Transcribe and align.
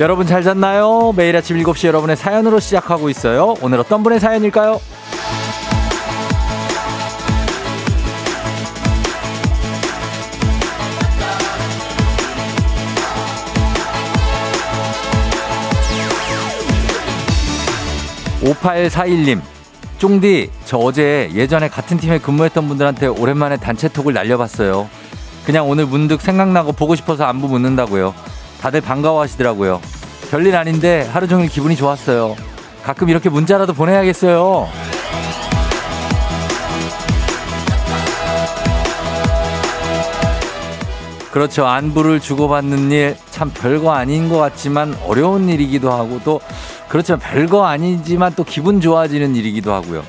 여러분 0.00 0.28
잘 0.28 0.44
잤나요? 0.44 1.12
매일 1.16 1.36
아침 1.36 1.56
7시 1.56 1.88
여러분의 1.88 2.16
사연으로 2.16 2.60
시작하고 2.60 3.10
있어요. 3.10 3.56
오늘 3.62 3.80
어떤 3.80 4.04
분의 4.04 4.20
사연일까요? 4.20 4.80
5841님, 18.40 19.40
쫑디, 19.98 20.50
저 20.64 20.78
어제 20.78 21.28
예전에 21.34 21.68
같은 21.68 21.96
팀에 21.96 22.18
근무했던 22.18 22.68
분들한테 22.68 23.08
오랜만에 23.08 23.56
단체톡을 23.56 24.14
날려봤어요. 24.14 24.88
그냥 25.44 25.68
오늘 25.68 25.86
문득 25.86 26.20
생각나고 26.20 26.70
보고 26.70 26.94
싶어서 26.94 27.24
안부 27.24 27.48
묻는다고요. 27.48 28.14
다들 28.60 28.80
반가워하시더라고요. 28.80 29.80
별일 30.30 30.56
아닌데 30.56 31.08
하루 31.12 31.26
종일 31.26 31.48
기분이 31.48 31.76
좋았어요. 31.76 32.36
가끔 32.82 33.08
이렇게 33.08 33.28
문자라도 33.28 33.72
보내야겠어요. 33.74 34.68
그렇죠. 41.30 41.66
안부를 41.66 42.20
주고받는 42.20 42.90
일 42.90 43.16
참 43.38 43.52
별거 43.54 43.92
아닌 43.92 44.28
것 44.28 44.36
같지만 44.36 44.98
어려운 45.06 45.48
일이기도 45.48 45.92
하고 45.92 46.20
또 46.24 46.40
그렇죠. 46.88 47.16
별거 47.18 47.66
아니지만 47.66 48.32
또 48.34 48.42
기분 48.42 48.80
좋아지는 48.80 49.36
일이기도 49.36 49.72
하고요. 49.72 50.02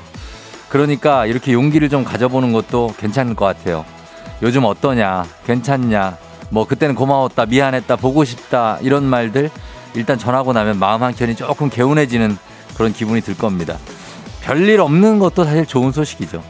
그러니까 0.68 1.26
이렇게 1.26 1.52
용기를 1.52 1.90
좀 1.90 2.02
가져보는 2.02 2.52
것도 2.52 2.92
괜찮을 2.98 3.36
것 3.36 3.44
같아요. 3.44 3.84
요즘 4.42 4.64
어떠냐? 4.64 5.26
괜찮냐? 5.46 6.16
뭐 6.50 6.66
그때는 6.66 6.94
고마웠다, 6.94 7.46
미안했다, 7.46 7.96
보고 7.96 8.24
싶다 8.24 8.78
이런 8.82 9.04
말들 9.04 9.50
일단 9.94 10.18
전하고 10.18 10.52
나면 10.52 10.78
마음 10.78 11.02
한켠이 11.02 11.36
조금 11.36 11.70
개운해지는 11.70 12.36
그런 12.76 12.92
기분이 12.92 13.20
들 13.20 13.36
겁니다. 13.36 13.78
별일 14.42 14.80
없는 14.80 15.18
것도 15.18 15.44
사실 15.44 15.66
좋은 15.66 15.92
소식이죠. 15.92 16.42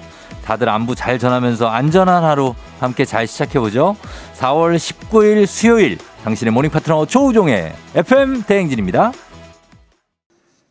다들 0.45 0.69
안부 0.69 0.95
잘 0.95 1.19
전하면서 1.19 1.69
안전한 1.69 2.25
하루 2.25 2.55
함께 2.81 3.05
잘 3.05 3.27
시작해보죠. 3.27 3.97
4월 4.37 4.77
19일 4.77 5.47
수요일 5.47 5.99
당신의 6.25 6.53
모닝 6.53 6.71
파트너 6.71 7.07
조우종의 7.07 7.73
FM 7.95 8.43
대행진입니다. 8.45 9.13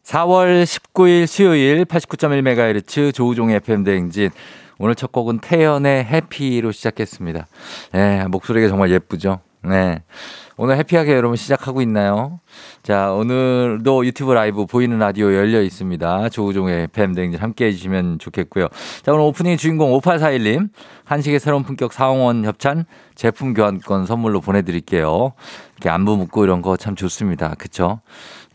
4월 0.04 0.64
19일 0.64 1.28
수요일 1.28 1.86
89.1MHz 1.86 3.14
조우종의 3.14 3.58
FM 3.58 3.84
대행진. 3.84 4.32
오늘 4.80 4.96
첫 4.96 5.12
곡은 5.12 5.40
태연의 5.40 6.06
해피로 6.06 6.72
시작했습니다. 6.72 7.48
네, 7.92 8.26
목소리가 8.28 8.70
정말 8.70 8.90
예쁘죠? 8.92 9.42
네. 9.62 10.02
오늘 10.56 10.78
해피하게 10.78 11.16
여러분 11.16 11.36
시작하고 11.36 11.82
있나요? 11.82 12.40
자, 12.82 13.12
오늘도 13.12 14.06
유튜브 14.06 14.32
라이브 14.34 14.66
보이는 14.66 14.98
라디오 14.98 15.34
열려 15.34 15.62
있습니다. 15.62 16.30
조우종의 16.30 16.84
FM 16.84 17.14
대행진 17.14 17.42
함께 17.42 17.66
해주시면 17.66 18.20
좋겠고요. 18.20 18.68
자, 19.04 19.12
오늘 19.12 19.26
오프닝 19.26 19.58
주인공 19.58 19.92
5841님. 20.00 20.70
한식의 21.04 21.40
새로운 21.42 21.64
품격 21.64 21.92
사홍원 21.92 22.46
협찬 22.46 22.86
제품 23.16 23.54
교환권 23.54 24.06
선물로 24.06 24.40
보내드릴게요. 24.40 25.34
이렇게 25.76 25.90
안부 25.90 26.16
묻고 26.16 26.44
이런 26.46 26.62
거 26.62 26.78
참 26.78 26.96
좋습니다. 26.96 27.56
그쵸? 27.58 28.00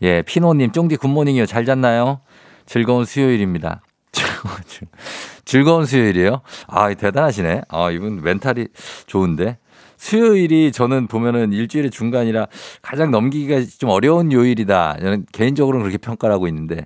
예, 0.01 0.23
피노님, 0.23 0.71
쫑디 0.71 0.97
굿모닝이요. 0.97 1.45
잘 1.45 1.65
잤나요? 1.65 2.21
즐거운 2.65 3.05
수요일입니다. 3.05 3.81
즐거운 5.45 5.85
수요일이에요? 5.85 6.41
아, 6.67 6.93
대단하시네. 6.93 7.61
아, 7.69 7.91
이분 7.91 8.21
멘탈이 8.21 8.67
좋은데. 9.07 9.57
수요일이 9.97 10.71
저는 10.73 11.07
보면은 11.07 11.53
일주일의 11.53 11.89
중간이라 11.89 12.47
가장 12.81 13.11
넘기기가 13.11 13.61
좀 13.79 13.89
어려운 13.89 14.31
요일이다. 14.31 14.97
저는 14.99 15.25
개인적으로는 15.31 15.85
그렇게 15.85 15.97
평가를 15.97 16.33
하고 16.33 16.47
있는데 16.47 16.85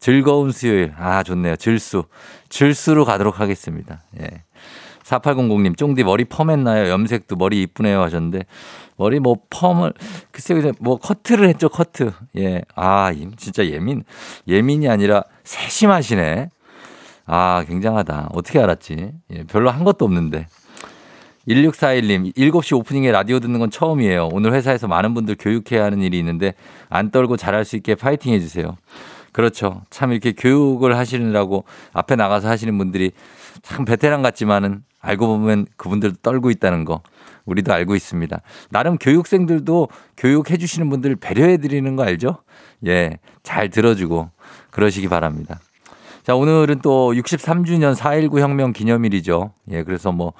즐거운 0.00 0.52
수요일. 0.52 0.94
아, 0.98 1.22
좋네요. 1.22 1.56
질수. 1.56 2.04
질수로 2.48 3.04
가도록 3.04 3.40
하겠습니다. 3.40 4.02
예. 4.20 4.42
4800님, 5.04 5.76
쫑디 5.76 6.02
머리 6.02 6.24
펌했나요? 6.24 6.88
염색도 6.90 7.36
머리 7.36 7.62
이쁘네요 7.62 8.02
하셨는데 8.02 8.44
머리 8.96 9.20
뭐 9.20 9.36
펌을 9.50 9.92
글쎄요 10.32 10.72
뭐 10.80 10.96
커트를 10.96 11.48
했죠 11.48 11.68
커트 11.68 12.10
예 12.36 12.62
아 12.74 13.12
진짜 13.36 13.64
예민 13.66 14.02
예민이 14.48 14.88
아니라 14.88 15.22
세심하시네 15.44 16.50
아 17.26 17.64
굉장하다 17.66 18.30
어떻게 18.32 18.60
알았지 18.60 19.12
예, 19.32 19.42
별로 19.44 19.70
한 19.70 19.84
것도 19.84 20.04
없는데 20.04 20.46
1641님, 21.48 22.36
7시 22.36 22.76
오프닝에 22.76 23.12
라디오 23.12 23.38
듣는 23.38 23.60
건 23.60 23.70
처음이에요. 23.70 24.30
오늘 24.32 24.52
회사에서 24.52 24.88
많은 24.88 25.14
분들 25.14 25.36
교육해야 25.38 25.84
하는 25.84 26.02
일이 26.02 26.18
있는데 26.18 26.54
안 26.88 27.10
떨고 27.10 27.36
잘할 27.36 27.64
수 27.64 27.76
있게 27.76 27.94
파이팅 27.94 28.32
해주세요. 28.32 28.76
그렇죠. 29.32 29.82
참 29.90 30.12
이렇게 30.12 30.32
교육을 30.32 30.96
하시느라고 30.96 31.64
앞에 31.92 32.16
나가서 32.16 32.48
하시는 32.48 32.76
분들이 32.78 33.12
참 33.62 33.84
베테랑 33.84 34.22
같지만은 34.22 34.82
알고 35.00 35.26
보면 35.26 35.66
그분들도 35.76 36.16
떨고 36.22 36.50
있다는 36.50 36.84
거 36.84 37.02
우리도 37.44 37.72
알고 37.72 37.94
있습니다. 37.94 38.40
나름 38.70 38.98
교육생들도 38.98 39.88
교육해 40.16 40.56
주시는 40.56 40.90
분들 40.90 41.16
배려해 41.16 41.58
드리는 41.58 41.94
거 41.94 42.02
알죠? 42.02 42.38
예. 42.86 43.18
잘 43.44 43.68
들어주고 43.68 44.30
그러시기 44.70 45.08
바랍니다. 45.08 45.60
자, 46.26 46.34
오늘은 46.34 46.80
또 46.82 47.12
63주년 47.12 47.94
4.19 47.94 48.40
혁명 48.40 48.72
기념일이죠. 48.72 49.52
예, 49.70 49.84
그래서 49.84 50.10
뭐 50.10 50.32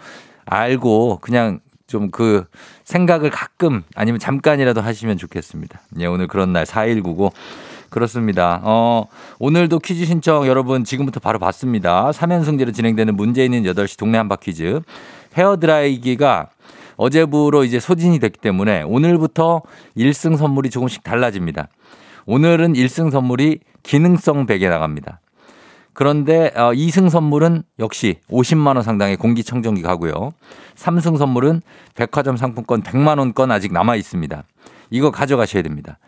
알고 0.44 1.20
그냥 1.22 1.60
좀 1.86 2.10
그 2.10 2.44
생각을 2.82 3.30
가끔 3.30 3.84
아니면 3.94 4.18
잠깐이라도 4.18 4.80
하시면 4.80 5.16
좋겠습니다. 5.16 5.80
예, 6.00 6.06
오늘 6.06 6.26
그런 6.26 6.52
날 6.52 6.64
4.19고 6.64 7.30
그렇습니다. 7.88 8.60
어, 8.64 9.06
오늘도 9.38 9.78
퀴즈 9.78 10.06
신청 10.06 10.48
여러분 10.48 10.82
지금부터 10.82 11.20
바로 11.20 11.38
받습니다. 11.38 12.10
3연승제로 12.10 12.74
진행되는 12.74 13.14
문제 13.14 13.44
있는 13.44 13.62
8시 13.62 13.96
동네 13.96 14.18
한바 14.18 14.38
퀴즈. 14.42 14.80
헤어드라이기가 15.38 16.48
어제부로 16.96 17.62
이제 17.62 17.78
소진이 17.78 18.18
됐기 18.18 18.40
때문에 18.40 18.82
오늘부터 18.82 19.62
1승 19.96 20.36
선물이 20.36 20.70
조금씩 20.70 21.04
달라집니다. 21.04 21.68
오늘은 22.26 22.72
1승 22.72 23.12
선물이 23.12 23.60
기능성 23.84 24.46
베개 24.46 24.68
나갑니다. 24.68 25.20
그런데 25.96 26.52
어, 26.54 26.72
2승 26.72 27.08
선물은 27.08 27.62
역시 27.78 28.16
50만 28.30 28.74
원 28.74 28.82
상당의 28.82 29.16
공기청정기 29.16 29.80
가고요. 29.80 30.32
3승 30.74 31.16
선물은 31.16 31.62
백화점 31.94 32.36
상품권 32.36 32.82
100만 32.82 33.18
원권 33.18 33.50
아직 33.50 33.72
남아 33.72 33.96
있습니다. 33.96 34.44
이거 34.90 35.10
가져가셔야 35.10 35.62
됩니다. 35.62 35.98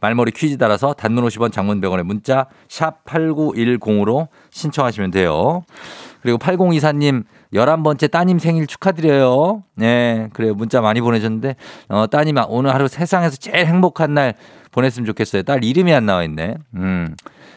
말머리 0.00 0.32
퀴즈 0.32 0.58
따라서 0.58 0.94
단문 0.94 1.24
50원 1.24 1.52
장문 1.52 1.80
100원의 1.80 2.02
문자 2.02 2.46
샵 2.68 3.04
8910으로 3.04 4.26
신청하시면 4.50 5.12
돼요. 5.12 5.64
그리고 6.22 6.38
8024님 6.38 7.22
11번째 7.54 8.10
따님 8.10 8.40
생일 8.40 8.66
축하드려요. 8.66 9.62
네, 9.76 10.28
그래요. 10.32 10.54
문자 10.54 10.80
많이 10.80 11.00
보내셨는데, 11.00 11.54
어, 11.88 12.08
따님 12.08 12.34
오늘 12.48 12.74
하루 12.74 12.88
세상에서 12.88 13.36
제일 13.36 13.64
행복한 13.66 14.12
날 14.12 14.34
보냈으면 14.72 15.06
좋겠어요. 15.06 15.44
딸 15.44 15.62
이름이 15.62 15.94
안 15.94 16.04
나와 16.04 16.24
있네. 16.24 16.56
음. 16.74 17.14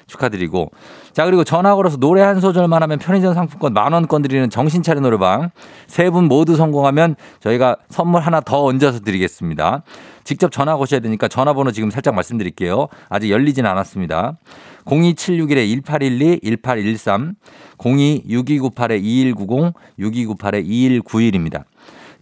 축하드리고. 0.10 0.72
자, 1.14 1.24
그리고 1.26 1.44
전화 1.46 1.76
걸어서 1.76 1.96
노래 1.98 2.22
한 2.22 2.42
소절만 2.42 2.84
하면 2.84 3.00
편의점 3.00 3.34
상품권 3.34 3.74
만 3.74 3.94
원권 3.94 4.22
드리는 4.22 4.50
정신차려 4.50 5.00
노래방. 5.00 5.52
세 5.88 6.10
분 6.10 6.26
모두 6.26 6.56
성공하면 6.56 7.16
저희가 7.40 7.78
선물 7.90 8.22
하나 8.22 8.42
더 8.42 8.64
얹어서 8.66 9.02
드리겠습니다. 9.02 9.84
직접 10.24 10.52
전화 10.52 10.76
거셔야 10.76 11.00
되니까 11.00 11.28
전화번호 11.28 11.72
지금 11.72 11.90
살짝 11.92 12.16
말씀드릴게요. 12.16 12.88
아직 13.10 13.30
열리진 13.30 13.66
않았습니다. 13.66 14.38
02761-1812, 14.86 16.42
1813, 16.44 17.36
026298-2190, 17.78 19.74
6298-2191입니다. 20.00 21.64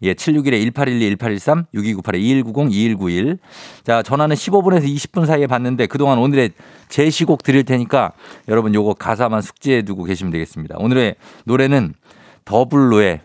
예, 0.03 0.13
761-1812-1813, 0.13 1.65
6298-2190-2191. 1.73 3.39
자, 3.83 4.03
전화는 4.03 4.35
15분에서 4.35 4.83
20분 4.85 5.25
사이에 5.25 5.47
받는데 5.47 5.87
그동안 5.87 6.17
오늘의 6.19 6.51
제시곡 6.89 7.43
드릴 7.43 7.63
테니까 7.63 8.11
여러분 8.47 8.73
요거 8.73 8.95
가사만 8.95 9.41
숙지해 9.41 9.81
두고 9.83 10.03
계시면 10.03 10.31
되겠습니다. 10.31 10.75
오늘의 10.79 11.15
노래는 11.45 11.93
더블로의 12.45 13.21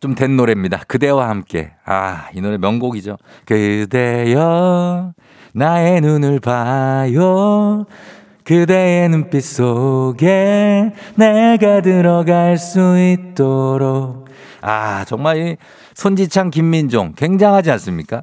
좀 0.00 0.14
된 0.14 0.36
노래입니다. 0.36 0.82
그대와 0.86 1.28
함께. 1.28 1.72
아, 1.84 2.28
이 2.34 2.40
노래 2.40 2.58
명곡이죠. 2.58 3.16
그대여, 3.46 5.12
나의 5.52 6.00
눈을 6.00 6.40
봐요. 6.40 7.86
그대의 8.44 9.08
눈빛 9.08 9.40
속에 9.40 10.92
내가 11.16 11.80
들어갈 11.80 12.58
수 12.58 12.96
있도록. 12.98 14.25
아, 14.60 15.04
정말 15.06 15.36
이 15.38 15.56
손지창, 15.94 16.50
김민종 16.50 17.12
굉장하지 17.16 17.70
않습니까? 17.72 18.22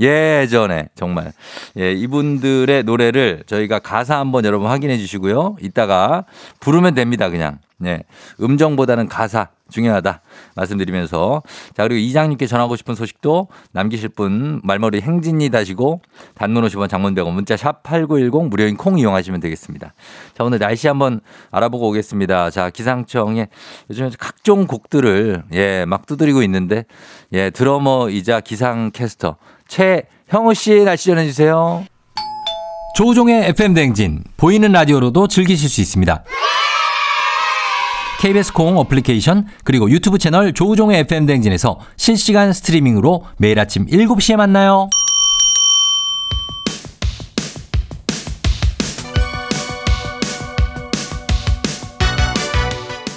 예전에 0.00 0.88
정말 0.94 1.32
예 1.78 1.92
이분들의 1.92 2.82
노래를 2.82 3.44
저희가 3.46 3.78
가사 3.78 4.18
한번 4.18 4.44
여러분 4.44 4.68
확인해 4.68 4.98
주시고요. 4.98 5.56
이따가 5.60 6.24
부르면 6.60 6.94
됩니다. 6.94 7.30
그냥 7.30 7.58
네. 7.84 8.02
음정보다는 8.40 9.08
가사 9.08 9.48
중요하다 9.70 10.20
말씀드리면서 10.56 11.42
자 11.76 11.82
그리고 11.82 11.98
이장님께 11.98 12.46
전하고 12.46 12.76
싶은 12.76 12.94
소식도 12.94 13.48
남기실 13.72 14.10
분 14.10 14.60
말머리 14.62 15.00
행진이 15.00 15.50
다시고 15.50 16.00
단문 16.34 16.64
50원 16.64 16.88
장문 16.88 17.14
100원 17.14 17.32
문자 17.32 17.56
샵 17.56 17.82
8910 17.82 18.48
무료인 18.48 18.76
콩 18.76 18.98
이용하시면 18.98 19.40
되겠습니다. 19.40 19.92
자 20.36 20.44
오늘 20.44 20.58
날씨 20.58 20.86
한번 20.88 21.20
알아보고 21.50 21.88
오겠습니다. 21.88 22.50
자 22.50 22.70
기상청에 22.70 23.48
요즘에 23.90 24.10
각종 24.18 24.66
곡들을 24.66 25.44
예 25.52 25.84
막 25.86 26.06
두드리고 26.06 26.42
있는데 26.44 26.84
예 27.32 27.50
드러머이자 27.50 28.40
기상캐스터 28.40 29.36
최형우 29.68 30.54
씨 30.54 30.84
날씨 30.84 31.06
전해주세요. 31.06 31.84
조우종의 32.96 33.48
FM 33.48 33.74
댕진 33.74 34.22
보이는 34.36 34.70
라디오로도 34.70 35.26
즐기실 35.26 35.68
수 35.68 35.80
있습니다. 35.80 36.22
KBS 38.24 38.54
콩 38.54 38.78
어플리케이션 38.78 39.46
그리고 39.64 39.90
유튜브 39.90 40.16
채널 40.16 40.54
조우종의 40.54 41.00
FM 41.00 41.26
댕진에서 41.26 41.78
실시간 41.98 42.54
스트리밍으로 42.54 43.26
매일 43.36 43.60
아침 43.60 43.84
7시에 43.84 44.36
만나요. 44.36 44.88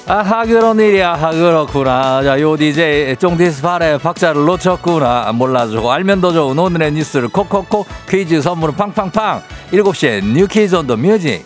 아하 0.10 0.46
그런 0.46 0.78
일이야 0.78 1.14
아 1.14 1.32
그렇구나. 1.32 2.22
자요 2.24 2.58
DJ 2.58 3.16
쫑디스팔에 3.16 4.00
박자를 4.00 4.44
놓쳤구나. 4.44 5.32
몰라주고 5.32 5.90
알면 5.90 6.20
더 6.20 6.34
좋은 6.34 6.60
오늘의 6.60 6.92
뉴스를 6.92 7.30
콕콕콕 7.30 7.88
퀴즈 8.10 8.42
선물은 8.42 8.76
팡팡팡. 8.76 9.42
7시에 9.72 10.26
뉴 10.34 10.48
퀴즈 10.48 10.76
on 10.76 10.86
the 10.86 10.98
music 10.98 11.46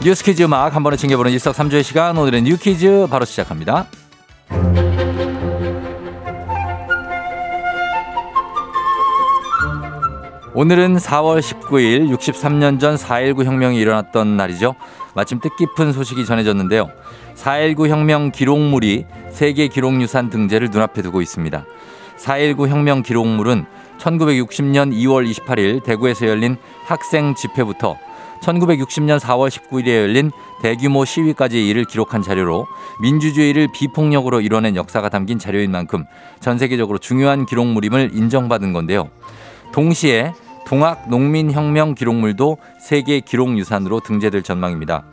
뉴스 0.00 0.22
퀴즈 0.22 0.44
음악 0.44 0.76
한 0.76 0.84
번에 0.84 0.96
챙겨보는 0.96 1.32
일석삼조의 1.32 1.82
시간 1.82 2.16
오늘의 2.16 2.42
뉴 2.42 2.56
퀴즈 2.56 3.08
바로 3.10 3.24
시작합니다 3.24 3.86
오늘은 10.54 10.98
4월 10.98 11.40
19일 11.40 12.16
63년 12.16 12.78
전 12.78 12.94
4.19 12.94 13.44
혁명이 13.44 13.78
일어났던 13.78 14.36
날이죠. 14.36 14.74
마침 15.14 15.38
뜻깊은 15.38 15.92
소식이 15.92 16.26
전해졌는데요. 16.26 16.90
4.19 17.36 17.88
혁명 17.88 18.32
기록물이 18.32 19.04
세계 19.30 19.68
기록유산 19.68 20.30
등재를 20.30 20.70
눈앞에 20.70 21.02
두고 21.02 21.22
있습니다. 21.22 21.64
4.19 22.16 22.68
혁명 22.68 23.02
기록물은 23.02 23.66
1960년 23.98 24.92
2월 24.92 25.30
28일 25.30 25.84
대구에서 25.84 26.26
열린 26.26 26.56
학생 26.86 27.36
집회부터 27.36 27.96
1960년 28.42 29.18
4월 29.18 29.48
19일에 29.50 29.88
열린 29.88 30.30
대규모 30.62 31.04
시위까지의 31.04 31.68
일을 31.68 31.84
기록한 31.84 32.22
자료로 32.22 32.66
민주주의를 33.00 33.68
비폭력으로 33.72 34.40
이뤄낸 34.40 34.76
역사가 34.76 35.08
담긴 35.08 35.38
자료인 35.38 35.70
만큼 35.70 36.04
전 36.40 36.58
세계적으로 36.58 36.98
중요한 36.98 37.46
기록물임을 37.46 38.10
인정받은 38.12 38.72
건데요. 38.72 39.10
동시에 39.72 40.32
동학 40.66 41.08
농민혁명 41.08 41.94
기록물도 41.94 42.58
세계 42.78 43.20
기록유산으로 43.20 44.00
등재될 44.00 44.42
전망입니다. 44.42 45.04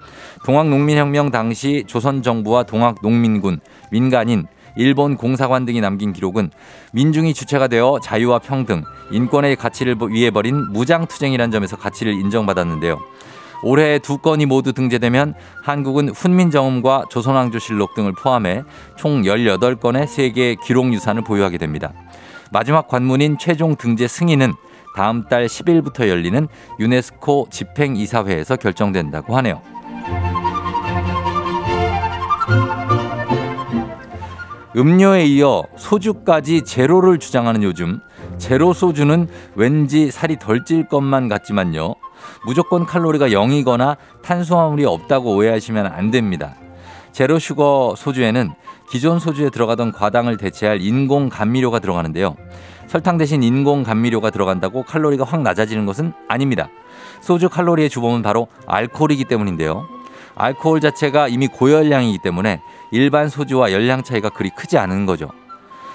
동학 0.43 0.67
농민혁명 0.67 1.31
당시 1.31 1.85
조선 1.87 2.21
정부와 2.21 2.63
동학 2.63 2.97
농민군, 3.01 3.61
민간인, 3.89 4.47
일본 4.75 5.15
공사관 5.17 5.65
등이 5.65 5.81
남긴 5.81 6.13
기록은 6.13 6.51
민중이 6.93 7.33
주체가 7.33 7.67
되어 7.67 7.99
자유와 8.03 8.39
평등, 8.39 8.83
인권의 9.11 9.55
가치를 9.55 9.97
위해 10.09 10.31
벌인 10.31 10.71
무장투쟁이란 10.71 11.51
점에서 11.51 11.77
가치를 11.77 12.13
인정받았는데요. 12.13 12.99
올해 13.63 13.99
두 13.99 14.17
건이 14.17 14.45
모두 14.45 14.73
등재되면 14.73 15.33
한국은 15.63 16.09
훈민정음과 16.09 17.05
조선왕조실록 17.09 17.95
등을 17.95 18.13
포함해 18.13 18.63
총 18.95 19.23
18건의 19.23 20.07
세계 20.07 20.55
기록 20.55 20.93
유산을 20.93 21.23
보유하게 21.23 21.57
됩니다. 21.57 21.93
마지막 22.51 22.87
관문인 22.87 23.37
최종 23.39 23.75
등재 23.75 24.07
승인은 24.07 24.53
다음 24.95 25.27
달 25.27 25.47
10일부터 25.47 26.07
열리는 26.07 26.47
유네스코 26.79 27.47
집행이사회에서 27.49 28.55
결정된다고 28.57 29.35
하네요. 29.37 29.61
음료에 34.75 35.23
이어 35.25 35.63
소주까지 35.77 36.63
제로를 36.63 37.17
주장하는 37.17 37.63
요즘 37.63 38.01
제로 38.37 38.73
소주는 38.73 39.27
왠지 39.55 40.11
살이 40.11 40.37
덜 40.37 40.65
찔 40.65 40.89
것만 40.89 41.29
같지만요. 41.29 41.95
무조건 42.45 42.85
칼로리가 42.85 43.29
0이거나 43.29 43.95
탄수화물이 44.21 44.83
없다고 44.83 45.33
오해하시면 45.33 45.85
안 45.85 46.11
됩니다. 46.11 46.55
제로 47.13 47.39
슈거 47.39 47.93
소주에는 47.95 48.51
기존 48.89 49.19
소주에 49.19 49.49
들어가던 49.49 49.93
과당을 49.93 50.35
대체할 50.35 50.81
인공 50.81 51.29
감미료가 51.29 51.79
들어가는데요. 51.79 52.35
설탕 52.87 53.17
대신 53.17 53.43
인공 53.43 53.83
감미료가 53.83 54.29
들어간다고 54.29 54.83
칼로리가 54.83 55.23
확 55.23 55.41
낮아지는 55.41 55.85
것은 55.85 56.11
아닙니다. 56.27 56.67
소주 57.21 57.47
칼로리의 57.47 57.89
주범은 57.89 58.21
바로 58.21 58.47
알코올이기 58.67 59.23
때문인데요. 59.25 59.87
알코올 60.35 60.81
자체가 60.81 61.29
이미 61.29 61.47
고열량이기 61.47 62.17
때문에 62.19 62.61
일반 62.91 63.29
소주와 63.29 63.71
열량 63.71 64.03
차이가 64.03 64.29
그리 64.29 64.49
크지 64.49 64.77
않은 64.77 65.05
거죠. 65.05 65.29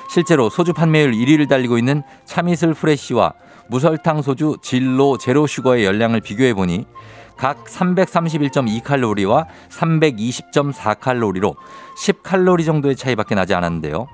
실제로 0.08 0.50
소주 0.50 0.72
판매율 0.72 1.12
1위를 1.12 1.48
달리고 1.48 1.78
있는 1.78 2.02
참이슬 2.24 2.74
프레쉬와 2.74 3.32
무설탕 3.68 4.22
소주 4.22 4.56
진로 4.60 5.16
제로 5.16 5.46
슈거의 5.46 5.84
열량을 5.84 6.20
비교해 6.20 6.52
보니 6.52 6.86
각 7.36 7.64
331.2칼로리와 7.64 9.46
320.4칼로리로 9.70 11.54
10칼로리 11.96 12.66
정도의 12.66 12.96
차이밖에 12.96 13.34
나지 13.34 13.54
않았는데요. 13.54 14.08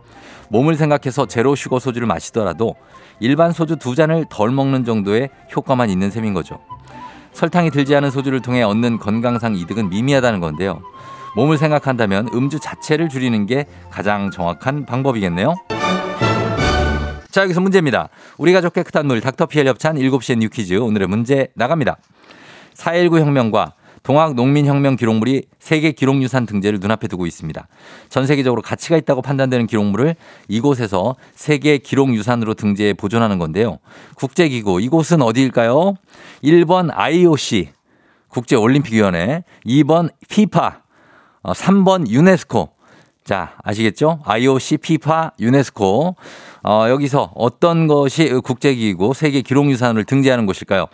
몸을 0.50 0.76
생각해서 0.76 1.26
zero 1.26 1.56
sugar 1.56 1.78
소주를 1.78 2.06
마시더라도 2.06 2.76
일반 3.18 3.52
소주 3.52 3.76
두 3.76 3.94
잔을 3.94 4.26
덜 4.30 4.50
먹는 4.50 4.84
정도의 4.84 5.30
효과만 5.56 5.90
있는 5.90 6.10
셈인 6.10 6.34
거죠. 6.34 6.60
설탕이 7.32 7.70
들지 7.70 7.96
않은 7.96 8.10
소주를 8.10 8.40
통해 8.40 8.62
얻는 8.62 8.98
건강상 8.98 9.56
이득은 9.56 9.90
미미하다는 9.90 10.40
건데요. 10.40 10.82
몸을 11.36 11.58
생각한다면 11.58 12.28
음주 12.34 12.58
자체를 12.58 13.08
줄이는 13.08 13.46
게 13.46 13.66
가장 13.90 14.30
정확한 14.30 14.86
방법이겠네요. 14.86 15.54
자, 17.30 17.42
여기서 17.42 17.60
문제입니다. 17.60 18.08
우리 18.38 18.54
가족 18.54 18.72
깨끗한 18.72 19.06
물 19.06 19.20
닥터피엘 19.20 19.68
협찬 19.68 19.96
7시에 19.96 20.38
뉴 20.38 20.48
퀴즈 20.48 20.74
오늘의 20.74 21.06
문제 21.06 21.48
나갑니다. 21.54 21.98
4.19 22.74 23.20
혁명과 23.20 23.74
동학 24.02 24.34
농민혁명 24.34 24.96
기록물이 24.96 25.42
세계 25.58 25.92
기록유산 25.92 26.46
등재를 26.46 26.78
눈앞에 26.80 27.08
두고 27.08 27.26
있습니다. 27.26 27.66
전 28.08 28.26
세계적으로 28.26 28.62
가치가 28.62 28.96
있다고 28.96 29.20
판단되는 29.20 29.66
기록물을 29.66 30.14
이곳에서 30.48 31.16
세계 31.34 31.76
기록유산으로 31.76 32.54
등재해 32.54 32.94
보존하는 32.94 33.38
건데요. 33.38 33.78
국제기구 34.14 34.80
이곳은 34.80 35.20
어디일까요? 35.22 35.94
1번 36.42 36.90
IOC 36.94 37.70
국제올림픽위원회, 38.28 39.44
2번 39.66 40.10
피 40.28 40.46
파, 41.46 41.52
3번 41.52 42.08
유네스코. 42.08 42.70
자, 43.24 43.54
아시겠죠? 43.62 44.18
IOC, 44.24 44.78
피파, 44.78 45.30
유네스코. 45.38 46.16
어, 46.64 46.86
여기서 46.88 47.30
어떤 47.36 47.86
것이 47.86 48.28
국제기구 48.42 49.14
세계 49.14 49.42
기록유산을 49.42 50.04
등재하는 50.04 50.44
곳일까요? 50.46 50.86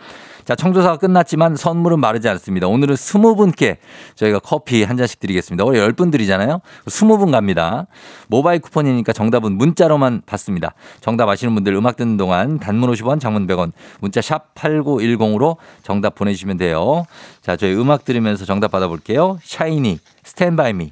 자, 0.45 0.55
청조사가 0.55 0.97
끝났지만 0.97 1.55
선물은 1.55 1.99
마르지 1.99 2.27
않습니다. 2.29 2.67
오늘은 2.67 2.95
스무 2.95 3.35
분께 3.35 3.77
저희가 4.15 4.39
커피 4.39 4.83
한 4.83 4.97
잔씩 4.97 5.19
드리겠습니다. 5.19 5.63
원래 5.63 5.79
열분 5.79 6.11
드리잖아요. 6.11 6.59
스무 6.87 7.17
분 7.17 7.31
갑니다. 7.31 7.87
모바일 8.27 8.59
쿠폰이니까 8.59 9.13
정답은 9.13 9.53
문자로만 9.53 10.23
받습니다. 10.25 10.73
정답 11.01 11.29
아시는 11.29 11.55
분들 11.55 11.73
음악 11.73 11.95
듣는 11.95 12.17
동안 12.17 12.59
단문 12.59 12.91
50원, 12.91 13.19
장문 13.19 13.47
100원, 13.47 13.71
문자 13.99 14.21
샵 14.21 14.53
8910으로 14.55 15.57
정답 15.81 16.15
보내주시면 16.15 16.57
돼요. 16.57 17.05
자, 17.41 17.55
저희 17.55 17.73
음악 17.75 18.03
들으면서 18.03 18.45
정답 18.45 18.71
받아볼게요. 18.71 19.37
샤이니, 19.43 19.99
스탠바이 20.23 20.73
미. 20.73 20.91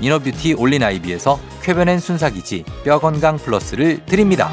이너뷰티 0.00 0.54
올린 0.54 0.82
아이비에서 0.82 1.38
쾌변엔 1.62 1.98
순사기지 1.98 2.64
뼈건강 2.84 3.36
플러스를 3.36 4.04
드립니다. 4.06 4.50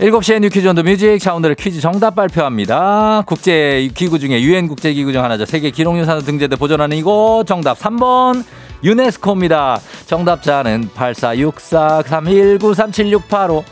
일곱 0.00 0.22
시에 0.22 0.38
new 0.38 0.50
퀴즈 0.50 0.66
on 0.68 0.74
the 0.74 0.82
music. 0.82 1.18
자, 1.18 1.34
오늘의 1.34 1.56
퀴즈 1.56 1.80
정답 1.80 2.14
발표합니다. 2.14 3.22
국제 3.26 3.88
기구 3.94 4.18
중에 4.18 4.42
유엔 4.42 4.68
국제 4.68 4.92
기구 4.92 5.12
중 5.12 5.24
하나죠. 5.24 5.46
세계 5.46 5.70
기록유산으로 5.70 6.26
등재돼 6.26 6.56
보존하는 6.56 6.96
이곳 6.96 7.44
정답 7.46 7.78
3번 7.78 8.44
유네스코입니다. 8.84 9.80
정답자는 10.06 10.90
846431937685 10.94 13.64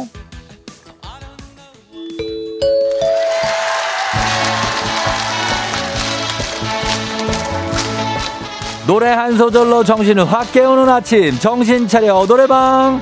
노래 8.87 9.07
한 9.07 9.35
소절로 9.35 9.83
정신을 9.83 10.31
확 10.31 10.51
깨우는 10.51 10.87
아침. 10.87 11.39
정신 11.39 11.87
차려 11.87 12.27
노래방. 12.27 13.01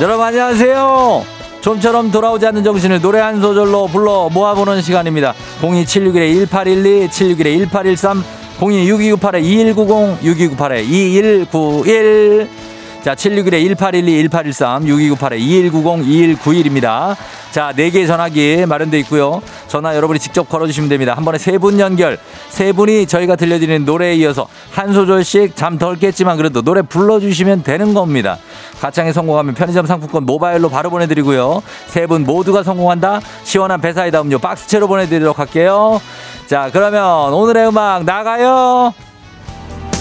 여러분 0.00 0.26
안녕하세요. 0.26 1.24
좀처럼 1.60 2.10
돌아오지 2.10 2.44
않는 2.46 2.64
정신을 2.64 3.00
노래 3.00 3.20
한 3.20 3.40
소절로 3.40 3.86
불러 3.86 4.28
모아보는 4.32 4.82
시간입니다. 4.82 5.32
02761-1812 5.60 7.68
761-1813 7.70 8.20
026298-2190 8.58 10.18
6298-2191 10.18 12.71
자, 13.02 13.14
761-1812-1813, 13.16 15.16
6298-2190-2191입니다. 15.16 17.16
자, 17.50 17.72
4개의 17.76 18.06
전화기 18.06 18.64
마련되어 18.66 19.00
있고요. 19.00 19.42
전화 19.66 19.96
여러분이 19.96 20.20
직접 20.20 20.48
걸어주시면 20.48 20.88
됩니다. 20.88 21.14
한 21.16 21.24
번에 21.24 21.36
세 21.38 21.58
분 21.58 21.80
연결. 21.80 22.18
세 22.48 22.70
분이 22.72 23.06
저희가 23.06 23.34
들려드리는 23.36 23.84
노래에 23.84 24.14
이어서 24.16 24.46
한 24.70 24.92
소절씩 24.92 25.56
잠 25.56 25.78
덜 25.78 25.96
깼지만 25.96 26.36
그래도 26.36 26.62
노래 26.62 26.82
불러주시면 26.82 27.64
되는 27.64 27.92
겁니다. 27.92 28.38
가창에 28.80 29.12
성공하면 29.12 29.54
편의점 29.54 29.86
상품권 29.86 30.24
모바일로 30.24 30.68
바로 30.68 30.88
보내드리고요. 30.90 31.62
세 31.88 32.06
분 32.06 32.22
모두가 32.24 32.62
성공한다? 32.62 33.20
시원한 33.42 33.80
배사이다 33.80 34.20
음료 34.20 34.38
박스채로 34.38 34.86
보내드리도록 34.86 35.38
할게요. 35.40 36.00
자, 36.46 36.70
그러면 36.72 37.32
오늘의 37.32 37.66
음악 37.68 38.04
나가요. 38.04 38.94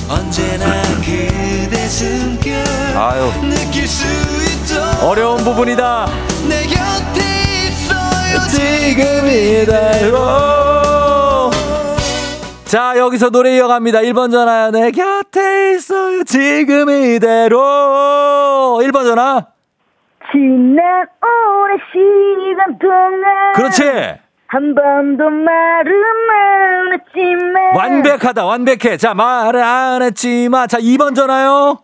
언제나 0.10 0.84
숨결 0.84 1.41
아유. 2.98 3.32
느낄 3.42 3.88
수 3.88 4.06
있도록 4.06 5.04
어려운 5.10 5.44
부분이다. 5.44 6.08
내 6.50 6.64
곁에 6.64 7.22
있어요 7.68 8.40
지금 8.50 9.28
이대로. 9.28 10.20
자, 12.66 12.94
여기서 12.98 13.30
노래 13.30 13.56
이어갑니다. 13.58 14.00
1번 14.00 14.32
전화. 14.32 14.72
내 14.72 14.92
곁에 14.92 15.74
있어요. 15.76 16.24
지금 16.24 16.90
이대로. 16.90 18.80
1번 18.82 19.04
전화. 19.04 19.48
지난 20.32 21.08
오랜 21.60 21.78
시간 21.92 22.80
동안 22.80 23.54
그렇지. 23.56 24.21
한 24.52 24.76
번도 24.76 25.30
말은 25.30 26.04
안 26.30 26.92
했지만 26.94 27.74
완벽하다. 27.74 28.46
완벽해. 28.46 28.98
자, 28.98 29.14
말을 29.14 29.64
안 29.64 30.02
했지만. 30.02 30.68
자, 30.68 30.78
2번 30.78 31.16
전화요. 31.16 31.80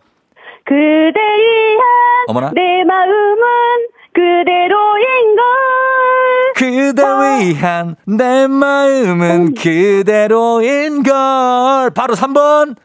그대 0.66 1.18
위한 1.18 1.80
어머나. 2.28 2.50
내 2.54 2.84
마음은 2.84 3.42
그대로인 4.12 5.36
걸 5.36 6.52
그대 6.56 7.02
위한 7.02 7.96
내 8.06 8.46
마음은 8.46 9.54
그대로인 9.54 11.02
걸. 11.04 11.90
바로 11.96 12.12
3번. 12.12 12.76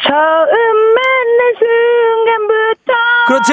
처음 0.00 0.76
만난 0.94 1.54
순간부터 1.58 2.92
그렇지. 3.26 3.52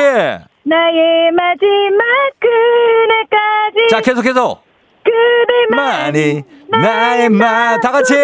나의 0.66 1.32
마지막 1.32 2.06
그날까지 2.40 3.88
자, 3.90 4.00
계속해서. 4.02 4.63
그대만이 5.04 6.44
많이 6.70 6.82
나의 6.84 7.30
말다 7.30 7.92
같이 7.92 8.16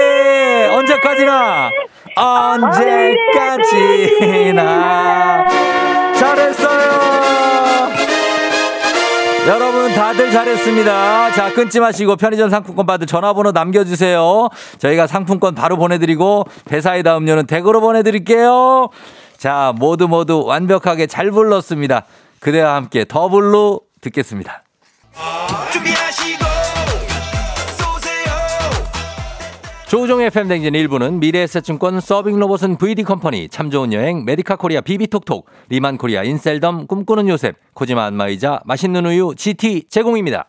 언제까지나 0.72 1.70
언제까지나 3.70 5.46
잘했어요. 6.16 6.90
여러분 9.48 9.94
다들 9.94 10.32
잘했습니다. 10.32 11.32
자 11.32 11.54
끊지 11.54 11.80
마시고 11.80 12.16
편의점 12.18 12.50
상품권 12.50 12.86
받을 12.86 13.08
전화번호 13.08 13.52
남겨주세요. 13.52 14.50
저희가 14.78 15.08
상품권 15.08 15.56
바로 15.56 15.78
보내드리고 15.78 16.46
배사이다 16.66 17.18
음료는 17.18 17.48
댁으로 17.48 17.82
보내드릴게요. 17.82 18.90
자 19.38 19.74
모두 19.76 20.08
모두 20.08 20.44
완벽하게 20.46 21.08
잘 21.08 21.32
불렀습니다. 21.32 22.06
그대와 22.42 22.76
함께 22.76 23.06
더블로 23.06 23.82
듣겠습니다. 24.02 24.64
준비하시고 25.72 26.39
조우종의 29.90 30.28
FM 30.28 30.48
댕진 30.50 30.74
1부는 30.74 31.18
미래에셋증권 31.18 32.00
서빙로봇은 32.00 32.78
VD 32.78 33.02
컴퍼니 33.02 33.50
참 33.50 33.72
좋은 33.72 33.92
여행 33.92 34.24
메디카 34.24 34.56
코리아 34.56 34.82
비비톡톡 34.82 35.50
리만 35.70 35.98
코리아 35.98 36.24
인셀덤 36.24 36.86
꿈꾸는 36.86 37.28
요셉 37.28 37.56
코지마 37.74 38.06
안마의자 38.06 38.62
맛있는 38.66 39.08
우유 39.08 39.34
GT 39.36 39.86
제공입니다. 39.90 40.49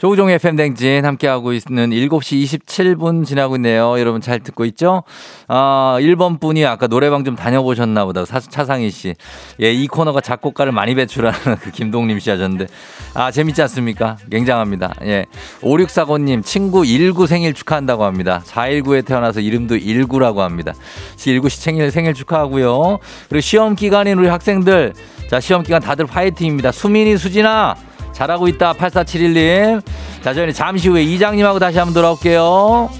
조우종의 0.00 0.36
FM댕진 0.36 1.04
함께하고 1.04 1.52
있는 1.52 1.90
7시 1.90 2.42
27분 2.42 3.26
지나고 3.26 3.56
있네요. 3.56 4.00
여러분 4.00 4.22
잘 4.22 4.40
듣고 4.40 4.64
있죠? 4.64 5.02
아, 5.46 5.98
1번 6.00 6.40
분이 6.40 6.64
아까 6.64 6.86
노래방 6.86 7.22
좀 7.22 7.36
다녀보셨나 7.36 8.06
보다. 8.06 8.24
사, 8.24 8.40
차상희 8.40 8.90
씨. 8.90 9.14
예, 9.60 9.70
이 9.70 9.86
코너가 9.86 10.22
작곡가를 10.22 10.72
많이 10.72 10.94
배출하는 10.94 11.56
그 11.60 11.70
김동림 11.70 12.18
씨 12.18 12.30
하셨는데. 12.30 12.68
아, 13.12 13.30
재밌지 13.30 13.60
않습니까? 13.60 14.16
굉장합니다. 14.30 14.94
예. 15.04 15.26
5645님, 15.60 16.42
친구 16.46 16.86
19 16.86 17.26
생일 17.26 17.52
축하한다고 17.52 18.02
합니다. 18.04 18.42
419에 18.46 19.04
태어나서 19.04 19.40
이름도 19.40 19.76
19라고 19.76 20.38
합니다. 20.38 20.72
19씨 21.16 21.60
생일, 21.60 21.90
생일 21.90 22.14
축하하고요. 22.14 23.00
그리고 23.28 23.40
시험 23.42 23.76
기간인 23.76 24.18
우리 24.18 24.28
학생들. 24.28 24.94
자, 25.28 25.40
시험 25.40 25.62
기간 25.62 25.82
다들 25.82 26.06
파이팅입니다. 26.06 26.72
수민이, 26.72 27.18
수진아. 27.18 27.89
잘하고 28.12 28.48
있다. 28.48 28.72
8471님. 28.74 29.82
자 30.22 30.34
저희는 30.34 30.52
잠시 30.52 30.88
후에 30.88 31.02
이장님하고 31.02 31.58
다시 31.58 31.78
한번 31.78 31.94
돌아올게요. 31.94 32.90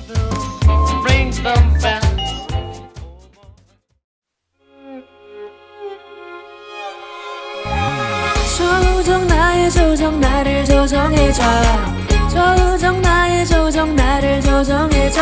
조정 8.57 9.27
나의 9.27 9.71
조정 9.71 10.21
나를 10.21 10.65
조정해줘. 10.65 11.43
조정 12.29 13.01
나의 13.01 13.47
조정 13.47 13.97
나를 13.97 14.41
조정해줘. 14.41 15.21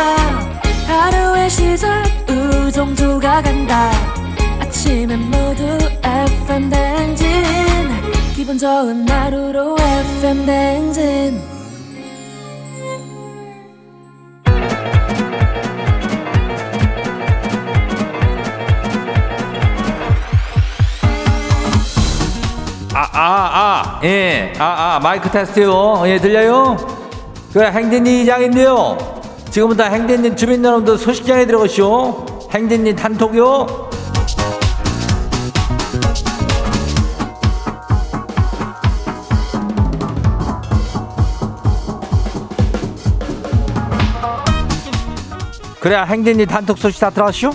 하루의 0.87 1.49
시절 1.49 2.03
우정조가 2.29 3.41
간다. 3.41 3.91
아침엔 4.59 5.19
모두 5.29 5.63
FM 6.03 6.69
댕진 6.69 7.68
기분 8.49 8.57
좋은 8.57 9.07
하루로 9.07 9.75
FM 9.77 10.43
댕진. 10.47 11.39
아아아. 22.93 23.99
예. 24.03 24.53
아 24.57 24.95
아 24.95 24.99
마이크 24.99 25.29
테스트요. 25.29 26.03
예 26.07 26.17
들려요? 26.19 26.77
그래 27.53 27.69
행진이 27.71 28.23
이장인데요. 28.23 28.97
지금부터 29.51 29.83
행진님 29.83 30.35
주민 30.35 30.63
여러분들 30.63 30.97
소식 30.97 31.25
전해 31.25 31.45
들어오시오. 31.45 32.25
행진님 32.51 32.95
단톡요 32.95 33.88
그래 45.79 45.95
행진이 46.05 46.45
단톡 46.45 46.77
소식 46.77 46.99
다 46.99 47.09
들었슈? 47.09 47.51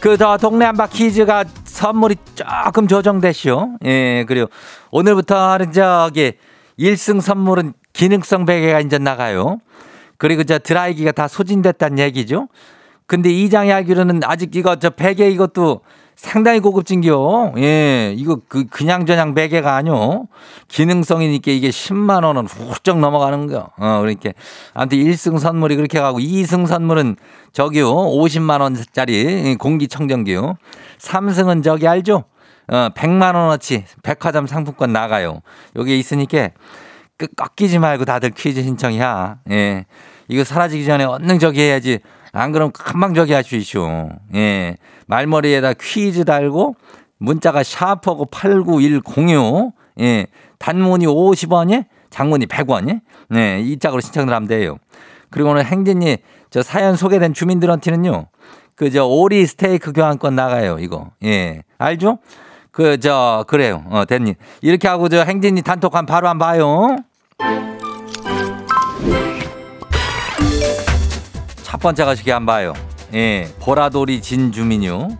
그 0.00 0.16
저 0.16 0.36
동네 0.36 0.64
한바 0.66 0.86
퀴즈가 0.88 1.44
선물이 1.64 2.16
조금 2.34 2.86
조정됐슈. 2.86 3.78
예, 3.84 4.24
그리고 4.28 4.48
오늘부터는 4.92 5.72
저기 5.72 6.34
1승 6.78 7.20
선물은 7.20 7.72
기능성 7.92 8.44
베개가 8.44 8.80
이제 8.80 8.98
나가요. 8.98 9.58
그리고 10.18 10.44
저 10.44 10.58
드라이기가 10.58 11.12
다 11.12 11.26
소진됐다는 11.26 11.98
얘기죠. 11.98 12.48
근데 13.06 13.30
이장이 13.30 13.72
알기로는 13.72 14.20
아직 14.24 14.54
이거 14.54 14.76
저 14.76 14.90
베개 14.90 15.28
이것도 15.30 15.80
상당히 16.16 16.60
고급진겨. 16.60 17.52
예, 17.58 18.14
이거 18.16 18.40
그 18.48 18.64
그냥 18.66 19.04
저냥 19.04 19.34
베개가 19.34 19.76
아니요. 19.76 20.26
기능성이니까 20.68 21.50
이게 21.52 21.68
10만 21.68 22.24
원은 22.24 22.46
훌쩍 22.46 22.98
넘어가는 22.98 23.46
거. 23.46 23.70
어, 23.76 23.98
그러니까 24.00 24.30
아무튼 24.72 24.98
1승 24.98 25.38
선물이 25.38 25.76
그렇게 25.76 26.00
가고 26.00 26.18
2승 26.18 26.66
선물은 26.66 27.16
저기요. 27.52 27.92
50만 27.94 28.62
원짜리 28.62 29.56
공기청정기요. 29.56 30.56
3승은 30.98 31.62
저기 31.62 31.86
알죠? 31.86 32.24
어, 32.68 32.88
100만 32.94 33.34
원어치 33.34 33.84
백화점 34.02 34.46
상품권 34.46 34.92
나가요. 34.92 35.42
여기 35.76 35.98
있으니까 35.98 36.48
그 37.18 37.26
꺾이지 37.36 37.78
말고 37.78 38.06
다들 38.06 38.30
퀴즈 38.30 38.62
신청이야. 38.62 39.38
예. 39.50 39.84
이거 40.28 40.44
사라지기 40.44 40.86
전에 40.86 41.04
얼른 41.04 41.38
저기 41.38 41.60
해야지. 41.60 41.98
안 42.32 42.52
그러면 42.52 42.72
금방 42.72 43.14
저기 43.14 43.32
할 43.32 43.44
수 43.44 43.54
있쇼. 43.56 44.08
예. 44.34 44.76
말머리에다 45.06 45.74
퀴즈 45.74 46.24
달고 46.24 46.76
문자가 47.18 47.62
샤프하고 47.62 48.26
89106. 48.26 49.72
예. 50.00 50.26
단문이 50.58 51.06
50원이 51.06 51.84
장문이 52.10 52.46
100원이. 52.46 53.00
네. 53.30 53.60
이 53.60 53.78
짝으로 53.78 54.00
신청을 54.00 54.32
하면 54.34 54.48
돼요. 54.48 54.76
그리고 55.30 55.50
오늘 55.50 55.64
행진이 55.64 56.18
저 56.50 56.62
사연 56.62 56.96
소개된 56.96 57.34
주민들한테는요. 57.34 58.26
그 58.74 58.90
저 58.90 59.06
오리 59.06 59.46
스테이크 59.46 59.92
교환권 59.92 60.34
나가요. 60.34 60.78
이거. 60.80 61.10
예. 61.24 61.62
알죠? 61.78 62.18
그 62.70 62.98
저 62.98 63.44
그래요. 63.48 63.84
어, 63.88 64.04
됐니. 64.04 64.34
이렇게 64.60 64.86
하고 64.86 65.08
저 65.08 65.22
행진이 65.22 65.62
단톡한 65.62 66.04
바로 66.04 66.28
한번 66.28 66.46
봐요. 66.48 66.96
첫 71.62 71.80
번째 71.80 72.04
가시게 72.04 72.32
한 72.32 72.44
봐요. 72.46 72.72
예, 73.14 73.48
보라돌이 73.60 74.20
진주민요. 74.20 75.16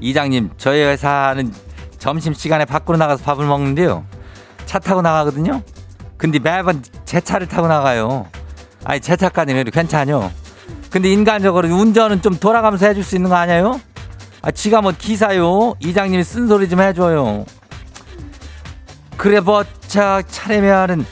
이장님, 0.00 0.50
저희 0.56 0.82
회사는 0.82 1.52
점심 1.98 2.32
시간에 2.32 2.64
밖으로 2.64 2.96
나가서 2.98 3.22
밥을 3.24 3.46
먹는데요. 3.46 4.04
차 4.66 4.78
타고 4.78 5.02
나가거든요. 5.02 5.62
근데 6.16 6.38
매번 6.38 6.82
제 7.04 7.20
차를 7.20 7.46
타고 7.46 7.66
나가요. 7.66 8.26
아니 8.84 9.00
제 9.00 9.16
차까지는 9.16 9.64
괜찮요. 9.64 10.30
근데 10.90 11.10
인간적으로 11.10 11.68
운전은 11.68 12.22
좀 12.22 12.36
돌아가면서 12.36 12.86
해줄 12.86 13.04
수 13.04 13.16
있는 13.16 13.30
거 13.30 13.36
아니에요? 13.36 13.80
아, 14.42 14.50
지가 14.50 14.80
뭐 14.80 14.92
기사요. 14.96 15.74
이장님이 15.80 16.24
쓴 16.24 16.48
소리 16.48 16.68
좀 16.68 16.80
해줘요. 16.80 17.44
그래 19.16 19.40
뭐차 19.40 20.22
차례면은 20.28 21.04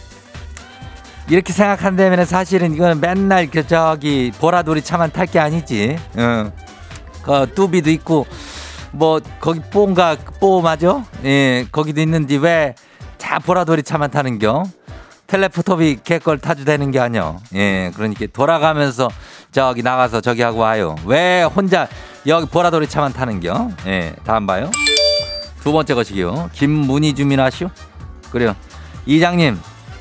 이렇게 1.28 1.52
생각한다면 1.52 2.24
사실은 2.24 2.74
이거는 2.74 3.00
맨날 3.00 3.48
그 3.50 3.66
저기 3.66 4.32
보라돌이 4.38 4.82
차만 4.82 5.12
탈 5.12 5.26
게 5.26 5.38
아니지. 5.38 5.96
응. 6.16 6.52
그 7.22 7.46
뚜비도 7.54 7.90
있고 7.90 8.26
뭐 8.92 9.20
거기 9.40 9.60
뽀인가 9.60 10.16
뽀 10.40 10.60
맞아? 10.62 11.04
예, 11.24 11.66
거기도 11.70 12.00
있는데 12.00 12.36
왜 12.36 12.74
자 13.18 13.38
보라돌이 13.38 13.82
차만 13.82 14.10
타는겨? 14.10 14.62
텔레포토비 15.26 15.98
개걸 16.02 16.38
타도 16.38 16.64
되는 16.64 16.90
게 16.90 16.98
아니여. 16.98 17.36
예, 17.54 17.90
그러니까 17.94 18.24
돌아가면서 18.32 19.10
저기 19.52 19.82
나가서 19.82 20.22
저기 20.22 20.40
하고 20.40 20.60
와요. 20.60 20.96
왜 21.04 21.42
혼자 21.42 21.88
여기 22.26 22.46
보라돌이 22.46 22.86
차만 22.88 23.12
타는겨? 23.12 23.70
예, 23.86 24.14
다음 24.24 24.46
봐요. 24.46 24.70
두 25.62 25.72
번째 25.72 25.92
것이기요. 25.92 26.48
김문희 26.54 27.14
주민하시오. 27.14 27.68
그래요. 28.30 28.56
이장님, 29.04 29.58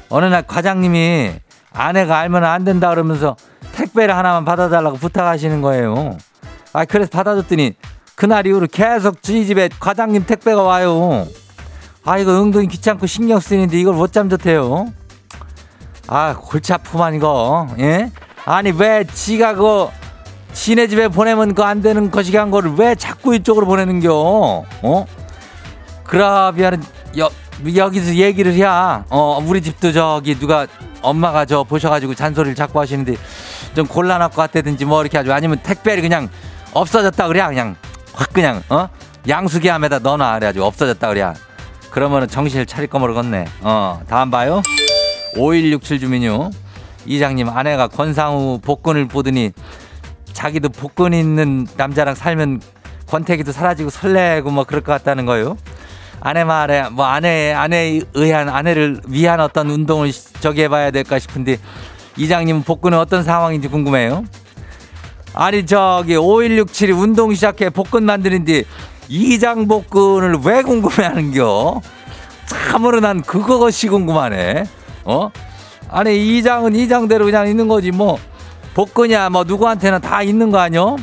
어느 0.10 0.26
날 0.26 0.44
과장님이 0.44 1.34
아내가 1.74 2.20
알면 2.20 2.44
안 2.44 2.64
된다 2.64 2.90
그러면서 2.90 3.36
택배를 3.74 4.16
하나만 4.16 4.46
받아달라고 4.46 4.98
부탁하시는 4.98 5.62
거예요. 5.62 6.18
아, 6.74 6.86
그래서 6.86 7.10
받아줬더니 7.12 7.76
그날 8.16 8.48
이후로 8.48 8.68
계속 8.72 9.22
저희 9.22 9.46
집에 9.46 9.70
과장님 9.80 10.26
택배가 10.26 10.64
와요. 10.64 11.28
아, 12.04 12.18
이거 12.18 12.42
은근히 12.42 12.68
귀찮고 12.68 13.06
신경 13.06 13.40
쓰이는데 13.40 13.80
이걸 13.80 13.94
못 13.94 14.12
잠졌대요. 14.14 14.92
아, 16.08 16.36
골치 16.36 16.74
아프만 16.74 17.14
이거. 17.16 17.68
예? 17.80 18.12
아니, 18.46 18.72
왜 18.72 19.04
지가 19.04 19.56
그 19.56 19.88
지네 20.54 20.88
집에 20.88 21.10
보내면 21.10 21.54
그 21.54 21.64
안 21.64 21.82
되는 21.82 22.10
것이게 22.10 22.38
한 22.38 22.50
거를 22.50 22.74
왜 22.76 22.96
자꾸 22.96 23.36
이쪽으로 23.36 23.66
보내는겨? 23.68 24.12
어? 24.14 25.06
그라비아는 26.06 26.82
여, 27.20 27.30
여기서 27.76 28.16
얘기를 28.16 28.54
해야 28.54 29.04
어 29.10 29.44
우리 29.46 29.62
집도 29.62 29.92
저기 29.92 30.38
누가 30.38 30.68
엄마가 31.02 31.46
저 31.46 31.64
보셔가지고 31.64 32.16
잔소리를 32.16 32.56
자꾸 32.56 32.80
하시는데 32.80 33.16
좀 33.76 33.88
곤란할 33.88 34.30
것 34.30 34.36
같다든지 34.36 34.86
뭐 34.86 35.02
이렇게 35.02 35.18
하죠. 35.18 35.34
아니면 35.34 35.60
택배를 35.64 36.02
그냥 36.02 36.30
없어졌다 36.74 37.28
그래 37.28 37.44
그냥 37.48 37.76
확 38.14 38.32
그냥 38.34 38.62
어? 38.70 38.88
양수기 39.28 39.68
함에다 39.68 40.00
넣어놔 40.00 40.36
그래가지고 40.36 40.66
없어졌다 40.66 41.08
그래 41.10 41.34
그러면은 41.90 42.28
정신을 42.28 42.66
차릴 42.66 42.88
거 42.90 43.00
모르겠네. 43.00 43.46
어 43.62 44.02
다음 44.08 44.30
봐요. 44.30 44.62
5167 45.36 46.00
주민요. 46.00 46.52
이장님 47.06 47.50
아내가 47.50 47.88
권상우 47.88 48.60
복근을 48.62 49.08
보더니 49.08 49.52
자기도 50.34 50.70
복근 50.70 51.14
있는 51.14 51.66
남자랑 51.78 52.14
살면 52.16 52.62
권태기도 53.08 53.52
사라지고 53.52 53.90
설레고 53.90 54.52
뭐 54.52 54.64
그럴 54.66 54.82
것 54.84 54.92
같다는 54.92 55.26
거요. 55.26 55.58
아내 56.20 56.44
말에 56.44 56.90
뭐 56.90 57.06
아내 57.06 57.54
아내에 57.54 58.02
의한 58.14 58.50
아내를 58.50 59.02
위한 59.08 59.40
어떤 59.40 59.70
운동을 59.70 60.12
저기 60.40 60.64
해봐야 60.64 60.92
될까 60.92 61.20
싶은데 61.20 61.58
이장님은 62.18 62.64
복근은 62.64 62.98
어떤 62.98 63.24
상황인지 63.24 63.68
궁금해요. 63.68 64.26
아니 65.34 65.66
저기 65.66 66.16
5167이 66.16 67.00
운동 67.00 67.34
시작해 67.34 67.70
복근 67.70 68.04
만드는데 68.06 68.64
이장 69.08 69.68
복근을 69.68 70.38
왜 70.44 70.64
궁금해하는겨? 70.64 71.82
참으로 72.48 73.00
난 73.00 73.22
그것이 73.22 73.88
궁금하네. 73.88 74.64
어? 75.06 75.30
아니 75.90 76.38
이장은 76.38 76.76
이장대로 76.76 77.26
그냥 77.26 77.48
있는 77.48 77.68
거지 77.68 77.92
뭐 77.92 78.18
복근이야 78.74 79.30
뭐 79.30 79.44
누구한테나 79.44 80.00
다 80.00 80.22
있는 80.24 80.50
거 80.52 80.58
아니요? 80.60 80.98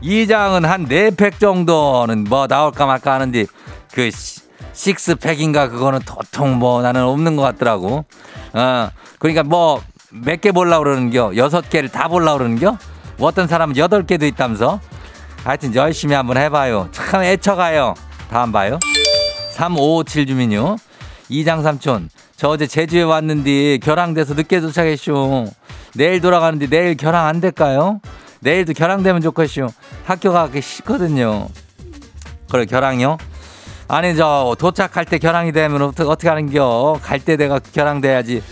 이장은 0.00 0.64
한 0.64 0.86
네 0.88 1.10
팩 1.10 1.38
정도는 1.38 2.24
뭐 2.24 2.46
나올까 2.46 2.86
말까 2.86 3.14
하는데 3.14 3.46
그 3.92 4.10
시- 4.10 4.40
식스팩인가 4.72 5.68
그거는 5.68 6.00
도통 6.00 6.56
뭐 6.58 6.82
나는 6.82 7.02
없는 7.04 7.36
것 7.36 7.42
같더라고. 7.42 8.04
어 8.52 8.90
그러니까 9.18 9.42
뭐 9.42 9.82
몇개 10.10 10.52
보려고 10.52 10.84
그러는겨? 10.84 11.32
여섯 11.36 11.68
개를 11.70 11.88
다 11.88 12.08
보려고 12.08 12.38
그러는겨? 12.38 12.78
뭐 13.16 13.28
어떤 13.28 13.46
사람은 13.48 13.76
여덟 13.76 14.04
개도 14.06 14.26
있다면서? 14.26 14.80
하여튼 15.44 15.74
열심히 15.74 16.14
한번 16.14 16.36
해봐요. 16.38 16.88
참 16.92 17.22
애처가요. 17.22 17.94
다음 18.30 18.50
봐요. 18.52 18.78
3557 19.52 20.26
주민요. 20.26 20.76
이장 21.28 21.62
삼촌 21.62 22.08
저 22.36 22.48
어제 22.48 22.66
제주에 22.66 23.02
왔는데 23.02 23.78
결항돼서 23.78 24.34
늦게 24.34 24.60
도착했쇼 24.60 25.46
내일 25.94 26.20
돌아가는데 26.20 26.66
내일 26.66 26.96
결항 26.96 27.26
안 27.26 27.40
될까요? 27.40 28.00
내일도 28.40 28.72
결항되면 28.72 29.22
좋겠쇼 29.22 29.68
학교 30.04 30.32
가 30.32 30.48
기 30.48 30.60
싫거든요. 30.60 31.48
그래 32.50 32.66
결항이요? 32.66 33.16
아니 33.88 34.16
저 34.16 34.56
도착할 34.58 35.04
때 35.04 35.18
결항이 35.18 35.52
되면 35.52 35.82
어떻게, 35.82 36.28
하는겨? 36.28 36.98
갈 37.02 37.20
때 37.20 37.36
내가 37.36 37.58
결항돼야지. 37.58 38.42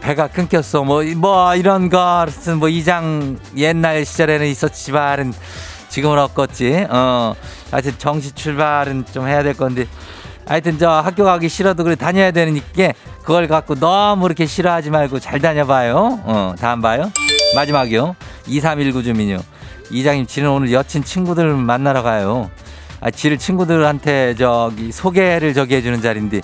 배가 0.00 0.28
끊겼어. 0.28 0.84
뭐 0.84 1.02
뭐 1.16 1.54
이런 1.54 1.88
거. 1.90 2.24
무슨 2.26 2.58
뭐 2.58 2.68
이장 2.68 3.38
옛날 3.56 4.04
시절에는 4.04 4.46
있었지만 4.46 5.34
지금은 5.88 6.18
없겠지. 6.18 6.86
어. 6.88 7.34
하여튼 7.70 7.92
정시 7.98 8.32
출발은 8.32 9.06
좀 9.12 9.26
해야 9.28 9.42
될 9.42 9.54
건데. 9.54 9.86
하여튼 10.46 10.78
저 10.78 10.88
학교 10.88 11.24
가기 11.24 11.48
싫어도 11.50 11.84
그래 11.84 11.94
다녀야 11.94 12.30
되니까 12.30 12.92
그걸 13.22 13.46
갖고 13.48 13.74
너무 13.74 14.24
이렇게 14.26 14.46
싫어하지 14.46 14.88
말고 14.90 15.18
잘 15.20 15.40
다녀봐요. 15.40 16.20
어 16.24 16.54
다음 16.58 16.80
봐요. 16.80 17.12
마지막이요. 17.54 18.16
2319 18.46 19.02
주민요. 19.02 19.40
이장님 19.90 20.26
지는 20.26 20.48
오늘 20.50 20.72
여친 20.72 21.04
친구들 21.04 21.52
만나러 21.54 22.02
가요 22.02 22.50
아 23.00 23.10
지를 23.10 23.38
친구들한테 23.38 24.34
저기 24.34 24.92
소개를 24.92 25.54
저기 25.54 25.74
해주는 25.76 26.00
자리인데 26.02 26.40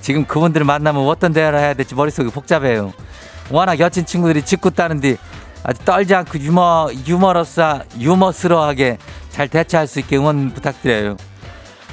지금 0.00 0.24
그분들을 0.24 0.66
만나면 0.66 1.06
어떤 1.06 1.32
대화를 1.32 1.58
해야 1.58 1.74
될지 1.74 1.94
머릿속이 1.94 2.30
복잡해요. 2.30 2.92
워낙 3.50 3.78
여친 3.78 4.04
친구들이 4.04 4.42
짓궂 4.42 4.74
다는데 4.74 5.16
아주 5.64 5.84
떨지 5.84 6.14
않고 6.14 6.38
유머, 6.40 6.88
유머러스, 7.06 7.60
유머스러하게 7.98 8.98
잘 9.30 9.48
대처할 9.48 9.86
수 9.86 10.00
있게 10.00 10.16
응원 10.16 10.50
부탁드려요. 10.52 11.16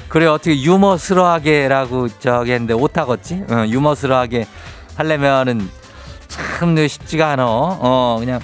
그래, 0.08 0.26
어떻게 0.26 0.60
유머스러하게라고 0.60 2.08
저기 2.18 2.50
했는데 2.50 2.74
오타겠지? 2.74 3.44
어, 3.48 3.64
유머스러하게 3.68 4.46
하려면은 4.96 5.70
참 6.26 6.76
쉽지가 6.76 7.30
않아. 7.30 7.44
어, 7.46 8.16
그냥 8.18 8.40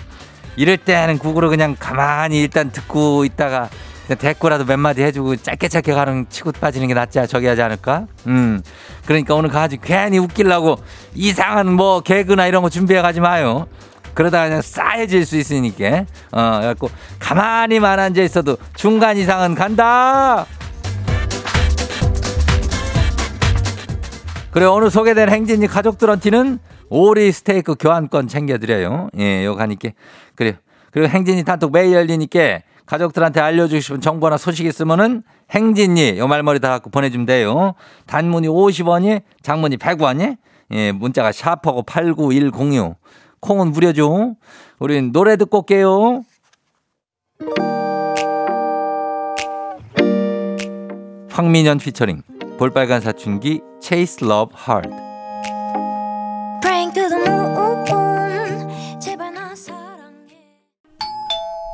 이럴 0.55 0.77
때는 0.77 1.19
국으로 1.19 1.49
그냥 1.49 1.75
가만히 1.79 2.41
일단 2.41 2.71
듣고 2.71 3.25
있다가 3.25 3.69
대꾸라도 4.15 4.65
몇 4.65 4.77
마디 4.77 5.03
해주고 5.03 5.37
짧게 5.37 5.69
짧게 5.69 5.93
가는 5.93 6.27
치고 6.29 6.53
빠지는 6.53 6.87
게 6.89 6.95
낫지 6.95 7.19
저기 7.29 7.47
하지 7.47 7.63
않을까? 7.63 8.07
음. 8.27 8.63
그러니까 9.05 9.35
오늘 9.35 9.51
가지 9.51 9.79
괜히 9.79 10.19
웃기려고 10.19 10.77
이상한 11.15 11.73
뭐 11.73 12.01
개그나 12.01 12.47
이런 12.47 12.63
거 12.63 12.69
준비해 12.69 13.03
가지 13.03 13.21
마요. 13.21 13.67
그러다 14.15 14.45
그냥 14.45 14.63
싸해질 14.63 15.27
수 15.27 15.37
있으니까. 15.37 16.07
어, 16.33 16.59
그래갖고 16.61 16.91
가만히만 17.19 17.99
앉아 17.99 18.23
있어도 18.23 18.57
중간 18.75 19.17
이상은 19.17 19.55
간다! 19.55 20.47
그래 24.51 24.65
오늘 24.65 24.91
소개된 24.91 25.29
행진이 25.29 25.67
가족들한테는 25.67 26.61
오리 26.89 27.31
스테이크 27.31 27.75
교환권 27.79 28.29
챙겨드려요. 28.29 29.11
예, 29.19 29.45
요 29.45 29.55
가니까 29.55 29.91
그래요. 30.35 30.55
그리고 30.93 31.09
행진이 31.09 31.45
단톡 31.45 31.73
매일 31.73 31.93
열리니까 31.93 32.61
가족들한테 32.87 33.41
알려주고 33.41 33.81
싶은 33.81 34.01
정보나 34.01 34.37
소식 34.37 34.67
있으면은 34.67 35.23
행진이 35.51 36.19
요 36.19 36.27
말머리 36.27 36.61
달아갖고 36.61 36.91
보내주면 36.91 37.27
돼요. 37.27 37.75
단문이 38.07 38.49
50원이, 38.49 39.23
장문이 39.43 39.77
100원이, 39.77 40.37
예, 40.73 40.93
문자가 40.93 41.33
샤퍼고 41.33 41.83
89106. 41.83 42.97
콩은 43.41 43.73
무료죠. 43.73 44.37
우린 44.79 45.13
노래 45.13 45.37
듣고 45.37 45.59
올게요. 45.59 46.23
황민현 51.31 51.79
피처링 51.79 52.23
볼빨간 52.59 53.03
사춘기 53.03 53.61
Chase 53.83 54.27
Love 54.27 54.57
Hard. 54.67 54.91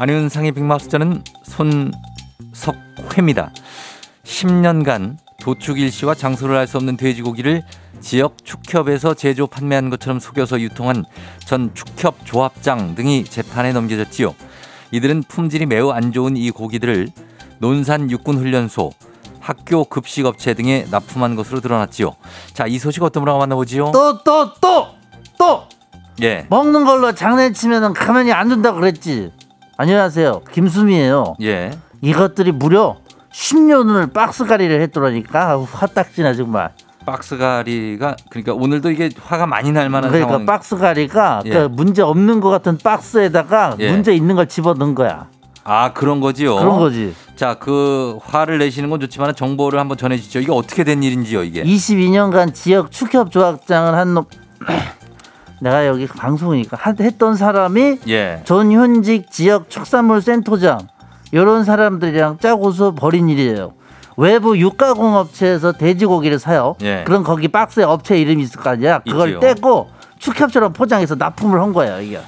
안윤상의 0.00 0.52
빅마우스전은 0.52 1.22
손석회입니다. 1.44 3.52
10년간 4.24 5.18
도축 5.42 5.78
일시와 5.78 6.14
장소를 6.14 6.56
알 6.56 6.66
수 6.66 6.78
없는 6.78 6.96
돼지고기를 6.96 7.62
지역 8.00 8.42
축협에서 8.42 9.12
제조 9.12 9.46
판매한 9.46 9.90
것처럼 9.90 10.18
속여서 10.18 10.58
유통한 10.62 11.04
전 11.44 11.74
축협 11.74 12.24
조합장 12.24 12.94
등이 12.94 13.24
재판에 13.24 13.74
넘겨졌지요. 13.74 14.34
이들은 14.92 15.24
품질이 15.28 15.66
매우 15.66 15.90
안 15.90 16.12
좋은 16.12 16.34
이 16.34 16.50
고기들을 16.50 17.08
논산 17.58 18.10
육군훈련소, 18.10 18.92
학교 19.38 19.84
급식업체 19.84 20.54
등에 20.54 20.86
납품한 20.90 21.36
것으로 21.36 21.60
드러났지요. 21.60 22.16
자, 22.54 22.66
이 22.66 22.78
소식 22.78 23.02
어떤 23.02 23.22
분하고 23.22 23.38
만나보지요? 23.40 23.92
또 23.92 24.22
또 24.24 24.54
또 24.62 24.94
또 25.36 25.64
예, 26.22 26.46
먹는 26.48 26.86
걸로 26.86 27.14
장난치면은 27.14 27.92
가만히 27.92 28.32
안 28.32 28.48
둔다 28.48 28.72
그랬지. 28.72 29.32
안녕하세요. 29.84 30.42
김수미예요. 30.52 31.36
예. 31.40 31.70
이것들이 32.02 32.52
무려 32.52 32.96
10년을 33.32 34.12
박스가리를 34.12 34.78
했더라니까 34.78 35.52
아우, 35.52 35.66
화딱지나 35.72 36.34
정말. 36.34 36.68
박스가리가 37.06 38.16
그러니까 38.28 38.52
오늘도 38.52 38.90
이게 38.90 39.08
화가 39.18 39.46
많이 39.46 39.72
날 39.72 39.88
만한 39.88 40.10
그러니까 40.10 40.32
상황. 40.32 40.44
박스가리가 40.44 41.44
예. 41.46 41.50
그 41.50 41.58
문제 41.70 42.02
없는 42.02 42.40
것 42.40 42.50
같은 42.50 42.76
박스에다가 42.76 43.76
예. 43.78 43.90
문제 43.90 44.14
있는 44.14 44.34
걸 44.34 44.48
집어 44.48 44.74
넣은 44.74 44.94
거야. 44.94 45.28
아 45.64 45.94
그런 45.94 46.20
거지요. 46.20 46.56
그런 46.56 46.76
거지. 46.78 47.14
자, 47.34 47.54
그 47.54 48.18
화를 48.22 48.58
내시는 48.58 48.90
건 48.90 49.00
좋지만 49.00 49.34
정보를 49.34 49.80
한번 49.80 49.96
전해주시죠. 49.96 50.40
이게 50.40 50.52
어떻게 50.52 50.84
된 50.84 51.02
일인지요, 51.02 51.42
이게? 51.42 51.62
22년간 51.64 52.52
지역 52.52 52.90
축협 52.90 53.30
조합장을 53.30 53.94
한 53.94 54.12
놈. 54.12 54.26
내가 55.60 55.86
여기 55.86 56.06
방송이니까 56.06 56.76
한- 56.80 56.96
했던 57.00 57.36
사람이 57.36 57.98
예. 58.08 58.42
전현직 58.44 59.30
지역 59.30 59.68
축산물 59.70 60.22
센터장 60.22 60.88
이런 61.32 61.64
사람들이랑 61.64 62.38
짜고서 62.38 62.92
벌인 62.94 63.28
일이에요. 63.28 63.72
외부 64.16 64.58
육가공 64.58 65.14
업체에서 65.14 65.72
돼지고기를 65.72 66.38
사요. 66.38 66.76
예. 66.82 67.04
그럼 67.06 67.22
거기 67.24 67.48
박스에 67.48 67.84
업체 67.84 68.18
이름이 68.18 68.42
있을 68.42 68.60
거 68.60 68.70
아니야. 68.70 69.00
그걸 69.00 69.28
있지요. 69.28 69.40
떼고 69.40 69.90
축협처럼 70.18 70.72
포장해서 70.72 71.14
납품을 71.14 71.60
한 71.60 71.72
거예요. 71.72 72.00
이게 72.00 72.20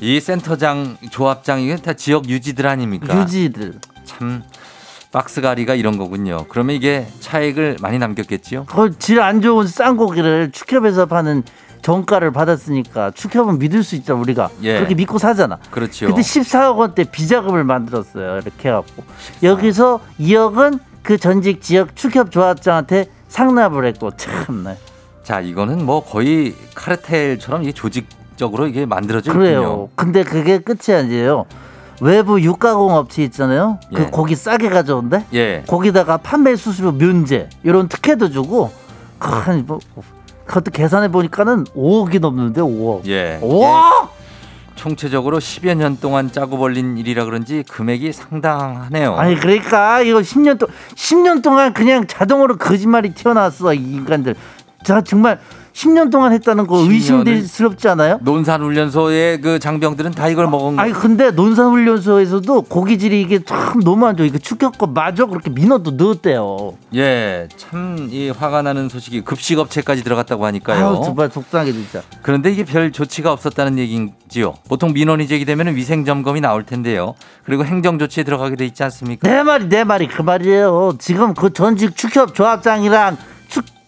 이 0.00 0.20
센터장, 0.20 0.96
조합장 1.10 1.60
이게 1.60 1.76
다 1.76 1.92
지역 1.94 2.28
유지들 2.28 2.66
아닙니까? 2.66 3.16
유지들. 3.20 3.74
참 4.04 4.42
박스 5.12 5.40
가리가 5.40 5.74
이런 5.76 5.96
거군요. 5.96 6.44
그러면 6.48 6.74
이게 6.76 7.06
차익을 7.20 7.76
많이 7.80 7.98
남겼겠지요? 7.98 8.64
그걸 8.64 8.94
질 8.98 9.20
안 9.20 9.40
좋은 9.40 9.66
싼 9.66 9.96
고기를 9.96 10.50
축협에서 10.52 11.06
파는 11.06 11.44
정가를 11.84 12.32
받았으니까 12.32 13.10
축협은 13.10 13.58
믿을 13.58 13.84
수 13.84 13.94
있죠 13.96 14.16
우리가 14.18 14.48
예. 14.62 14.76
그렇게 14.76 14.94
믿고 14.94 15.18
사잖아. 15.18 15.58
그렇죠. 15.70 16.06
근데 16.06 16.22
14억 16.22 16.78
원대 16.78 17.04
비자금을 17.04 17.62
만들었어요. 17.62 18.38
이렇게 18.38 18.70
해갖고 18.70 19.04
여기서 19.42 20.00
2억은 20.18 20.80
그 21.02 21.18
전직 21.18 21.60
지역 21.60 21.94
축협 21.94 22.30
조합장한테 22.30 23.06
상납을 23.28 23.84
했고 23.84 24.10
참나 24.16 24.76
자, 25.22 25.40
이거는 25.40 25.84
뭐 25.84 26.02
거의 26.02 26.54
카르텔처럼 26.74 27.62
이게 27.62 27.72
조직적으로 27.72 28.66
이게 28.66 28.86
만들어졌군요. 28.86 29.38
그래요. 29.38 29.88
근데 29.94 30.22
그게 30.22 30.58
끝이 30.58 30.96
아니에요. 30.96 31.44
외부 32.00 32.40
육가공 32.40 32.94
업체 32.94 33.22
있잖아요. 33.24 33.78
예. 33.92 33.96
그 33.96 34.10
고기 34.10 34.34
싸게 34.34 34.70
가져온대. 34.70 35.24
예. 35.34 35.64
거기다가 35.66 36.16
판매 36.16 36.56
수수료 36.56 36.92
면제 36.92 37.50
이런 37.62 37.88
특혜도 37.88 38.30
주고 38.30 38.70
큰 39.18 39.64
뭐, 39.66 39.78
그것도 40.46 40.70
계산해 40.70 41.08
보니까는 41.08 41.64
5억이 41.64 42.20
넘는데 42.20 42.60
5억. 42.60 43.06
예. 43.06 43.38
5억! 43.42 44.08
총체적으로 44.76 45.38
10여 45.38 45.74
년 45.76 45.98
동안 45.98 46.30
짜고 46.30 46.58
벌린 46.58 46.98
일이라 46.98 47.24
그런지 47.24 47.62
금액이 47.62 48.12
상당하네요. 48.12 49.14
아니 49.14 49.36
그러니까 49.36 50.00
이거 50.02 50.18
10년 50.18 50.58
동 50.58 50.68
10년 50.94 51.42
동안 51.42 51.72
그냥 51.72 52.06
자동으로 52.06 52.56
거짓말이 52.56 53.14
튀어나왔어 53.14 53.72
이 53.74 53.78
인간들. 53.78 54.34
자 54.84 55.00
정말 55.00 55.40
10년 55.74 56.10
동안 56.12 56.32
했다는 56.32 56.68
거 56.68 56.76
10년을? 56.76 57.26
의심스럽지 57.26 57.88
않아요? 57.88 58.18
논산훈련소의 58.22 59.40
그 59.40 59.58
장병들은 59.58 60.12
다 60.12 60.28
이걸 60.28 60.46
먹은 60.48 60.78
아니 60.78 60.92
근데 60.92 61.32
논산훈련소에서도 61.32 62.62
고기질이 62.62 63.20
이게 63.20 63.40
참 63.44 63.80
너무 63.80 64.06
안 64.06 64.16
좋아. 64.16 64.24
이거 64.24 64.38
축격거 64.38 64.86
마저 64.86 65.26
그렇게 65.26 65.50
민어도 65.50 65.92
넣었대요. 65.92 66.74
예, 66.94 67.48
참 67.56 67.94
이 68.10 68.30
화가 68.30 68.62
나는 68.62 68.88
소식이 68.88 69.22
급식업체까지 69.22 70.04
들어갔다고 70.04 70.46
하니까요. 70.46 70.86
아유 70.86 71.00
정말 71.04 71.28
속상하게 71.30 71.72
진짜. 71.72 72.02
그런데 72.22 72.52
이게 72.52 72.64
별 72.64 72.92
조치가 72.92 73.32
없었다는 73.32 73.78
얘기지요. 73.78 74.54
보통 74.68 74.92
민원이 74.92 75.26
제기되면 75.26 75.74
위생 75.74 76.04
점검이 76.04 76.40
나올 76.40 76.64
텐데요. 76.64 77.14
그리고 77.44 77.64
행정 77.64 77.98
조치에 77.98 78.22
들어가게 78.22 78.54
돼 78.56 78.64
있지 78.66 78.82
않습니까? 78.84 79.28
내 79.28 79.42
말이 79.42 79.68
내 79.68 79.82
말이 79.82 80.06
그 80.06 80.22
말이에요. 80.22 80.94
지금 81.00 81.34
그 81.34 81.52
전직 81.52 81.96
축협 81.96 82.34
조합장이랑 82.34 83.16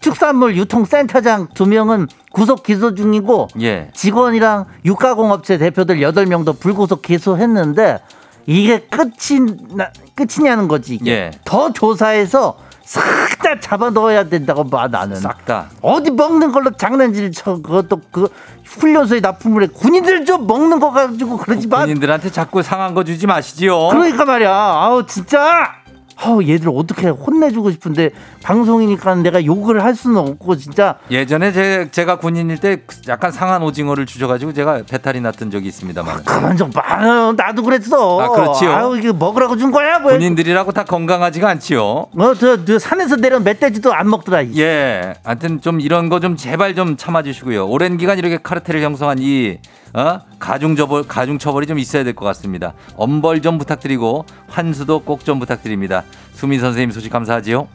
축, 0.07 0.13
축산물 0.13 0.55
유통센터장 0.55 1.49
두 1.53 1.65
명은 1.65 2.07
구속 2.31 2.63
기소 2.63 2.95
중이고 2.95 3.49
예. 3.61 3.89
직원이랑 3.93 4.65
육가공업체 4.85 5.57
대표들 5.57 6.01
여덟 6.01 6.25
명도 6.25 6.53
불구속 6.53 7.01
기소했는데 7.01 7.99
이게 8.45 8.79
끝이 8.79 9.39
나, 9.75 9.91
끝이냐는 10.15 10.67
거지. 10.67 10.95
이게. 10.95 11.11
예. 11.11 11.31
더 11.43 11.71
조사해서 11.73 12.57
싹 12.83 13.03
다 13.47 13.59
잡아 13.59 13.89
넣어야 13.89 14.23
된다고 14.27 14.63
봐 14.63 14.87
나는. 14.87 15.15
싹 15.17 15.45
다. 15.45 15.67
어디 15.81 16.11
먹는 16.11 16.51
걸로 16.51 16.71
장난질 16.71 17.31
쳐 17.31 17.55
그것도 17.61 18.01
그 18.11 18.27
훈련소에 18.65 19.19
납품을 19.19 19.63
해 19.63 19.67
군인들 19.67 20.25
좀 20.25 20.47
먹는 20.47 20.79
거 20.79 20.91
가지고 20.91 21.37
그러지 21.37 21.67
마. 21.67 21.81
군인들한테 21.81 22.31
자꾸 22.31 22.63
상한 22.63 22.93
거 22.93 23.03
주지 23.03 23.27
마시지요. 23.27 23.89
그러니까 23.89 24.25
말이야. 24.25 24.51
아우 24.51 25.05
진짜. 25.05 25.76
아우 26.19 26.43
얘들 26.43 26.69
어떻게 26.73 27.07
혼내주고 27.09 27.71
싶은데 27.71 28.09
방송이니까 28.43 29.15
내가 29.15 29.45
욕을 29.45 29.83
할 29.83 29.95
수는 29.95 30.17
없고 30.17 30.57
진짜 30.57 30.95
예전에 31.11 31.51
제, 31.51 31.89
제가 31.91 32.17
군인일 32.17 32.57
때 32.59 32.81
약간 33.07 33.31
상한 33.31 33.61
오징어를 33.61 34.05
주셔가지고 34.05 34.53
제가 34.53 34.81
배탈이 34.89 35.21
났던 35.21 35.51
적이 35.51 35.67
있습니다만. 35.67 36.23
가만 36.23 36.57
좀 36.57 36.71
봐요. 36.71 37.33
나도 37.33 37.61
그랬어. 37.63 38.19
아, 38.19 38.29
그렇지요. 38.29 38.71
아우 38.71 38.97
이게 38.97 39.11
먹으라고 39.11 39.55
준 39.57 39.71
거야 39.71 39.99
뭐. 39.99 40.11
군인들이라고 40.11 40.71
다 40.71 40.83
건강하지가 40.83 41.47
않지요. 41.49 42.07
어저 42.17 42.65
저 42.65 42.79
산에서 42.79 43.15
내려온 43.17 43.43
멧돼지도 43.43 43.93
안 43.93 44.09
먹더라. 44.09 44.41
이. 44.41 44.59
예, 44.59 45.13
하여튼 45.23 45.61
좀 45.61 45.79
이런 45.79 46.09
거 46.09 46.17
좀 46.17 46.35
제발 46.35 46.73
좀 46.73 46.97
참아주시고요. 46.97 47.67
오랜 47.67 47.95
기간 47.97 48.17
이렇게 48.17 48.39
카르텔을 48.41 48.81
형성한 48.81 49.19
이 49.19 49.59
어? 49.93 50.19
가중 50.39 50.75
처벌 50.75 51.03
가중 51.07 51.37
처벌이 51.37 51.65
좀 51.67 51.79
있어야 51.79 52.03
될 52.03 52.13
것 52.13 52.25
같습니다. 52.25 52.73
엄벌 52.95 53.41
좀 53.41 53.57
부탁드리고 53.57 54.25
환수도 54.49 54.99
꼭 54.99 55.23
좀 55.23 55.39
부탁드립니다. 55.39 56.03
수민 56.33 56.59
선생님 56.59 56.91
소식 56.91 57.11
감사하지요. 57.11 57.67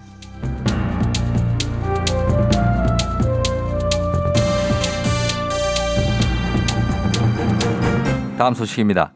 다음 8.39 8.55
소식입니다. 8.55 9.13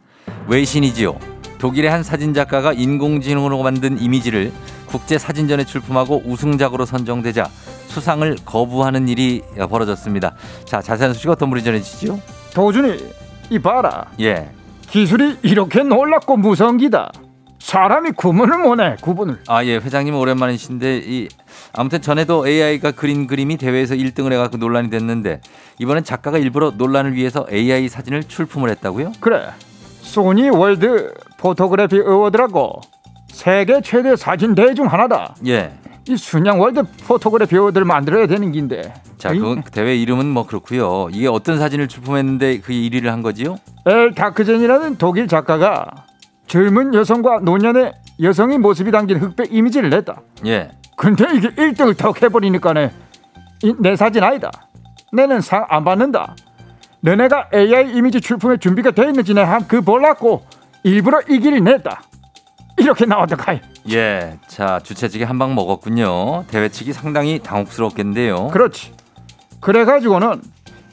외신이지요. 0.47 1.19
독일의 1.59 1.91
한 1.91 2.03
사진 2.03 2.35
작가가 2.35 2.73
인공지능으로 2.73 3.63
만든 3.63 3.99
이미지를 4.01 4.53
국제 4.87 5.19
사진전에 5.19 5.65
출품하고 5.65 6.23
우승작으로 6.25 6.85
선정되자 6.87 7.49
수상을 7.89 8.37
거부하는 8.45 9.09
일이 9.09 9.43
벌어졌습니다. 9.69 10.35
자, 10.65 10.81
자세한 10.81 11.15
소식 11.15 11.29
어떤 11.31 11.51
분이 11.51 11.65
전해주시죠? 11.65 12.21
도준이 12.57 12.97
이봐라 13.51 14.07
예. 14.21 14.49
기술이 14.88 15.40
이렇게 15.42 15.83
놀랍고 15.83 16.38
무서운 16.38 16.79
기다 16.79 17.12
사람이 17.59 18.12
구분을 18.12 18.57
못해 18.57 18.97
구분을 19.03 19.40
아, 19.47 19.62
예. 19.62 19.77
회장님 19.77 20.14
오랜만이신데 20.14 21.03
이 21.05 21.29
아무튼 21.75 22.01
전에도 22.01 22.49
AI가 22.49 22.92
그린 22.92 23.27
그림이 23.27 23.59
대회에서 23.59 23.95
1등을 23.95 24.33
해갖고 24.33 24.57
논란이 24.57 24.88
됐는데 24.88 25.42
이번엔 25.79 26.05
작가가 26.05 26.38
일부러 26.38 26.71
논란을 26.71 27.12
위해서 27.14 27.47
AI 27.53 27.90
사진을 27.90 28.25
출품을 28.25 28.71
했다고요? 28.71 29.12
그래 29.21 29.49
소니 30.01 30.49
World 30.49 31.12
Photography 31.37 32.01
Award라고 32.01 32.81
세계 33.29 33.83
최대 33.83 34.16
사진 34.16 34.55
대회 34.55 34.73
중 34.73 34.87
하나다 34.87 35.35
예. 35.47 35.75
이 36.09 36.16
순양 36.16 36.61
World 36.61 36.83
Photography 37.07 37.57
Award를 37.57 37.85
만들어야 37.85 38.27
되는 38.27 38.53
긴데. 38.53 38.95
자, 39.19 39.31
그 39.33 39.61
대회 39.73 39.97
이름은 39.97 40.27
뭐 40.27 40.47
그렇고요. 40.47 41.09
이게 41.12 41.27
어떤 41.27 41.59
사진을 41.59 41.88
출품했는데 41.88 42.61
그 42.61 42.73
1위를 42.73 43.07
한 43.07 43.23
거지요? 43.23 43.57
엘 43.87 44.14
다크젠이라는 44.14 44.97
독일 44.99 45.27
작가가 45.27 45.85
젊은 46.47 46.95
여성과 46.95 47.40
노년의 47.42 47.92
여성의 48.23 48.59
모습이 48.59 48.92
담긴 48.92 49.19
흑백 49.19 49.53
이미지를 49.53 49.90
냈다. 49.90 50.21
예. 50.47 50.71
근데 50.97 51.27
이게 51.35 51.49
1등을 51.51 51.97
턱 51.97 52.23
해버리니까네. 52.23 52.92
이, 53.64 53.75
내 53.81 53.97
사진 53.97 54.23
아니다. 54.23 54.51
내는 55.12 55.40
상 55.40 55.66
안 55.69 55.85
받는다. 55.85 56.37
너네가 57.01 57.51
AI 57.53 57.97
이미지 57.97 58.21
출품에 58.21 58.59
준비가 58.59 58.90
돼 58.92 59.07
있는지 59.09 59.35
내한그 59.35 59.83
볼랐고 59.83 60.45
일부러 60.83 61.21
이 61.29 61.38
길을 61.38 61.62
냈다 61.64 62.03
이렇게 62.79 63.07
나왔다 63.07 63.37
카이 63.37 63.61
예. 63.91 64.39
자, 64.49 64.81
주최 64.83 65.09
측이 65.09 65.25
한 65.25 65.39
방 65.39 65.55
먹었군요. 65.55 66.45
대회 66.49 66.69
측이 66.69 66.93
상당히 66.93 67.39
당혹스럽겠는데요. 67.39 68.49
그렇지 68.49 68.93
그래가지고는 69.61 70.43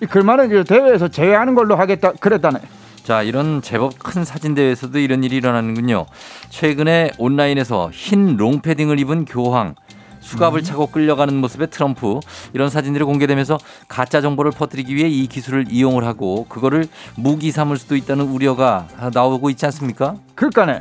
이 0.02 0.06
글만은 0.06 0.60
이 0.60 0.64
대회에서 0.64 1.08
제외하는 1.08 1.56
걸로 1.56 1.76
하겠다 1.76 2.12
그랬다네 2.14 2.60
자, 3.04 3.22
이런 3.22 3.62
제법 3.62 4.00
큰 4.00 4.24
사진 4.24 4.54
대회에서도 4.56 4.98
이런 4.98 5.24
일이 5.26 5.36
일어나는군요. 5.38 6.06
최근에 6.50 7.12
온라인에서 7.18 7.90
흰 7.92 8.38
롱패딩을 8.38 8.98
입은 9.00 9.26
교황 9.26 9.76
수갑을 10.22 10.64
차고 10.64 10.88
끌려가는 10.88 11.36
모습의 11.36 11.68
트럼프 11.70 12.22
이런 12.54 12.70
사진들이 12.70 13.04
공개되면서 13.04 13.58
가짜 13.90 14.22
정보를 14.22 14.52
퍼뜨리기 14.52 14.96
위해 14.96 15.10
이 15.10 15.28
기술을 15.28 15.66
이용을 15.70 16.06
하고 16.06 16.46
그거를 16.48 16.86
무기 17.18 17.52
삼을 17.52 17.76
수도 17.76 17.98
있다는 17.98 18.26
우려가 18.28 18.88
나오고 19.14 19.50
있지 19.50 19.66
않습니까? 19.66 20.16
그러니까네 20.36 20.80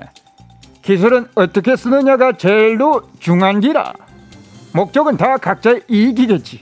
기술은 0.82 1.28
어떻게 1.34 1.76
쓰느냐가 1.76 2.32
제일로 2.32 3.02
중요한 3.20 3.60
기라 3.60 3.92
목적은 4.74 5.16
다 5.16 5.36
각자의 5.36 5.82
이익이겠지 5.88 6.60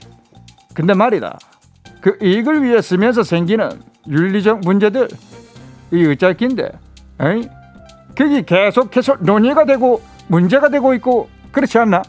근데 0.73 0.93
말이다 0.93 1.37
그 1.99 2.17
이익을 2.21 2.63
위해 2.63 2.81
쓰면서 2.81 3.23
생기는 3.23 3.69
윤리적 4.07 4.61
문제들 4.61 5.07
이 5.91 6.05
어쩔긴데 6.07 6.71
에이? 7.21 7.49
그게 8.15 8.41
계속해서 8.43 9.17
논의가 9.19 9.65
되고 9.65 10.01
문제가 10.27 10.69
되고 10.69 10.93
있고 10.93 11.29
그렇지 11.51 11.77
않나? 11.77 12.01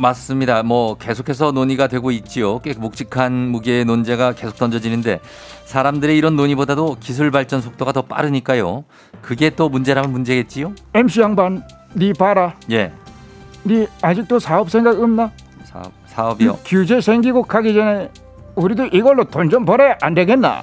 맞습니다. 0.00 0.62
뭐 0.62 0.96
계속해서 0.96 1.52
논의가 1.52 1.86
되고 1.86 2.10
있지요. 2.10 2.58
꽤 2.60 2.74
묵직한 2.74 3.32
무게의 3.32 3.84
논제가 3.84 4.32
계속 4.32 4.56
던져지는데 4.56 5.20
사람들의 5.64 6.16
이런 6.16 6.36
논의보다도 6.36 6.96
기술 7.00 7.30
발전 7.30 7.60
속도가 7.60 7.92
더 7.92 8.02
빠르니까요. 8.02 8.84
그게 9.22 9.50
또 9.50 9.68
문제라면 9.68 10.10
문제겠지요. 10.12 10.72
MC 10.94 11.20
양반 11.20 11.62
네 11.94 12.12
봐라 12.12 12.54
예. 12.70 12.92
네 13.62 13.86
아직도 14.02 14.38
사업 14.38 14.70
생각 14.70 15.00
없나? 15.00 15.30
사업 15.64 15.92
사업이요. 16.06 16.58
규제 16.64 17.00
생기고 17.00 17.44
가기 17.44 17.74
전에 17.74 18.10
우리도 18.54 18.86
이걸로 18.86 19.24
돈 19.24 19.48
좀 19.50 19.64
벌어야 19.64 19.96
안 20.02 20.14
되겠나? 20.14 20.60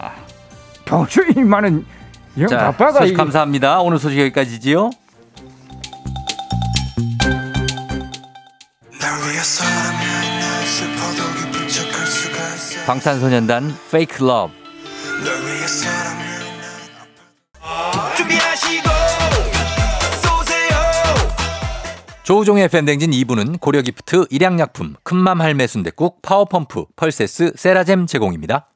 평소 0.85 1.21
이 1.23 1.39
많은 1.41 1.85
영 2.39 2.47
자, 2.47 2.67
아빠가 2.67 2.99
소식 2.99 3.13
이- 3.13 3.17
감사합니다. 3.17 3.81
오늘 3.81 3.97
소식 3.99 4.19
여기까지지요. 4.19 4.89
방탄소년단 12.85 13.75
Fake 13.87 14.17
Love. 14.21 14.53
조우종의 22.23 22.69
FM 22.69 22.78
댕진 22.78 23.11
2부는 23.11 23.59
고려기프트, 23.59 24.27
일양약품, 24.29 24.95
큰맘 25.03 25.41
할매 25.41 25.67
순댓국, 25.67 26.21
파워펌프, 26.21 26.85
펄세스, 26.95 27.53
세라젬 27.55 28.07
제공입니다. 28.07 28.69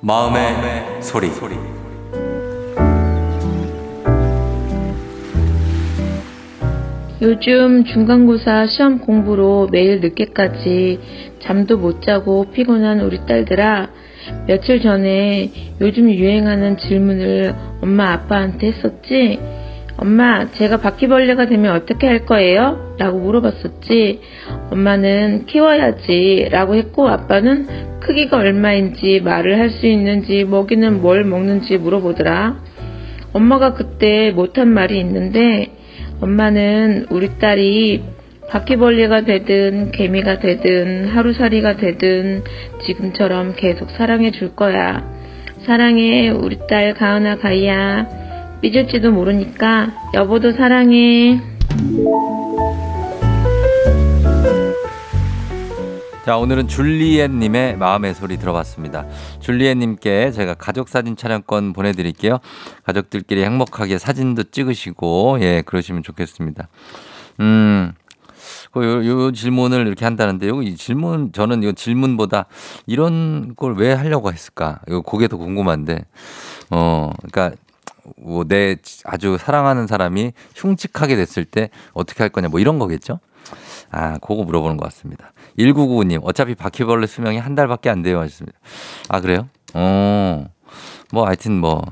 마음의, 0.00 1.02
소리. 1.02 1.75
요즘 7.22 7.84
중간고사 7.84 8.66
시험 8.66 8.98
공부로 8.98 9.68
매일 9.72 10.00
늦게까지 10.00 11.00
잠도 11.38 11.78
못 11.78 12.02
자고 12.02 12.50
피곤한 12.50 13.00
우리 13.00 13.24
딸들아, 13.24 13.88
며칠 14.46 14.82
전에 14.82 15.50
요즘 15.80 16.10
유행하는 16.10 16.76
질문을 16.76 17.54
엄마 17.80 18.12
아빠한테 18.12 18.66
했었지? 18.66 19.40
엄마, 19.96 20.50
제가 20.50 20.76
바퀴벌레가 20.76 21.46
되면 21.46 21.74
어떻게 21.74 22.06
할 22.06 22.26
거예요? 22.26 22.94
라고 22.98 23.18
물어봤었지. 23.18 24.20
엄마는 24.70 25.46
키워야지 25.46 26.48
라고 26.50 26.74
했고 26.74 27.08
아빠는 27.08 28.00
크기가 28.00 28.36
얼마인지 28.36 29.20
말을 29.24 29.58
할 29.58 29.70
수 29.70 29.86
있는지 29.86 30.44
먹이는 30.44 31.00
뭘 31.00 31.24
먹는지 31.24 31.78
물어보더라. 31.78 32.56
엄마가 33.32 33.72
그때 33.72 34.32
못한 34.32 34.68
말이 34.68 35.00
있는데 35.00 35.75
엄마는 36.20 37.06
우리 37.10 37.38
딸이 37.38 38.02
바퀴벌레가 38.50 39.22
되든 39.22 39.90
개미가 39.92 40.38
되든 40.38 41.08
하루살이가 41.08 41.76
되든 41.76 42.44
지금처럼 42.86 43.54
계속 43.56 43.90
사랑해 43.90 44.30
줄 44.30 44.54
거야. 44.54 45.02
사랑해 45.66 46.30
우리 46.30 46.58
딸 46.68 46.94
가은아 46.94 47.38
가희야. 47.38 48.06
삐질지도 48.60 49.10
모르니까 49.10 49.92
여보도 50.14 50.52
사랑해. 50.52 51.40
자, 56.26 56.36
오늘은 56.38 56.66
줄리엣님의 56.66 57.76
마음의 57.76 58.12
소리 58.16 58.36
들어봤습니다. 58.36 59.06
줄리엣님께 59.38 60.32
제가 60.32 60.54
가족 60.54 60.88
사진 60.88 61.14
촬영권 61.14 61.72
보내드릴게요. 61.72 62.40
가족들끼리 62.82 63.44
행복하게 63.44 63.98
사진도 63.98 64.42
찍으시고, 64.42 65.38
예, 65.42 65.62
그러시면 65.64 66.02
좋겠습니다. 66.02 66.66
음, 67.38 67.92
그 68.72 68.84
요, 68.84 69.06
요 69.06 69.30
질문을 69.30 69.86
이렇게 69.86 70.04
한다는데, 70.04 70.48
요이 70.48 70.74
질문, 70.74 71.30
저는 71.30 71.62
이 71.62 71.72
질문보다 71.72 72.46
이런 72.88 73.54
걸 73.54 73.74
왜 73.76 73.92
하려고 73.92 74.32
했을까? 74.32 74.80
이거 74.88 75.02
그게 75.02 75.28
더 75.28 75.36
궁금한데, 75.36 76.06
어, 76.70 77.12
그러니까 77.30 77.56
뭐 78.16 78.42
내 78.42 78.76
아주 79.04 79.38
사랑하는 79.38 79.86
사람이 79.86 80.32
흉측하게 80.56 81.14
됐을 81.14 81.44
때 81.44 81.70
어떻게 81.92 82.24
할 82.24 82.30
거냐, 82.30 82.48
뭐 82.48 82.58
이런 82.58 82.80
거겠죠? 82.80 83.20
아, 83.90 84.18
그거 84.18 84.42
물어보는 84.44 84.76
것 84.76 84.84
같습니다. 84.86 85.32
1995님, 85.58 86.20
어차피 86.22 86.54
바퀴벌레 86.54 87.06
수명이 87.06 87.38
한 87.38 87.54
달밖에 87.54 87.90
안 87.90 88.02
돼요. 88.02 88.20
하셨습니다. 88.20 88.58
아, 89.08 89.20
그래요? 89.20 89.48
어, 89.74 90.46
뭐, 91.12 91.26
하여튼 91.26 91.60
뭐, 91.60 91.82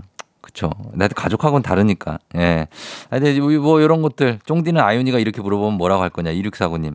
그쵸. 0.40 0.70
나도 0.92 1.14
가족하고는 1.14 1.62
다르니까. 1.62 2.18
예. 2.36 2.68
하여튼 3.10 3.60
뭐, 3.60 3.80
이런 3.80 4.02
것들. 4.02 4.38
쫑디는 4.46 4.80
아윤이가 4.80 5.18
이렇게 5.18 5.42
물어보면 5.42 5.78
뭐라고 5.78 6.02
할 6.02 6.10
거냐. 6.10 6.32
2649님. 6.32 6.94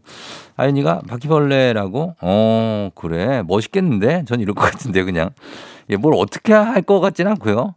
아윤이가 0.56 1.02
바퀴벌레라고? 1.08 2.16
어, 2.22 2.90
그래. 2.96 3.44
멋있겠는데? 3.46 4.24
전 4.26 4.40
이럴 4.40 4.56
것 4.56 4.62
같은데, 4.62 5.04
그냥. 5.04 5.32
예, 5.90 5.96
뭘 5.98 6.14
어떻게 6.16 6.54
할 6.54 6.82
것 6.82 7.00
같지는 7.00 7.32
않고요. 7.32 7.76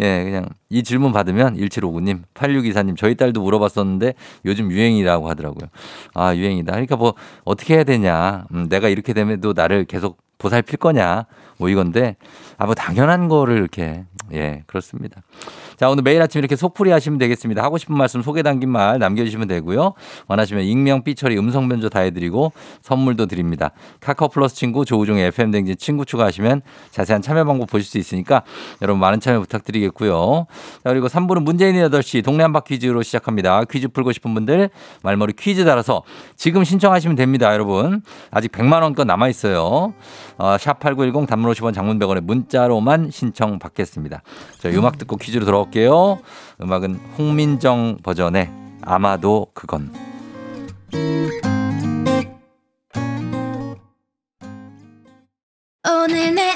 예, 0.00 0.24
그냥 0.24 0.48
이 0.68 0.82
질문 0.82 1.12
받으면 1.12 1.56
1759님, 1.56 2.22
8624님, 2.34 2.96
저희 2.96 3.14
딸도 3.14 3.40
물어봤었는데 3.42 4.14
요즘 4.44 4.70
유행이라고 4.70 5.28
하더라고요. 5.28 5.68
아, 6.14 6.34
유행이다. 6.34 6.72
그러니까 6.72 6.96
뭐 6.96 7.14
어떻게 7.44 7.74
해야 7.74 7.84
되냐. 7.84 8.44
음, 8.52 8.68
내가 8.68 8.88
이렇게 8.88 9.12
되면 9.14 9.40
또 9.40 9.52
나를 9.54 9.84
계속 9.84 10.18
보살필 10.38 10.78
거냐. 10.78 11.24
뭐 11.58 11.70
이건데, 11.70 12.16
아, 12.58 12.66
뭐 12.66 12.74
당연한 12.74 13.28
거를 13.28 13.56
이렇게, 13.56 14.04
예, 14.34 14.62
그렇습니다. 14.66 15.22
자, 15.76 15.90
오늘 15.90 16.02
매일 16.02 16.22
아침 16.22 16.38
이렇게 16.38 16.56
속풀이 16.56 16.90
하시면 16.90 17.18
되겠습니다. 17.18 17.62
하고 17.62 17.76
싶은 17.76 17.94
말씀 17.96 18.22
소개 18.22 18.42
담긴 18.42 18.70
말 18.70 18.98
남겨주시면 18.98 19.46
되고요. 19.46 19.92
원하시면 20.26 20.64
익명, 20.64 21.04
삐처리, 21.04 21.36
음성 21.38 21.68
변조 21.68 21.90
다 21.90 22.00
해드리고 22.00 22.52
선물도 22.80 23.26
드립니다. 23.26 23.72
카카오 24.00 24.28
플러스 24.28 24.56
친구, 24.56 24.86
조우종의 24.86 25.26
FM댕진 25.26 25.76
친구 25.76 26.06
추가하시면 26.06 26.62
자세한 26.92 27.20
참여 27.20 27.44
방법 27.44 27.68
보실 27.68 27.86
수 27.86 27.98
있으니까 27.98 28.42
여러분 28.80 29.00
많은 29.00 29.20
참여 29.20 29.40
부탁드리겠고요. 29.40 30.46
자, 30.82 30.90
그리고 30.90 31.08
3부는 31.08 31.42
문재인의 31.42 31.90
8시 31.90 32.24
동네 32.24 32.42
한바 32.42 32.60
퀴즈로 32.60 33.02
시작합니다. 33.02 33.64
퀴즈 33.64 33.88
풀고 33.88 34.12
싶은 34.12 34.32
분들 34.32 34.70
말머리 35.02 35.34
퀴즈 35.34 35.66
달아서 35.66 36.04
지금 36.36 36.64
신청하시면 36.64 37.16
됩니다, 37.16 37.52
여러분. 37.52 38.00
아직 38.30 38.50
100만 38.50 38.82
원권 38.82 39.06
남아 39.06 39.28
있어요. 39.28 39.92
어, 40.38 40.56
샵8910 40.56 41.26
단문 41.26 41.52
50원 41.52 41.74
장문 41.74 41.98
100원에 41.98 42.22
문자로만 42.22 43.10
신청 43.10 43.58
받겠습니다. 43.58 44.22
자, 44.58 44.68
음악 44.70 44.96
듣고 44.96 45.16
퀴즈로 45.16 45.44
돌아 45.44 45.65
올게요. 45.66 46.20
음악은 46.60 46.96
홍민정 47.18 47.98
버전의 48.02 48.50
아마도 48.82 49.46
그건. 49.54 49.92
오늘 55.88 56.34
내 56.34 56.55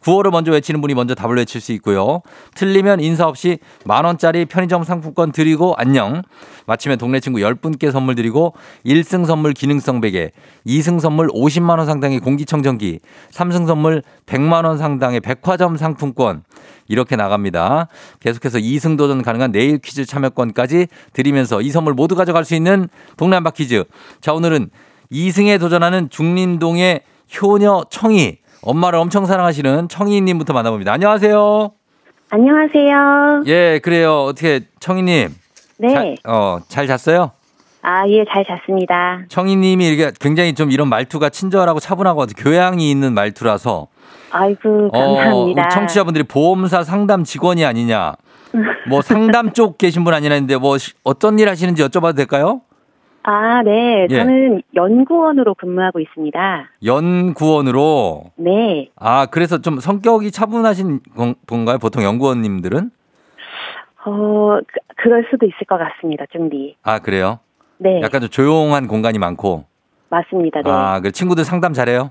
구호를 0.00 0.30
먼저 0.30 0.50
외치는 0.52 0.80
분이 0.80 0.94
먼저 0.94 1.14
답을 1.14 1.36
외칠 1.36 1.60
수 1.60 1.72
있고요. 1.72 2.22
틀리면 2.54 3.00
인사 3.00 3.26
없이 3.26 3.58
만 3.84 4.04
원짜리 4.04 4.44
편의점 4.44 4.84
상품권 4.84 5.32
드리고 5.32 5.74
안녕. 5.76 6.22
마치면 6.66 6.98
동네 6.98 7.20
친구 7.20 7.40
10분께 7.40 7.90
선물 7.90 8.14
드리고 8.14 8.54
1승 8.86 9.26
선물 9.26 9.52
기능성 9.52 10.00
베개, 10.00 10.30
2승 10.66 11.00
선물 11.00 11.28
50만 11.28 11.78
원 11.78 11.86
상당의 11.86 12.20
공기청정기, 12.20 13.00
3승 13.32 13.66
선물 13.66 14.02
100만 14.26 14.64
원 14.64 14.78
상당의 14.78 15.20
백화점 15.20 15.76
상품권 15.76 16.44
이렇게 16.86 17.16
나갑니다. 17.16 17.88
계속해서 18.20 18.58
2승 18.58 18.96
도전 18.96 19.22
가능한 19.22 19.52
내일 19.52 19.78
퀴즈 19.78 20.04
참여권까지 20.04 20.86
드리면서 21.12 21.60
이 21.60 21.70
선물 21.70 21.94
모두 21.94 22.14
가져갈 22.14 22.44
수 22.44 22.54
있는 22.54 22.88
동네 23.16 23.36
한바 23.36 23.50
퀴즈. 23.50 23.84
자, 24.20 24.32
오늘은 24.32 24.70
2승에 25.12 25.58
도전하는 25.58 26.08
중림동의 26.08 27.02
효녀 27.40 27.84
청이 27.90 28.38
엄마를 28.62 28.98
엄청 28.98 29.26
사랑하시는 29.26 29.88
청이님부터 29.88 30.52
만나봅니다. 30.52 30.92
안녕하세요. 30.92 31.70
안녕하세요. 32.30 33.42
예, 33.46 33.80
그래요. 33.82 34.24
어떻게 34.24 34.60
청이님 34.80 35.34
네. 35.78 35.94
잘, 35.94 36.16
어, 36.24 36.58
잘 36.68 36.86
잤어요? 36.86 37.32
아, 37.82 38.06
예, 38.08 38.24
잘 38.30 38.44
잤습니다. 38.44 39.20
청이님이 39.28 39.88
이렇게 39.88 40.12
굉장히 40.20 40.52
좀 40.54 40.70
이런 40.70 40.88
말투가 40.88 41.30
친절하고 41.30 41.80
차분하고 41.80 42.22
아주 42.22 42.34
교양이 42.36 42.90
있는 42.90 43.14
말투라서 43.14 43.88
아이고, 44.32 44.90
감사합니다. 44.92 45.62
어, 45.62 45.68
청취자분들이 45.70 46.24
보험사 46.24 46.84
상담 46.84 47.24
직원이 47.24 47.64
아니냐, 47.64 48.14
뭐 48.88 49.00
상담 49.02 49.52
쪽 49.52 49.78
계신 49.78 50.04
분 50.04 50.12
아니냐 50.14 50.34
했는데 50.34 50.56
뭐 50.56 50.76
시- 50.78 50.92
어떤 51.02 51.38
일 51.38 51.48
하시는지 51.48 51.82
여쭤봐도 51.82 52.14
될까요? 52.14 52.60
아, 53.22 53.62
네. 53.62 54.06
예. 54.10 54.16
저는 54.16 54.62
연구원으로 54.74 55.54
근무하고 55.54 56.00
있습니다. 56.00 56.68
연구원으로 56.84 58.24
네. 58.36 58.88
아 58.96 59.26
그래서 59.26 59.58
좀 59.60 59.78
성격이 59.78 60.30
차분하신 60.30 61.00
건- 61.16 61.34
건가요? 61.46 61.78
보통 61.78 62.02
연구원님들은 62.02 62.90
어, 64.06 64.58
그, 64.66 64.78
그럴 64.96 65.26
수도 65.30 65.44
있을 65.44 65.66
것 65.68 65.76
같습니다, 65.78 66.24
준비. 66.32 66.74
아 66.82 66.98
그래요? 67.00 67.38
네. 67.78 68.00
약간 68.02 68.22
좀 68.22 68.30
조용한 68.30 68.86
공간이 68.88 69.18
많고 69.18 69.64
맞습니다. 70.08 70.62
네. 70.62 70.70
아 70.70 71.00
그 71.02 71.12
친구들 71.12 71.44
상담 71.44 71.72
잘해요? 71.74 72.10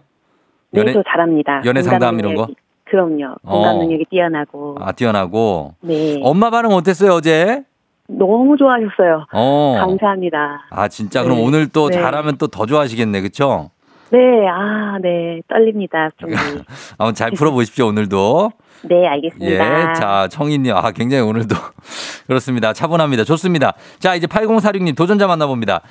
네, 0.72 0.82
연애 0.82 0.94
저 0.94 1.02
잘합니다. 1.04 1.64
연애 1.66 1.82
상담 1.82 2.20
이런 2.20 2.36
거? 2.36 2.48
그럼요. 2.86 3.36
어. 3.44 3.52
공감 3.52 3.80
능력이 3.80 4.06
뛰어나고. 4.10 4.78
아, 4.80 4.92
뛰어나고. 4.92 5.76
네. 5.82 6.20
엄마 6.24 6.50
반응 6.50 6.72
어땠어요, 6.72 7.12
어제? 7.14 7.64
너무 8.10 8.58
좋아하셨어요. 8.58 9.26
어. 9.34 9.76
감사합니다. 9.80 10.66
아, 10.72 10.88
진짜 10.88 11.24
그럼 11.24 11.38
네. 11.38 11.44
오늘 11.46 11.68
또 11.70 11.90
네. 11.90 11.96
잘하면 12.00 12.38
또 12.38 12.48
더 12.48 12.66
좋아하시겠네. 12.66 13.22
그쵸? 13.22 13.70
네, 14.12 14.18
아, 14.48 14.98
네. 15.02 15.40
떨립니다. 15.48 16.10
좀. 16.18 16.32
한번 16.98 17.14
잘 17.14 17.32
풀어보십시오, 17.32 17.86
오늘도. 17.88 18.52
네, 18.84 19.06
알겠습니다. 19.08 19.90
예, 19.92 19.94
자, 19.94 20.28
청인님. 20.32 20.76
아, 20.76 20.92
굉장히 20.92 21.22
오늘도 21.24 21.56
그렇습니다. 22.28 22.74
차분합니다. 22.74 23.24
좋습니다. 23.26 23.74
자, 24.00 24.16
이제 24.16 24.26
8046님 24.26 24.96
도전자 24.96 25.28
만나봅니다. 25.28 25.82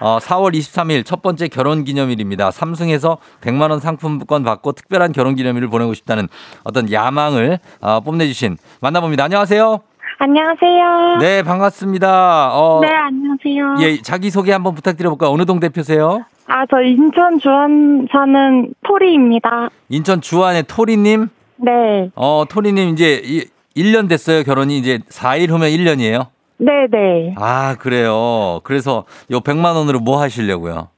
어, 0.00 0.18
4월 0.18 0.54
23일 0.54 1.04
첫 1.04 1.22
번째 1.22 1.46
결혼 1.48 1.84
기념일입니다. 1.84 2.50
삼성에서 2.50 3.18
100만 3.42 3.70
원 3.70 3.80
상품권 3.80 4.42
받고 4.44 4.72
특별한 4.72 5.12
결혼 5.12 5.34
기념일을 5.36 5.68
보내고 5.68 5.94
싶다는 5.94 6.26
어떤 6.64 6.90
야망을 6.90 7.58
어, 7.80 8.00
뽐내주신 8.00 8.56
만나봅니다. 8.80 9.24
안녕하세요. 9.24 9.80
안녕하세요. 10.18 11.18
네, 11.20 11.42
반갑습니다. 11.44 12.50
어, 12.52 12.80
네, 12.82 12.88
안녕하세요. 12.92 13.76
예, 13.80 14.02
자기소개 14.02 14.50
한번 14.52 14.74
부탁드려볼까요? 14.74 15.30
어느 15.30 15.44
동 15.44 15.60
대표세요? 15.60 16.24
아, 16.48 16.66
저 16.68 16.80
인천 16.82 17.38
주안 17.38 18.08
사는 18.10 18.72
토리입니다. 18.84 19.68
인천 19.90 20.20
주안의 20.20 20.64
토리님? 20.64 21.28
네. 21.58 22.10
어, 22.16 22.44
토리님 22.50 22.88
이제 22.90 23.20
이- 23.24 23.44
1년 23.76 24.08
됐어요. 24.08 24.42
결혼이 24.42 24.76
이제 24.78 24.98
4일 25.08 25.50
후면 25.50 25.70
1년이에요. 25.70 26.26
네네. 26.56 27.34
아, 27.38 27.76
그래요. 27.78 28.60
그래서 28.64 29.04
요 29.30 29.40
100만 29.40 29.76
원으로 29.76 30.00
뭐 30.00 30.20
하시려고요? 30.20 30.88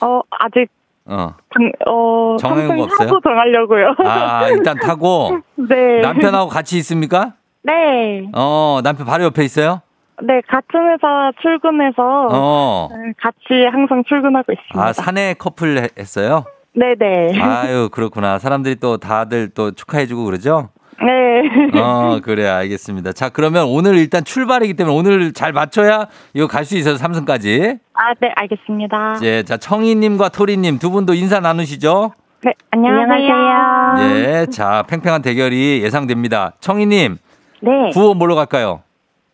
어, 0.00 0.20
아직, 0.30 0.68
어. 1.04 1.34
당, 1.50 1.72
어, 1.86 2.36
삼성 2.40 2.78
거 2.78 2.84
없어요? 2.84 3.08
타고 3.08 3.20
정하려고요. 3.20 3.94
아, 4.06 4.48
일단 4.48 4.76
타고 4.78 5.38
네. 5.68 6.00
남편하고 6.00 6.48
같이 6.48 6.78
있습니까? 6.78 7.34
네. 7.64 8.28
어, 8.34 8.80
남편 8.84 9.06
바로 9.06 9.24
옆에 9.24 9.42
있어요? 9.44 9.80
네, 10.22 10.40
같은 10.48 10.80
회사 10.92 11.32
출근해서 11.42 12.28
어. 12.30 12.88
네, 12.92 13.12
같이 13.20 13.64
항상 13.72 14.04
출근하고 14.06 14.52
있습니다. 14.52 14.80
아, 14.80 14.92
사내 14.92 15.34
커플 15.34 15.78
해- 15.78 15.88
했어요? 15.98 16.44
네네. 16.74 17.40
아유, 17.40 17.88
그렇구나. 17.90 18.38
사람들이 18.38 18.76
또 18.76 18.96
다들 18.98 19.48
또 19.50 19.72
축하해주고 19.72 20.24
그러죠? 20.24 20.68
네. 21.00 21.80
어, 21.80 22.20
그래, 22.22 22.46
알겠습니다. 22.46 23.12
자, 23.12 23.28
그러면 23.28 23.64
오늘 23.66 23.96
일단 23.96 24.22
출발이기 24.22 24.74
때문에 24.74 24.96
오늘 24.96 25.32
잘 25.32 25.52
맞춰야 25.52 26.06
이거 26.34 26.46
갈 26.46 26.64
수 26.64 26.76
있어요, 26.76 26.96
삼성까지. 26.96 27.78
아, 27.94 28.14
네, 28.20 28.30
알겠습니다. 28.36 29.16
예, 29.22 29.42
자, 29.42 29.56
청희님과 29.56 30.28
토리님 30.28 30.78
두 30.78 30.90
분도 30.90 31.14
인사 31.14 31.40
나누시죠? 31.40 32.12
네, 32.44 32.52
안녕하세요. 32.70 33.94
예, 34.00 34.46
자, 34.46 34.84
팽팽한 34.88 35.22
대결이 35.22 35.80
예상됩니다. 35.82 36.52
청희님, 36.60 37.16
네. 37.64 37.90
구호 37.92 38.14
뭘로 38.14 38.34
갈까요? 38.34 38.82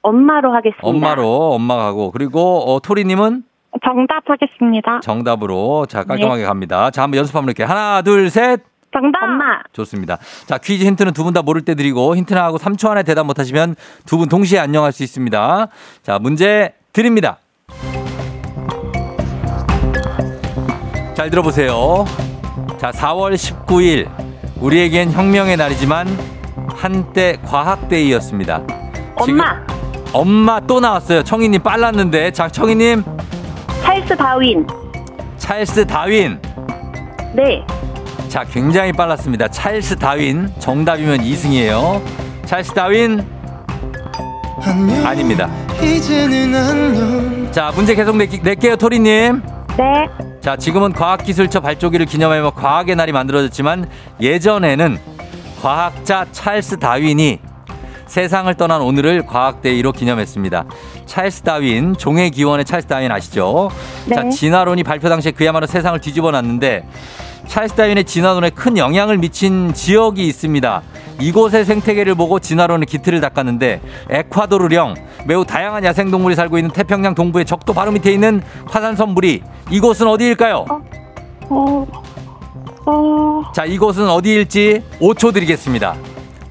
엄마로 0.02 0.52
하겠습니다. 0.54 0.86
엄마로, 0.86 1.52
엄마 1.52 1.76
가고. 1.76 2.10
그리고, 2.10 2.62
어, 2.74 2.80
토리님은 2.80 3.42
정답 3.84 4.22
하겠습니다. 4.28 5.00
정답으로. 5.02 5.86
자, 5.86 6.04
깔끔하게 6.04 6.44
갑니다. 6.44 6.90
자, 6.90 7.02
한번 7.02 7.18
연습 7.18 7.34
한번 7.36 7.48
이렇게. 7.50 7.64
하나, 7.64 8.02
둘, 8.02 8.30
셋. 8.30 8.62
정답. 8.92 9.22
엄마. 9.22 9.60
좋습니다. 9.72 10.18
자, 10.46 10.58
퀴즈 10.58 10.84
힌트는 10.84 11.12
두 11.12 11.22
분 11.22 11.32
다 11.34 11.42
모를 11.42 11.62
때 11.62 11.74
드리고, 11.74 12.16
힌트 12.16 12.34
나 12.34 12.44
하고 12.44 12.56
3초 12.58 12.88
안에 12.90 13.02
대답 13.04 13.26
못하시면 13.26 13.76
두 14.06 14.16
분 14.18 14.28
동시에 14.28 14.58
안녕할 14.58 14.92
수 14.92 15.02
있습니다. 15.04 15.68
자, 16.02 16.18
문제 16.18 16.72
드립니다. 16.92 17.38
잘 21.14 21.28
들어보세요. 21.30 22.04
자, 22.78 22.90
4월 22.90 23.34
19일. 23.34 24.08
우리에겐 24.60 25.12
혁명의 25.12 25.56
날이지만 25.56 26.06
한때 26.74 27.36
과학데이였습니다. 27.44 28.62
엄마. 29.16 29.60
엄마 30.12 30.60
또 30.60 30.80
나왔어요. 30.80 31.22
청희님 31.22 31.62
빨랐는데. 31.62 32.32
자, 32.32 32.48
청희님. 32.48 33.04
찰스 33.82 34.16
다윈. 34.16 34.66
찰스 35.36 35.86
다윈. 35.86 36.40
네. 37.34 37.64
자, 38.28 38.44
굉장히 38.44 38.92
빨랐습니다. 38.92 39.48
찰스 39.48 39.96
다윈. 39.96 40.52
정답이면 40.58 41.20
2승이에요. 41.20 42.00
찰스 42.46 42.72
다윈. 42.74 43.24
아닙니다. 45.04 45.48
이제는 45.82 46.54
안녕 46.54 47.50
자, 47.52 47.72
문제 47.74 47.94
계속 47.94 48.16
낼게, 48.16 48.38
낼게 48.42 48.70
요, 48.70 48.76
토리님. 48.76 49.42
네. 49.76 50.08
자, 50.40 50.56
지금은 50.56 50.92
과학기술처 50.92 51.60
발족기를 51.60 52.06
기념하며 52.06 52.50
과학의 52.50 52.96
날이 52.96 53.12
만들어졌지만 53.12 53.88
예전에는 54.20 54.98
과학자 55.60 56.26
찰스 56.32 56.78
다윈이 56.78 57.38
세상을 58.06 58.52
떠난 58.54 58.80
오늘을 58.80 59.26
과학데이로 59.26 59.92
기념했습니다. 59.92 60.64
찰스 61.06 61.42
다윈, 61.42 61.94
종의 61.96 62.30
기원의 62.30 62.64
찰스 62.64 62.88
다윈 62.88 63.12
아시죠? 63.12 63.70
자, 64.12 64.22
네. 64.22 64.30
진화론이 64.30 64.82
발표 64.82 65.08
당시에 65.08 65.32
그야말로 65.32 65.66
세상을 65.66 66.00
뒤집어 66.00 66.30
놨는데 66.30 66.88
찰스 67.46 67.74
다윈의 67.74 68.04
진화론에 68.04 68.50
큰 68.50 68.78
영향을 68.78 69.18
미친 69.18 69.72
지역이 69.74 70.26
있습니다. 70.26 70.82
이곳의 71.20 71.66
생태계를 71.66 72.14
보고 72.14 72.38
진화론의 72.38 72.86
기틀을 72.86 73.20
닦았는데 73.20 73.80
에콰도르령 74.08 74.94
매우 75.26 75.44
다양한 75.44 75.84
야생동물이 75.84 76.34
살고 76.34 76.56
있는 76.56 76.70
태평양 76.70 77.14
동부의 77.14 77.44
적도 77.44 77.74
바로 77.74 77.92
밑에 77.92 78.10
있는 78.10 78.42
화산섬 78.66 79.10
물이 79.10 79.42
이곳은 79.70 80.08
어디일까요? 80.08 80.64
어, 80.70 80.82
어, 81.50 81.86
자, 83.54 83.64
이곳은 83.64 84.08
어디일지 84.08 84.82
5초 85.00 85.32
드리겠습니다. 85.34 85.96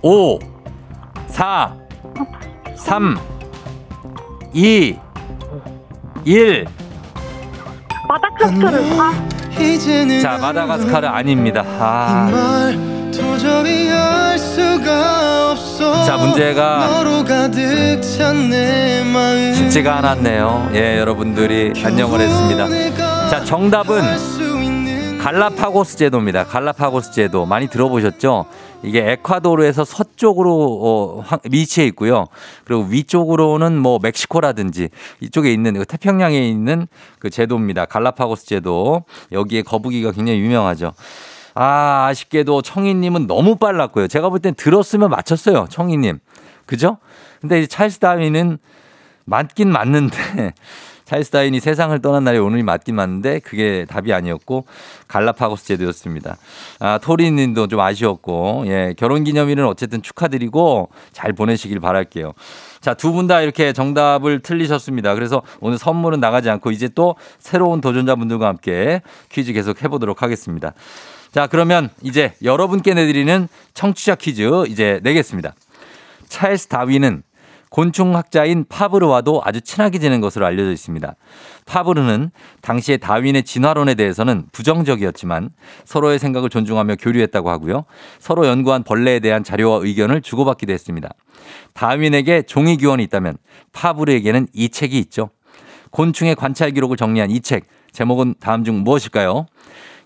5, 0.02 0.40
4, 1.28 1.74
3, 2.76 3.18
2, 4.54 4.96
1. 6.26 6.66
마다카스카르. 8.08 8.78
아, 9.00 9.14
이제는 9.60 10.22
자, 10.22 10.38
마다가스카르 10.38 11.08
아닙니다. 11.08 11.64
아. 11.80 12.30
자, 16.06 16.18
문제가 16.18 16.88
쉽지가 19.56 19.98
않았네요. 19.98 20.72
예, 20.74 20.98
여러분들이 21.00 21.74
안녕을 21.84 22.20
했습니다. 22.22 22.68
자, 23.30 23.44
정답은 23.44 24.02
갈라파고스 25.20 25.98
제도입니다. 25.98 26.46
갈라파고스 26.46 27.12
제도 27.12 27.46
많이 27.46 27.68
들어보셨죠? 27.68 28.46
이게 28.84 29.12
에콰도르에서 29.12 29.84
서쪽으로 29.84 30.80
어, 30.82 31.22
황- 31.26 31.40
위치해 31.52 31.86
있고요. 31.88 32.26
그리고 32.64 32.84
위쪽으로는 32.84 33.78
뭐 33.78 34.00
멕시코라든지 34.02 34.90
이쪽에 35.20 35.52
있는 35.52 35.74
그 35.74 35.86
태평양에 35.86 36.40
있는 36.48 36.88
그 37.20 37.30
제도입니다. 37.30 37.86
갈라파고스 37.86 38.46
제도. 38.46 39.04
여기에 39.34 39.64
거북이가 39.64 40.14
굉장히 40.14 40.40
유명하죠. 40.40 40.94
아, 41.54 42.06
아쉽게도 42.10 42.62
청희님은 42.62 43.28
너무 43.28 43.58
빨랐고요. 43.58 44.08
제가 44.08 44.30
볼 44.30 44.40
땐 44.40 44.54
들었으면 44.56 45.10
맞췄어요. 45.10 45.68
청희님. 45.70 46.20
그죠? 46.66 46.98
근데 47.42 47.60
이제 47.60 47.68
찰스 47.68 48.00
다윈은 48.00 48.58
맞긴 49.26 49.70
맞는데 49.72 50.54
찰스 51.10 51.32
다윈이 51.32 51.60
세상을 51.60 52.00
떠난 52.04 52.24
날이 52.24 52.38
오늘이 52.38 52.62
맞긴 52.62 52.94
맞는데 52.94 53.40
그게 53.40 53.84
답이 53.90 54.14
아니었고 54.14 54.66
갈라파고스 55.08 55.66
제도였습니다. 55.66 56.38
아, 56.80 57.00
토리님도 57.00 57.66
좀 57.66 57.80
아쉬웠고 57.80 58.66
예, 58.68 58.94
결혼 58.96 59.24
기념일은 59.24 59.66
어쨌든 59.66 60.04
축하드리고 60.04 60.90
잘 61.12 61.34
보내시길 61.34 61.80
바랄게요. 61.80 62.34
자, 62.80 62.94
두 62.94 63.12
분 63.12 63.26
다 63.26 63.42
이렇게 63.42 63.74
정답을 63.74 64.42
틀리셨습니다. 64.42 65.16
그래서 65.16 65.42
오늘 65.62 65.80
선물은 65.80 66.20
나가지 66.20 66.48
않고 66.52 66.70
이제 66.70 66.88
또 66.94 67.16
새로운 67.40 67.82
도전자분들과 67.82 68.48
함께 68.48 69.02
퀴즈 69.30 69.52
계속 69.52 69.82
해보도록 69.82 70.22
하겠습니다. 70.22 70.74
자, 71.32 71.48
그러면 71.48 71.90
이제 72.04 72.34
여러분께 72.44 72.94
내드리는 72.94 73.48
청취자 73.74 74.14
퀴즈 74.14 74.48
이제 74.68 75.00
내겠습니다. 75.02 75.56
찰스 76.28 76.68
다윈은 76.68 77.24
곤충학자인 77.70 78.66
파브르와도 78.68 79.42
아주 79.46 79.62
친하게 79.62 80.00
지낸 80.00 80.22
것으로 80.22 80.46
알려져 80.46 80.72
있습니다. 80.72 81.16
파브르는 81.66 82.32
당시의 82.62 82.98
다윈의 82.98 83.44
진화론에 83.44 83.96
대해서는 83.96 84.46
부정적이었지만 84.52 85.52
서로의 85.86 86.20
생각을 86.20 86.50
존중하며 86.50 86.96
교류했다고 86.96 87.50
하고요. 87.50 87.86
서로 88.20 88.48
연구한 88.48 88.84
벌레에 88.84 89.20
대한 89.20 89.44
자료와 89.44 89.80
의견을 89.84 90.22
주고받기도 90.22 90.74
했습니다. 90.74 91.10
다윈에게 91.74 92.44
종이 92.44 92.76
기원이 92.78 93.04
있다면 93.04 93.38
파브르에게는 93.72 94.48
이 94.54 94.70
책이 94.70 94.98
있죠. 95.00 95.30
곤충의 95.92 96.36
관찰 96.36 96.72
기록을 96.72 96.98
정리한 96.98 97.32
이 97.32 97.40
책. 97.40 97.66
제목은 97.92 98.36
다음 98.40 98.64
중 98.64 98.84
무엇일까요? 98.84 99.48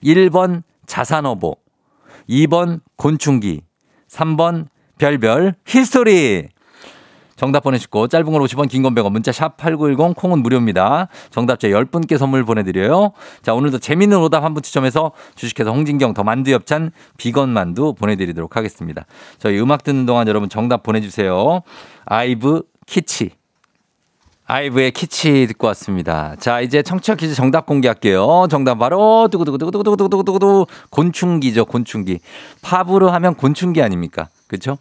1번 0.04 0.64
자산어보, 0.86 1.58
2번 2.30 2.80
곤충기, 2.96 3.62
3번 4.10 4.68
별별 4.98 5.56
히스토리. 5.66 6.48
정답 7.36 7.64
보내시고 7.64 8.08
짧은 8.08 8.32
걸 8.32 8.42
50원 8.42 8.70
긴 8.70 8.84
건 8.84 8.94
100원 8.96 9.12
문자 9.12 9.32
샵 9.32 9.58
8910 9.58 10.16
콩은 10.16 10.44
무료입니다. 10.44 11.08
정답자 11.32 11.68
10분께 11.68 12.18
선물 12.18 12.44
보내드려요. 12.46 13.12
자 13.42 13.54
오늘도 13.54 13.80
재밌는 13.80 14.18
오답 14.20 14.44
한 14.44 14.54
분 14.54 14.62
추첨해서 14.62 15.12
주식회사 15.36 15.72
홍진경 15.72 16.14
더 16.14 16.24
만두 16.24 16.52
엽찬 16.52 16.92
비건 17.18 17.50
만두 17.50 17.94
보내드리도록 17.96 18.56
하겠습니다. 18.56 19.06
저희 19.40 19.60
음악 19.60 19.84
듣는 19.84 20.06
동안 20.06 20.28
여러분 20.28 20.48
정답 20.50 20.84
보내주세요. 20.84 21.62
아이브 22.06 22.64
키치 22.86 23.32
아이브의 24.46 24.92
키치 24.92 25.48
듣고 25.48 25.68
왔습니다. 25.68 26.36
자, 26.38 26.60
이제 26.60 26.84
청취자 26.84 27.16
퀴즈 27.16 27.34
정답 27.34 27.66
공개할게요. 27.66 28.48
정답 28.52 28.78
바로 28.78 29.30
두구두구두구두구두구두구두구 29.32 30.66
곤충기죠, 30.90 31.66
곤충기. 31.66 32.20
팝으로 32.62 33.10
하면 33.10 33.36
곤충기 33.36 33.82
아닙니까? 33.82 34.28
그렇죠? 34.54 34.78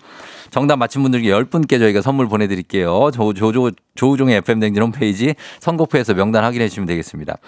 정답 0.50 0.76
맞힌 0.76 1.02
분들께 1.02 1.30
10분께 1.30 1.78
저희가 1.78 2.02
선물 2.02 2.28
보내드릴게요. 2.28 3.10
조, 3.12 3.32
조, 3.32 3.52
조, 3.52 3.70
조우종의 3.94 4.36
FM댕진 4.36 4.82
홈페이지 4.82 5.34
선곡표에서 5.60 6.14
명단 6.14 6.44
확인해 6.44 6.68
주시면 6.68 6.86
되겠습니다. 6.86 7.38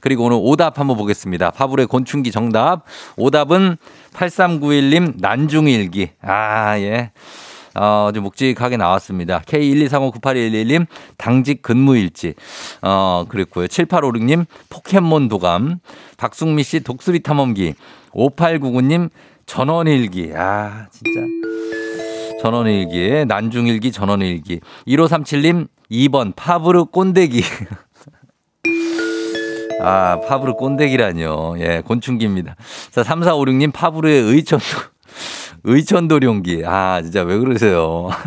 그리고 0.00 0.24
오늘 0.24 0.38
오답 0.40 0.78
한번 0.78 0.96
보겠습니다. 0.96 1.50
파브로의 1.50 1.86
곤충기 1.86 2.30
정답. 2.30 2.84
오답은 3.16 3.76
8391님 4.14 5.14
난중일기. 5.20 6.10
아, 6.22 6.78
예. 6.78 7.12
어, 7.74 8.10
좀 8.14 8.22
묵직하게 8.24 8.76
나왔습니다. 8.76 9.40
K123598111님, 9.40 10.86
당직 11.18 11.60
근무일지. 11.60 12.34
어, 12.82 13.24
그랬고요. 13.28 13.66
7856님, 13.66 14.46
포켓몬 14.70 15.28
도감. 15.28 15.80
박승미 16.16 16.62
씨, 16.62 16.80
독수리 16.80 17.20
탐험기. 17.20 17.74
5899님, 18.12 19.10
전원일기. 19.46 20.32
아, 20.34 20.86
진짜. 20.90 21.20
전원일기, 22.42 23.24
난중일기, 23.26 23.92
전원일기. 23.92 24.60
1537님, 24.86 25.68
2번, 25.90 26.32
파브르 26.36 26.86
꼰대기. 26.86 27.42
아, 29.80 30.20
파브르 30.26 30.54
꼰대기라뇨. 30.54 31.56
예, 31.58 31.82
곤충기입니다. 31.84 32.56
자, 32.90 33.02
3456님, 33.02 33.72
파브르의 33.72 34.22
의천도, 34.22 34.64
의천도룡기. 35.64 36.62
아, 36.66 37.00
진짜 37.02 37.22
왜 37.22 37.38
그러세요. 37.38 38.10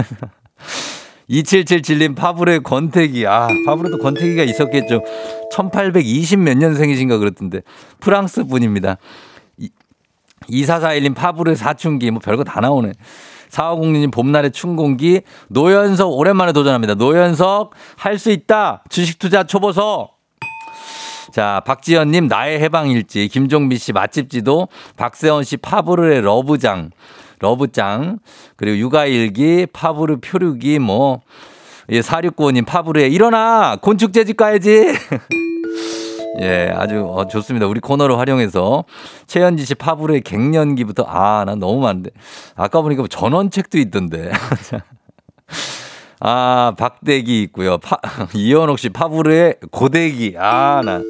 2777님, 1.29 2.15
파브르의 2.15 2.63
권태기. 2.63 3.27
아, 3.27 3.47
파브르도 3.65 3.97
권태기가 3.99 4.43
있었겠죠. 4.43 5.03
1820 5.51 6.39
몇 6.39 6.57
년생이신가 6.57 7.17
그랬던데. 7.17 7.61
프랑스 7.99 8.45
분입니다. 8.45 8.97
2441님, 10.49 11.15
파브르의 11.15 11.55
사춘기. 11.55 12.11
뭐 12.11 12.19
별거 12.19 12.43
다 12.43 12.59
나오네. 12.61 12.91
4506님 13.49 14.11
봄날의 14.11 14.51
춘공기 14.51 15.21
노현석 15.49 16.11
오랜만에 16.11 16.51
도전합니다. 16.51 16.95
노현석 16.95 17.71
할 17.95 18.17
수 18.17 18.29
있다. 18.31 18.83
주식 18.89 19.19
투자 19.19 19.43
초보서. 19.43 20.09
자, 21.31 21.61
박지현님 21.65 22.27
나의 22.27 22.59
해방일지 22.59 23.27
김종민 23.27 23.77
씨 23.77 23.93
맛집 23.93 24.29
지도 24.29 24.67
박세원 24.97 25.43
씨 25.43 25.57
파브르의 25.57 26.21
러브장 26.21 26.91
러브장 27.39 28.19
그리고 28.55 28.77
육아일기 28.77 29.67
파브르 29.71 30.17
표류기 30.19 30.79
뭐 30.79 31.21
예, 31.89 32.01
4695님 32.01 32.65
파브르의 32.65 33.13
일어나 33.13 33.77
곤충 33.81 34.11
재집 34.11 34.35
가야지. 34.35 34.93
예, 36.41 36.71
아주 36.75 37.05
어, 37.05 37.27
좋습니다. 37.27 37.67
우리 37.67 37.79
코너를 37.79 38.17
활용해서 38.17 38.85
최현지 39.25 39.65
씨 39.65 39.75
파브르의 39.75 40.21
갱년기부터 40.21 41.03
아, 41.03 41.43
난 41.45 41.59
너무 41.59 41.81
많은데 41.81 42.11
아까 42.55 42.81
보니까 42.81 43.01
뭐 43.01 43.07
전원책도 43.07 43.77
있던데. 43.79 44.31
아, 46.19 46.73
박대기 46.77 47.43
있고요. 47.43 47.77
파, 47.77 47.97
이현옥 48.33 48.79
씨 48.79 48.89
파브르의 48.89 49.55
고데기. 49.71 50.35
아, 50.37 50.81
난. 50.83 51.07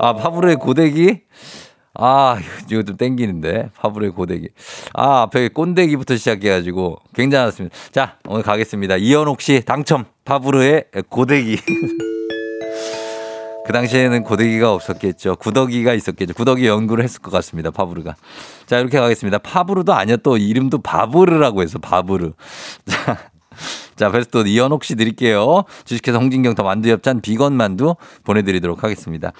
아, 0.00 0.14
파브르의 0.14 0.56
고데기? 0.56 1.22
아, 1.94 2.38
이거 2.70 2.82
좀 2.82 2.96
땡기는데. 2.96 3.70
파브르의 3.76 4.12
고데기. 4.12 4.48
아, 4.94 5.22
앞에 5.22 5.48
꼰대기부터 5.48 6.16
시작해가지고 6.16 6.98
굉장했습니다. 7.14 7.76
자, 7.90 8.16
오늘 8.28 8.42
가겠습니다. 8.42 8.96
이현옥 8.96 9.40
씨 9.40 9.62
당첨. 9.64 10.04
파브르의 10.24 10.84
고데기. 11.08 11.58
그 13.72 13.78
당시에는 13.78 14.22
고데기가 14.22 14.70
없었겠죠. 14.74 15.36
구더기가 15.36 15.94
있었겠죠. 15.94 16.34
구더기 16.34 16.66
연구를 16.66 17.02
했을 17.02 17.22
것 17.22 17.30
같습니다. 17.30 17.70
파브르가. 17.70 18.16
자, 18.66 18.78
이렇게 18.78 19.00
가겠습니다. 19.00 19.38
파브르도 19.38 19.94
아니야. 19.94 20.16
또 20.16 20.36
이름도 20.36 20.82
바브르라고 20.82 21.62
해서 21.62 21.78
바브르. 21.78 22.32
자. 22.84 23.18
자, 23.96 24.12
또 24.30 24.42
이현옥 24.46 24.84
씨 24.84 24.94
드릴게요. 24.94 25.64
주식회사 25.86 26.18
홍진경 26.18 26.54
더 26.54 26.62
만두 26.64 26.90
엽찬 26.90 27.22
비건 27.22 27.54
만두 27.54 27.96
보내드리도록 28.24 28.84
하겠습니다. 28.84 29.32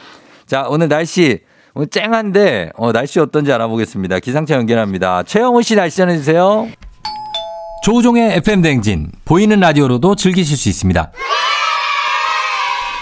자, 0.47 0.65
오늘 0.67 0.89
날씨. 0.89 1.41
오늘 1.75 1.89
쨍한데, 1.89 2.73
어, 2.77 2.93
날씨 2.93 3.21
어떤지 3.21 3.53
알아보겠습니다. 3.53 4.19
기상청 4.21 4.61
연결합니다. 4.61 5.25
최영훈 5.25 5.63
씨 5.63 5.77
날씨 5.77 5.99
전해주세요. 5.99 6.69
조우종의 7.85 8.37
FM 8.37 8.63
댕진 8.63 9.13
보이는 9.27 9.61
라디오로도 9.61 10.17
즐기실 10.17 10.57
수 10.57 10.71
있습니다. 10.71 11.13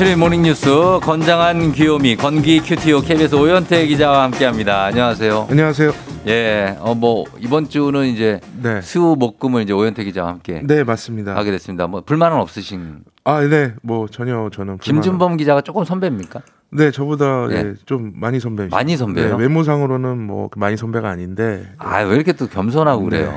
간추린 0.00 0.18
모닝뉴스 0.18 0.70
건장한 1.02 1.72
귀요미 1.72 2.16
건기 2.16 2.58
큐티오 2.60 3.02
KBS 3.02 3.34
오현태 3.34 3.86
기자와 3.86 4.22
함께합니다. 4.22 4.84
안녕하세요. 4.84 5.48
안녕하세요. 5.50 5.92
예, 6.26 6.74
어 6.80 6.94
뭐 6.94 7.26
이번 7.38 7.68
주는 7.68 8.06
이제 8.06 8.40
네. 8.62 8.80
수목 8.80 9.18
목금을 9.18 9.60
이제 9.62 9.74
오현태 9.74 10.02
기자와 10.04 10.30
함께 10.30 10.62
네, 10.64 10.84
맞습니다. 10.84 11.36
하게 11.36 11.50
됐습니다. 11.50 11.86
뭐 11.86 12.00
불만은 12.00 12.38
없으신 12.38 13.00
아, 13.24 13.42
네. 13.42 13.74
뭐 13.82 14.08
전혀 14.08 14.48
저는 14.50 14.78
불만- 14.78 14.80
김준범 14.80 15.36
기자가 15.36 15.60
조금 15.60 15.84
선배입니까? 15.84 16.40
네, 16.72 16.90
저보다 16.92 17.48
네. 17.48 17.54
예, 17.56 17.74
좀 17.84 18.12
많이 18.14 18.38
선배. 18.38 18.68
많이 18.68 18.96
선배요? 18.96 19.36
네, 19.36 19.42
외모상으로는 19.42 20.18
뭐 20.18 20.48
많이 20.56 20.76
선배가 20.76 21.08
아닌데. 21.08 21.66
아, 21.78 22.00
왜 22.02 22.14
이렇게 22.14 22.32
또 22.32 22.46
겸손하고 22.46 23.08
네. 23.10 23.18
그래요? 23.18 23.36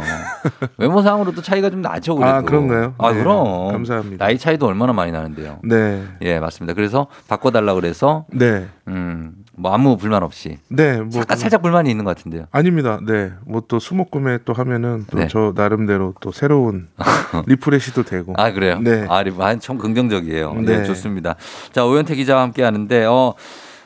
외모상으로도 0.77 1.41
차이가 1.41 1.69
좀 1.71 1.81
나죠, 1.81 2.15
그래도. 2.15 2.31
아, 2.35 2.41
그런가요? 2.41 2.93
아, 2.99 3.11
네, 3.11 3.19
그럼. 3.19 3.71
감사합니다. 3.71 4.23
나이 4.23 4.37
차이도 4.37 4.67
얼마나 4.67 4.93
많이 4.93 5.11
나는데요. 5.11 5.59
네. 5.63 6.03
예, 6.21 6.39
맞습니다. 6.39 6.75
그래서 6.75 7.07
바꿔달라고 7.27 7.79
그래서, 7.81 8.25
네. 8.31 8.67
음, 8.87 9.33
뭐 9.55 9.71
아무 9.73 9.97
불만 9.97 10.23
없이. 10.23 10.57
네, 10.67 10.99
뭐 10.99 11.21
약간 11.21 11.37
살짝 11.37 11.61
불만이 11.61 11.89
있는 11.89 12.05
것 12.05 12.15
같은데요. 12.15 12.45
아닙니다. 12.51 12.99
네. 13.05 13.31
뭐 13.45 13.61
또 13.67 13.79
수목금에 13.79 14.39
또 14.45 14.53
하면은 14.53 15.05
또 15.09 15.17
네. 15.19 15.27
저 15.27 15.53
나름대로 15.55 16.13
또 16.19 16.31
새로운 16.31 16.89
refresh도 17.47 18.03
되고. 18.03 18.33
아, 18.37 18.51
그래요? 18.51 18.79
네. 18.79 19.05
아, 19.09 19.23
아, 19.39 19.59
참 19.59 19.77
긍정적이에요. 19.77 20.53
네. 20.55 20.79
네. 20.79 20.83
좋습니다. 20.83 21.35
자, 21.71 21.85
오현태 21.85 22.15
기자와 22.15 22.41
함께 22.41 22.61
하는데, 22.63 23.05
어, 23.05 23.33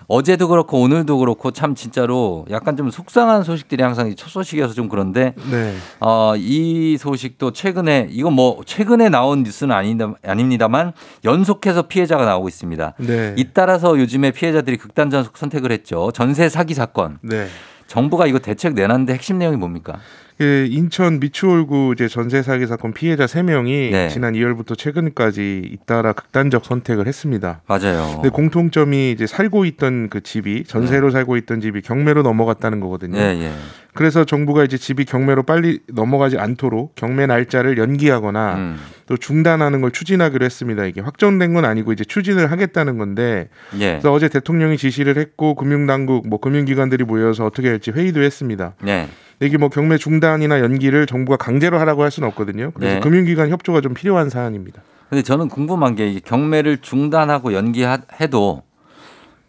어제도 0.08 0.47
그렇고 0.47 0.80
오늘도 0.82 1.18
그렇고 1.18 1.51
참 1.51 1.76
진짜로 1.76 2.45
약간 2.49 2.78
좀 2.78 2.89
속상한 2.89 3.43
소식들이 3.43 3.84
항상 3.84 4.14
첫 4.16 4.30
소식이어서 4.30 4.74
좀 4.74 4.88
그런데 4.88 5.34
네. 5.51 5.76
어, 5.99 6.34
이 6.38 6.97
소식도 6.97 7.51
최근에 7.51 8.08
이건 8.10 8.34
뭐 8.34 8.62
최근에 8.66 9.10
나온 9.10 9.43
뉴스는 9.43 9.76
아니다, 9.76 10.14
아닙니다만 10.26 10.93
연속해서 11.26 11.84
피해자가 11.84 12.26
나오고 12.26 12.47
있습니다. 12.47 12.93
네. 12.99 13.36
잇따라서 13.38 13.99
요즘에 13.99 14.32
피해자들이 14.32 14.78
극단적 14.78 15.38
선택을 15.38 15.72
했죠. 15.72 16.12
전세 16.14 16.47
사기 16.47 16.74
사건. 16.74 17.20
네. 17.22 17.47
정부가 17.88 18.28
이거 18.28 18.39
대책 18.39 18.74
내놨는데 18.74 19.14
핵심 19.14 19.38
내용이 19.39 19.58
뭡니까? 19.58 19.99
그 20.38 20.67
인천 20.69 21.19
미추홀구 21.19 21.93
이제 21.95 22.07
전세 22.07 22.43
사기 22.43 22.67
사건 22.67 22.93
피해자 22.93 23.25
3명이 23.25 23.91
네. 23.91 24.09
지난 24.09 24.33
2월부터 24.33 24.77
최근까지 24.77 25.63
잇따라 25.71 26.13
극단적 26.13 26.63
선택을 26.63 27.07
했습니다. 27.07 27.61
맞아요. 27.65 28.11
근데 28.15 28.29
공통점이 28.29 29.11
이제 29.11 29.25
살고 29.25 29.65
있던 29.65 30.09
그 30.09 30.21
집이 30.21 30.65
전세로 30.65 31.09
살고 31.09 31.38
있던 31.38 31.59
집이 31.59 31.81
경매로 31.81 32.21
넘어갔다는 32.21 32.79
거거든요. 32.79 33.17
예, 33.17 33.23
예. 33.41 33.51
그래서 33.98 34.24
정부가 34.24 34.64
이제 34.64 34.78
집이 34.78 35.06
경매로 35.06 35.41
빨리 35.43 35.80
넘어가지 35.91 36.38
않도록 36.38 36.93
경매 36.93 37.26
날짜를 37.26 37.78
연기하거나 37.80 38.56
음. 38.56 38.78
또 39.08 39.18
중단하는 39.18 39.82
걸 39.82 39.91
추진하기로 39.91 40.45
했습니다. 40.45 40.86
이게 40.86 41.02
확정된 41.02 41.54
건 41.56 41.66
아니고 41.66 41.93
이제 41.93 42.04
추진을 42.04 42.52
하겠다는 42.52 43.00
건데 43.00 43.50
예. 43.80 43.93
그래서 43.93 44.14
어제 44.14 44.30
대통령이 44.30 44.78
지시를 44.78 45.18
했고 45.18 45.56
금융당국 45.56 46.28
뭐 46.30 46.39
금융기관들이 46.39 47.06
모여서 47.06 47.45
어떻게 47.45 47.70
할지 47.70 47.89
회의도 47.89 48.22
했습니다. 48.22 48.76
네. 48.84 49.08
이게 49.39 49.58
뭐 49.58 49.70
경매 49.70 49.98
중단이나 49.98 50.60
연기를 50.60 51.08
정부가 51.08 51.38
강제로 51.38 51.80
하라고 51.80 52.04
할 52.04 52.12
수는 52.12 52.30
없거든요. 52.30 52.72
그래서 52.76 52.95
네. 52.95 53.00
금융기관 53.00 53.50
협조가 53.50 53.82
좀 53.82 53.95
필요한 53.95 54.30
사안입니다. 54.30 54.84
근데 55.10 55.24
저는 55.24 55.48
궁금한 55.48 55.95
게 55.95 56.20
경매를 56.24 56.80
중단하고 56.80 57.54
연기해도 57.54 58.64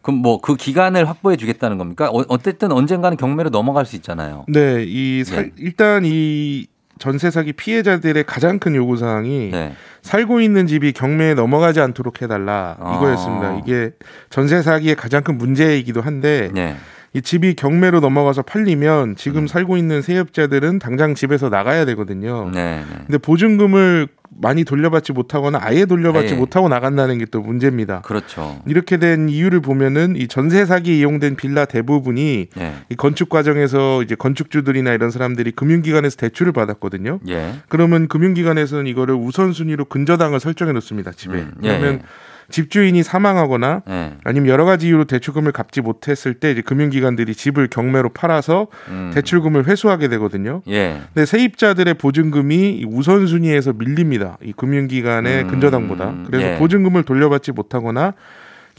그럼 0.09 0.23
뭐 0.23 0.39
그 0.41 0.57
기간을 0.57 1.07
확보해 1.07 1.37
주겠다는 1.37 1.77
겁니까? 1.77 2.09
어, 2.09 2.25
어쨌든 2.29 2.73
언젠가는 2.73 3.19
경매로 3.19 3.51
넘어갈 3.51 3.85
수 3.85 3.95
있잖아요. 3.97 4.47
네, 4.49 4.83
이 4.87 5.23
사- 5.25 5.43
네. 5.43 5.51
일단 5.59 6.03
이 6.07 6.67
전세 6.99 7.31
사기 7.31 7.53
피해자들의 7.53 8.25
가장 8.25 8.59
큰 8.59 8.75
요구 8.75 8.97
사항이 8.97 9.51
네. 9.53 9.75
살고 10.01 10.41
있는 10.41 10.67
집이 10.67 10.93
경매에 10.93 11.35
넘어가지 11.35 11.81
않도록 11.81 12.23
해달라 12.23 12.77
아. 12.81 12.97
이거였습니다. 12.97 13.59
이게 13.63 13.91
전세 14.31 14.63
사기의 14.63 14.97
가장 14.97 15.23
큰 15.23 15.37
문제이기도 15.37 16.01
한데 16.01 16.51
네. 16.55 16.75
이 17.13 17.21
집이 17.21 17.55
경매로 17.55 18.01
넘어가서 18.01 18.43
팔리면 18.43 19.17
지금 19.17 19.43
음. 19.43 19.47
살고 19.47 19.77
있는 19.77 20.01
세입자들은 20.01 20.79
당장 20.79 21.15
집에서 21.15 21.51
나가야 21.51 21.85
되거든요. 21.85 22.51
네. 22.55 22.79
네. 22.79 22.97
근데 23.07 23.19
보증금을 23.19 24.09
많이 24.41 24.65
돌려받지 24.65 25.13
못하거나 25.13 25.59
아예 25.63 25.85
돌려받지 25.87 26.35
아예. 26.35 26.39
못하고 26.39 26.69
나간다는 26.69 27.19
게 27.19 27.29
또 27.31 27.41
문제입니다. 27.41 28.01
그렇죠. 28.03 28.61
이렇게 28.67 28.97
된 28.97 29.29
이유를 29.29 29.61
보면은 29.61 30.17
이 30.17 30.29
전세 30.29 30.65
사기에 30.65 30.97
이용된 30.99 31.37
빌라 31.37 31.65
대부분이 31.67 32.49
예. 32.59 32.75
이 32.89 32.95
건축 32.95 33.29
과정에서 33.29 34.03
이제 34.03 34.15
건축주들이나 34.15 34.93
이런 34.95 35.11
사람들이 35.11 35.53
금융기관에서 35.53 36.17
대출을 36.17 36.53
받았거든요. 36.53 37.21
예. 37.29 37.55
그러면 37.69 38.09
금융기관에서는 38.09 38.87
이거를 38.87 39.15
우선순위로 39.15 39.87
근저당을 39.87 40.41
설정해 40.41 40.73
놓습니다 40.73 41.13
집에. 41.13 41.39
음, 41.39 41.53
예, 41.63 41.69
그러면 41.69 41.95
예. 41.95 42.03
집주인이 42.51 43.03
사망하거나 43.03 43.83
예. 43.89 44.13
아니면 44.25 44.49
여러 44.49 44.65
가지 44.65 44.89
이유로 44.89 45.05
대출금을 45.05 45.53
갚지 45.53 45.83
못했을 45.83 46.35
때 46.35 46.51
이제 46.51 46.63
금융기관들이 46.63 47.35
집을 47.35 47.69
경매로 47.69 48.11
팔아서 48.11 48.69
음. 48.89 49.11
대출금을 49.15 49.67
회수하게 49.67 50.09
되거든요. 50.09 50.63
예. 50.69 51.03
근데 51.13 51.27
세입자들의 51.27 51.95
보증금이 51.95 52.79
이 52.79 52.85
우선순위에서 52.87 53.75
밀립니다. 53.75 54.39
이 54.43 54.53
금융기관의 54.53 55.43
음, 55.43 55.49
근저당보다. 55.49 56.15
그래서 56.27 56.47
예. 56.47 56.57
보증금을 56.57 57.03
돌려받지 57.03 57.53
못하거나 57.53 58.15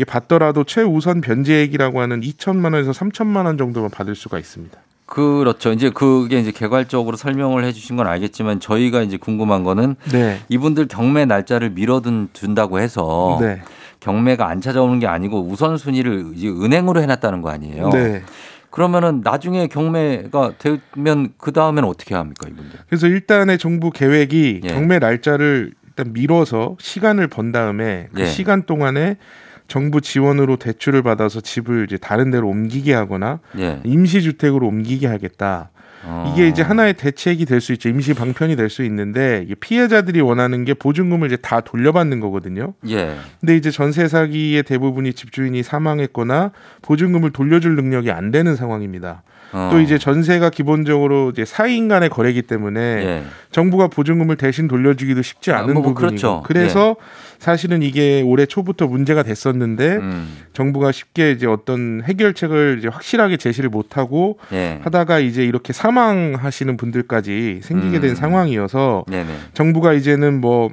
받더라도 0.08 0.64
최우선 0.64 1.22
변제액이라고 1.22 2.02
하는 2.02 2.22
2천만 2.22 2.74
원에서 2.74 2.92
3천만 2.92 3.46
원 3.46 3.58
정도만 3.58 3.92
받을 3.92 4.16
수가 4.16 4.40
있습니다. 4.40 4.80
그렇죠. 5.10 5.72
이제 5.72 5.90
그게 5.90 6.40
이제 6.40 6.52
개괄적으로 6.52 7.18
설명을 7.18 7.64
해 7.66 7.72
주신 7.72 7.98
건 7.98 8.06
알겠지만 8.06 8.60
저희가 8.60 9.02
이제 9.02 9.18
궁금한 9.18 9.64
거는 9.64 9.96
네. 10.12 10.40
이분들 10.50 10.88
경매 10.88 11.26
날짜를 11.26 11.72
미뤄둔 11.72 12.30
둔다고 12.32 12.80
해서 12.80 13.40
네. 13.42 13.62
경매가 14.02 14.48
안 14.48 14.62
찾아오는 14.62 15.00
게 15.00 15.08
아니고 15.08 15.42
우선 15.42 15.78
순위를 15.78 16.34
이제 16.36 16.48
은행으로 16.48 17.02
해놨다는 17.02 17.42
거 17.42 17.50
아니에요. 17.50 17.90
네. 17.90 18.22
그러면은 18.70 19.22
나중에 19.24 19.66
경매가 19.66 20.54
되면 20.60 21.30
그 21.40 21.52
다음에는 21.52 21.90
어떻게 21.90 22.14
합니까 22.14 22.48
이분들? 22.48 22.80
그래서 22.88 23.08
일단의 23.08 23.58
정부 23.58 23.90
계획이 23.90 24.62
예. 24.64 24.68
경매 24.68 25.00
날짜를 25.00 25.74
일단 25.88 26.14
미뤄서 26.14 26.78
시간을 26.80 27.28
번 27.30 27.52
다음에 27.52 28.10
그 28.14 28.22
예. 28.22 28.26
시간 28.28 28.64
동안에 28.64 29.18
정부 29.70 30.02
지원으로 30.02 30.58
대출을 30.58 31.02
받아서 31.04 31.40
집을 31.40 31.86
이제 31.88 31.96
다른 31.98 32.32
데로 32.32 32.50
옮기게 32.50 32.94
하거나 32.94 33.40
예. 33.58 33.80
임시 33.86 34.22
주택으로 34.22 34.68
옮기게 34.68 35.08
하겠다. 35.08 35.70
어. 36.04 36.32
이게 36.34 36.48
이제 36.48 36.62
하나의 36.62 36.94
대책이 36.94 37.46
될 37.46 37.60
수 37.62 37.74
있죠. 37.74 37.90
임시 37.90 38.14
방편이 38.14 38.56
될 38.56 38.70
수 38.70 38.84
있는데 38.84 39.46
피해자들이 39.60 40.22
원하는 40.22 40.64
게 40.66 40.74
보증금을 40.74 41.28
이제 41.28 41.36
다 41.38 41.60
돌려받는 41.62 42.20
거거든요. 42.22 42.74
예. 42.90 43.16
근데 43.40 43.56
이제 43.58 43.70
전세 43.70 44.08
사기의 44.08 44.64
대부분이 44.64 45.14
집주인이 45.14 45.62
사망했거나 45.62 46.52
보증금을 46.82 47.32
돌려줄 47.32 47.76
능력이 47.76 48.12
안 48.12 48.32
되는 48.32 48.56
상황입니다. 48.56 49.24
어. 49.52 49.70
또 49.72 49.80
이제 49.80 49.98
전세가 49.98 50.50
기본적으로 50.50 51.30
이제 51.30 51.46
사인 51.46 51.88
간의 51.88 52.10
거래이기 52.10 52.44
때문에 52.44 52.80
예. 52.80 53.24
정부가 53.52 53.88
보증금을 53.88 54.36
대신 54.36 54.68
돌려주기도 54.68 55.22
쉽지 55.22 55.52
아, 55.52 55.60
않은 55.60 55.74
뭐 55.74 55.84
부분이고 55.84 55.96
그렇죠. 55.96 56.44
그래서 56.46 56.96
사실은 57.40 57.82
이게 57.82 58.22
올해 58.22 58.46
초부터 58.46 58.88
문제가 58.88 59.24
됐었는데 59.24 59.98
음. 59.98 60.38
정부가 60.54 60.92
쉽게 60.92 61.32
이제 61.32 61.48
어떤 61.48 62.02
해결책을 62.04 62.78
이제 62.80 62.88
확실하게 62.88 63.38
제시를 63.38 63.70
못하고 63.70 64.40
예. 64.52 64.80
하다가 64.84 65.20
이제 65.20 65.44
이렇게 65.44 65.74
사망하시는 65.74 66.76
분들까지 66.78 67.62
생기게 67.64 68.00
된 68.02 68.12
음. 68.12 68.16
상황이어서 68.16 69.06
네네. 69.08 69.34
정부가 69.54 69.94
이제는 69.94 70.42
뭐 70.42 70.70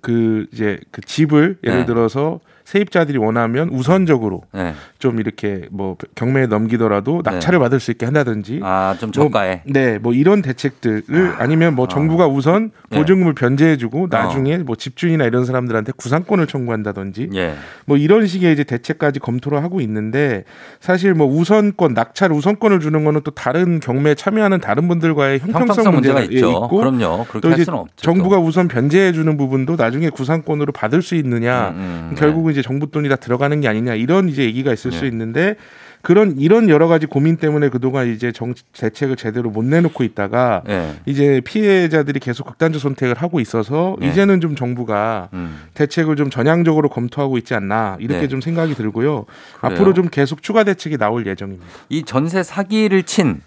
그 0.00 0.46
이제 0.52 0.78
그 0.90 1.00
집을 1.02 1.58
예를 1.64 1.80
네. 1.80 1.86
들어서 1.86 2.40
세입자들이 2.64 3.18
원하면 3.18 3.68
우선적으로 3.68 4.42
네. 4.52 4.74
좀 4.98 5.20
이렇게 5.20 5.66
뭐 5.70 5.96
경매에 6.14 6.46
넘기더라도 6.46 7.20
낙찰을 7.22 7.58
받을 7.58 7.78
수 7.78 7.90
있게 7.90 8.06
한다든지 8.06 8.60
아좀 8.62 9.10
뭐, 9.14 9.24
저가에. 9.24 9.62
네, 9.66 9.98
뭐 9.98 10.14
이런 10.14 10.40
대책들을 10.40 11.34
아, 11.38 11.46
니면뭐 11.46 11.88
정부가 11.88 12.26
우선 12.26 12.70
네. 12.88 12.98
보증금을 12.98 13.34
변제해주고 13.34 14.08
나중에 14.10 14.58
뭐 14.58 14.76
집주인이나 14.76 15.24
이런 15.26 15.44
사람들한테 15.44 15.92
구상권을 15.96 16.46
청구한다든지 16.46 17.30
예. 17.34 17.54
뭐 17.84 17.98
이런 17.98 18.26
식의 18.26 18.54
이제 18.54 18.64
대책까지 18.64 19.20
검토를 19.20 19.62
하고 19.62 19.82
있는데 19.82 20.44
사실 20.80 21.12
뭐 21.12 21.26
우선권 21.26 21.92
낙찰 21.92 22.32
우선권을 22.32 22.80
주는 22.80 23.04
거는 23.04 23.20
또 23.24 23.30
다른 23.30 23.78
경매에 23.78 24.14
참여하는 24.14 24.60
다른 24.60 24.88
분들과의 24.88 25.40
형평성, 25.40 25.68
형평성 25.68 25.94
문제가 25.94 26.20
문제가 26.20 26.34
있죠. 26.34 26.50
있고 26.50 26.78
그럼요. 26.78 27.24
그렇게 27.28 27.40
또할 27.40 27.58
이제 27.58 27.64
수는 27.64 27.78
없죠. 27.78 27.94
정부가 27.96 28.38
우선 28.38 28.68
변제해 28.68 29.12
주는 29.12 29.36
부분도 29.36 29.76
나중에 29.76 30.08
구상권으로 30.08 30.72
받을 30.72 31.02
수 31.02 31.14
있느냐 31.14 31.70
음, 31.70 32.08
음, 32.10 32.16
결국은 32.16 32.53
이제 32.54 32.62
정부 32.62 32.90
돈이 32.90 33.08
다 33.08 33.16
들어가는 33.16 33.60
게 33.60 33.68
아니냐 33.68 33.94
이런 33.94 34.28
이제 34.28 34.44
얘기가 34.44 34.72
있을 34.72 34.92
수 34.92 35.02
네. 35.02 35.08
있는데 35.08 35.56
그런 36.02 36.36
이런 36.38 36.68
여러 36.68 36.86
가지 36.86 37.06
고민 37.06 37.36
때문에 37.38 37.68
그동안 37.70 38.12
이제 38.12 38.30
정 38.30 38.54
대책을 38.74 39.16
제대로 39.16 39.50
못 39.50 39.64
내놓고 39.64 40.04
있다가 40.04 40.62
예. 40.68 40.94
이제 41.06 41.40
피해자들이 41.44 42.20
계속 42.20 42.44
극단적 42.46 42.80
선택을 42.80 43.14
하고 43.16 43.40
있어서 43.40 43.96
네. 43.98 44.08
이제는 44.08 44.40
좀 44.42 44.54
정부가 44.54 45.30
음. 45.32 45.62
대책을 45.74 46.16
좀 46.16 46.28
전향적으로 46.30 46.88
검토하고 46.90 47.38
있지 47.38 47.54
않나 47.54 47.96
이렇게 48.00 48.20
네. 48.22 48.28
좀 48.28 48.40
생각이 48.40 48.74
들고요. 48.74 49.24
그래요? 49.24 49.26
앞으로 49.60 49.94
좀 49.94 50.08
계속 50.10 50.42
추가 50.42 50.62
대책이 50.62 50.98
나올 50.98 51.26
예정입니다. 51.26 51.64
이 51.88 52.02
전세 52.04 52.42
사기를 52.42 53.02
친 53.02 53.40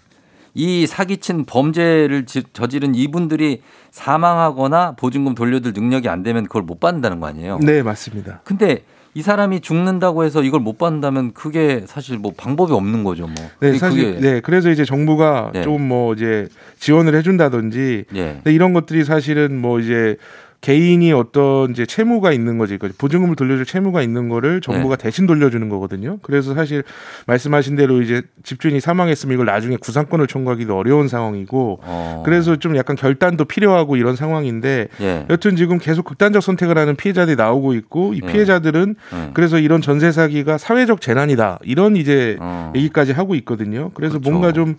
이 0.54 0.88
사기친 0.88 1.44
범죄를 1.44 2.24
지- 2.26 2.42
저지른 2.52 2.96
이분들이 2.96 3.60
사망하거나 3.92 4.92
보증금 4.92 5.34
돌려줄 5.36 5.72
능력이 5.72 6.08
안 6.08 6.24
되면 6.24 6.44
그걸 6.44 6.62
못 6.62 6.80
받는다는 6.80 7.20
거 7.20 7.26
아니에요? 7.28 7.58
네, 7.62 7.82
맞습니다. 7.84 8.40
근데 8.42 8.82
이 9.18 9.22
사람이 9.22 9.62
죽는다고 9.62 10.22
해서 10.22 10.44
이걸 10.44 10.60
못 10.60 10.78
받는다면 10.78 11.32
그게 11.32 11.82
사실 11.88 12.18
뭐 12.18 12.32
방법이 12.36 12.72
없는 12.72 13.02
거죠, 13.02 13.26
뭐. 13.26 13.34
네, 13.58 13.76
사실 13.76 14.14
그게- 14.14 14.20
네, 14.20 14.40
그래서 14.40 14.70
이제 14.70 14.84
정부가 14.84 15.50
네. 15.52 15.62
좀뭐 15.62 16.12
이제 16.14 16.46
지원을 16.78 17.16
해준다든지 17.16 18.04
예. 18.14 18.22
근데 18.34 18.52
이런 18.54 18.72
것들이 18.72 19.02
사실은 19.02 19.60
뭐 19.60 19.80
이제 19.80 20.16
개인이 20.60 21.12
어떤 21.12 21.70
이제 21.70 21.86
채무가 21.86 22.32
있는 22.32 22.58
거지, 22.58 22.78
그 22.78 22.90
보증금을 22.96 23.36
돌려줄 23.36 23.64
채무가 23.64 24.02
있는 24.02 24.28
거를 24.28 24.60
정부가 24.60 24.96
네. 24.96 25.04
대신 25.04 25.26
돌려주는 25.26 25.68
거거든요. 25.68 26.18
그래서 26.22 26.52
사실 26.54 26.82
말씀하신 27.26 27.76
대로 27.76 28.02
이제 28.02 28.22
집주인이 28.42 28.80
사망했으면 28.80 29.34
이걸 29.34 29.46
나중에 29.46 29.76
구상권을 29.76 30.26
청구하기도 30.26 30.76
어려운 30.76 31.06
상황이고, 31.06 31.80
어. 31.82 32.22
그래서 32.24 32.56
좀 32.56 32.76
약간 32.76 32.96
결단도 32.96 33.44
필요하고 33.44 33.96
이런 33.96 34.16
상황인데, 34.16 34.88
예. 35.00 35.26
여튼 35.30 35.54
지금 35.54 35.78
계속 35.78 36.04
극단적 36.04 36.42
선택을 36.42 36.76
하는 36.76 36.96
피해자들이 36.96 37.36
나오고 37.36 37.74
있고, 37.74 38.14
이 38.14 38.20
예. 38.24 38.26
피해자들은 38.26 38.96
음. 39.12 39.30
그래서 39.34 39.60
이런 39.60 39.80
전세 39.80 40.10
사기가 40.10 40.58
사회적 40.58 41.00
재난이다 41.00 41.60
이런 41.62 41.94
이제 41.94 42.36
어. 42.40 42.72
얘기까지 42.74 43.12
하고 43.12 43.36
있거든요. 43.36 43.90
그래서 43.94 44.18
그렇죠. 44.18 44.30
뭔가 44.30 44.52
좀 44.52 44.76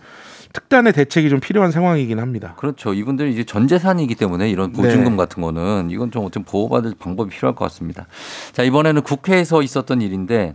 특단의 0.52 0.92
대책이 0.92 1.30
좀 1.30 1.40
필요한 1.40 1.70
상황이긴 1.70 2.18
합니다. 2.18 2.54
그렇죠. 2.56 2.92
이분들이 2.92 3.32
이제 3.32 3.44
전 3.44 3.68
재산이기 3.68 4.14
때문에 4.14 4.50
이런 4.50 4.72
보증금 4.72 5.12
네. 5.12 5.16
같은 5.16 5.42
거는 5.42 5.90
이건 5.90 6.10
좀, 6.10 6.30
좀 6.30 6.42
보호받을 6.42 6.94
방법이 6.98 7.30
필요할 7.30 7.54
것 7.54 7.64
같습니다. 7.66 8.06
자, 8.52 8.62
이번에는 8.62 9.02
국회에서 9.02 9.62
있었던 9.62 10.00
일인데 10.00 10.54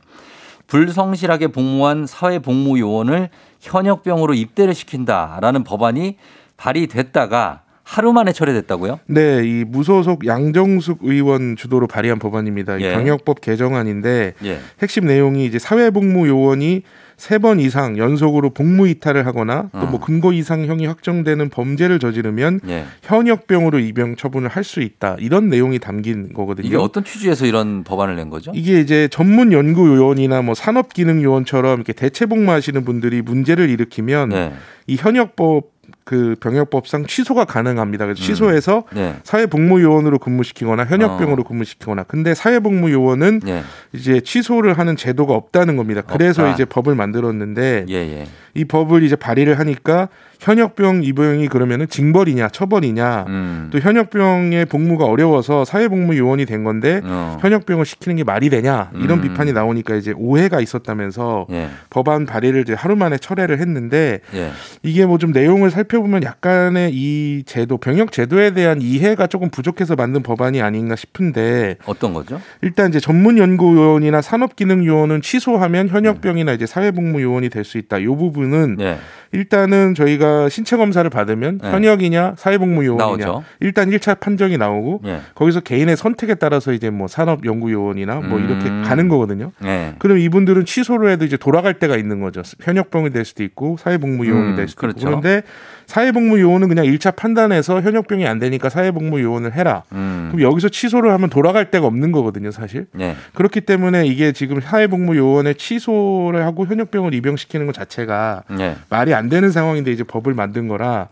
불성실하게 0.68 1.48
복무한 1.48 2.06
사회복무요원을 2.08 3.30
현역병으로 3.62 4.34
입대를 4.34 4.74
시킨다라는 4.74 5.64
법안이 5.64 6.18
발의됐다가 6.58 7.62
하루 7.84 8.14
만에 8.14 8.32
철회됐다고요? 8.32 9.00
네, 9.06 9.44
이 9.46 9.64
무소속 9.64 10.26
양정숙 10.26 11.00
의원 11.04 11.56
주도로 11.56 11.86
발의한 11.86 12.18
법안입니다. 12.18 12.78
이 12.80 12.82
예. 12.82 12.94
경영법 12.94 13.42
개정안인데 13.42 14.34
예. 14.44 14.60
핵심 14.82 15.06
내용이 15.06 15.46
이제 15.46 15.60
사회복무 15.60 16.28
요원이 16.28 16.82
세 17.18 17.38
번 17.40 17.60
이상 17.60 17.98
연속으로 17.98 18.50
복무 18.52 18.88
이탈을 18.88 19.26
하거나 19.26 19.70
또뭐 19.72 19.96
어. 19.96 20.00
금고 20.00 20.34
이상형이 20.34 20.86
확정되는 20.86 21.50
범죄를 21.50 22.00
저지르면 22.00 22.60
예. 22.68 22.86
현역병으로 23.04 23.80
입영 23.80 24.16
처분을 24.16 24.50
할 24.50 24.66
수 24.66 24.82
있다 24.82 25.16
이런 25.20 25.48
내용이 25.50 25.78
담긴 25.80 26.34
거거든요. 26.34 26.66
이게 26.68 26.76
어떤 26.76 27.04
취지에서 27.04 27.46
이런 27.46 27.84
법안을 27.84 28.16
낸 28.16 28.30
거죠? 28.32 28.52
이게 28.56 28.80
이제 28.80 29.08
전문 29.12 29.54
연구 29.54 29.88
요원이나 29.96 30.42
뭐 30.42 30.56
산업 30.56 30.92
기능 30.94 31.22
요원처럼 31.22 31.76
이렇게 31.76 31.94
대체 31.94 32.26
복무하시는 32.26 32.84
분들이 32.84 33.22
문제를 33.22 33.70
일으키면 33.70 34.30
네. 34.30 34.54
이 34.88 34.96
현역법 34.96 35.75
그 36.06 36.36
병역법상 36.40 37.08
취소가 37.08 37.46
가능합니다. 37.46 38.06
그래서 38.06 38.22
음. 38.22 38.24
취소해서 38.24 38.84
네. 38.94 39.16
사회복무요원으로 39.24 40.20
근무시키거나 40.20 40.86
현역병으로 40.86 41.42
어. 41.42 41.46
근무시키거나. 41.46 42.04
근데 42.04 42.36
사회복무요원은 42.36 43.42
예. 43.48 43.64
이제 43.92 44.22
취소를 44.22 44.78
하는 44.78 44.96
제도가 44.96 45.34
없다는 45.34 45.76
겁니다. 45.78 46.04
그래서 46.04 46.44
없다. 46.44 46.54
이제 46.54 46.66
법을 46.66 46.94
만들었는데 46.94 47.88
예, 47.90 47.94
예. 47.96 48.28
이 48.56 48.66
법을 48.66 49.04
이제 49.04 49.16
발의를 49.16 49.60
하니까 49.60 50.10
현역병 50.40 51.04
입원이 51.04 51.48
그러면은 51.48 51.88
징벌이냐 51.88 52.50
처벌이냐 52.50 53.26
음. 53.28 53.70
또 53.72 53.80
현역병의 53.80 54.66
복무가 54.66 55.06
어려워서 55.06 55.66
사회복무 55.66 56.18
요원이 56.18 56.46
된 56.46 56.64
건데 56.64 57.02
어. 57.04 57.38
현역병을 57.42 57.86
시키는 57.86 58.18
게 58.18 58.24
말이 58.24 58.50
되냐 58.50 58.92
이런 58.96 59.20
음. 59.20 59.22
비판이 59.22 59.54
나오니까 59.54 59.96
이제 59.96 60.14
오해가 60.16 60.60
있었다면서 60.62 61.48
예. 61.52 61.70
법안 61.90 62.26
발의를 62.26 62.62
이제 62.62 62.74
하루 62.74 62.96
만에 62.96 63.18
철회를 63.18 63.60
했는데 63.60 64.20
예. 64.34 64.52
이게 64.84 65.06
뭐 65.06 65.16
좀 65.18 65.32
내용을 65.32 65.72
살펴보면 65.72 66.24
약간의 66.24 66.92
이 66.94 67.44
제도 67.46 67.78
병역 67.78 68.12
제도에 68.12 68.52
대한 68.52 68.82
이해가 68.82 69.28
조금 69.28 69.50
부족해서 69.50 69.96
만든 69.96 70.22
법안이 70.24 70.62
아닌가 70.62 70.96
싶은데 70.98 71.78
어떤 71.86 72.14
거죠? 72.14 72.42
일단 72.62 72.90
이제 72.90 73.00
전문 73.00 73.38
연구 73.38 73.76
요원이나 73.76 74.22
산업 74.22 74.56
기능 74.58 74.86
요원은 74.86 75.22
취소하면 75.22 75.88
현역병이나 75.88 76.52
이제 76.54 76.66
사회복무 76.66 77.22
요원이 77.22 77.50
될 77.50 77.64
수 77.66 77.78
있다. 77.80 77.98
이 77.98 78.06
부분 78.06 78.45
은 78.54 78.78
예. 78.80 78.98
일단은 79.32 79.96
저희가 79.96 80.50
신체 80.50 80.78
검사를 80.78 81.08
받으면 81.10 81.60
네. 81.62 81.70
현역이냐 81.70 82.36
사회복무 82.38 82.86
요원이냐 82.86 83.26
나오죠. 83.26 83.44
일단 83.60 83.90
1차 83.90 84.20
판정이 84.20 84.58
나오고 84.58 85.02
예. 85.06 85.20
거기서 85.36 85.60
개인의 85.60 85.98
선택에 85.98 86.36
따라서 86.36 86.72
이제 86.72 86.90
뭐 86.90 87.08
산업 87.08 87.46
연구 87.46 87.72
요원이나 87.72 88.16
뭐 88.22 88.40
이렇게 88.40 88.70
음. 88.70 88.84
가는 88.86 89.08
거거든요. 89.10 89.52
예. 89.66 89.96
그럼 90.00 90.20
이분들은 90.20 90.66
취소를 90.66 91.10
해도 91.10 91.26
이제 91.26 91.36
돌아갈 91.38 91.74
때가 91.76 91.98
있는 91.98 92.22
거죠. 92.22 92.44
현역병이 92.62 93.12
될 93.12 93.26
수도 93.26 93.44
있고 93.44 93.76
사회복무 93.78 94.26
요원이 94.26 94.52
음, 94.52 94.56
될 94.56 94.68
수도 94.68 94.80
그렇죠. 94.80 95.00
있고 95.00 95.06
그런데 95.22 95.42
사회복무 95.88 96.40
요원은 96.40 96.68
그냥 96.68 96.86
1차 96.86 97.16
판단해서 97.16 97.82
현역병이 97.82 98.26
안 98.28 98.40
되니까 98.40 98.70
사회복무 98.70 99.22
요원을 99.22 99.54
해라. 99.54 99.84
음. 99.92 100.30
그럼 100.32 100.50
여기서 100.50 100.70
취소를 100.70 101.12
하면 101.12 101.30
돌아갈 101.30 101.72
데가 101.72 101.86
없는 101.88 102.12
거거든요, 102.12 102.52
사실. 102.52 102.88
예. 103.00 103.16
그렇기 103.34 103.62
때문에 103.62 104.06
이게 104.08 104.32
지금 104.32 104.60
사회복무 104.62 105.16
요원에 105.18 105.54
취소를 105.54 106.44
하고 106.46 106.66
현역병을 106.66 107.14
입영시키는 107.14 107.66
것 107.66 107.74
자체가 107.76 108.44
예. 108.60 108.76
말이 108.90 109.14
안 109.14 109.30
되는 109.30 109.52
상황인데 109.52 109.92
이제 109.92 110.04
법을 110.04 110.34
만든 110.34 110.68
거라 110.68 111.08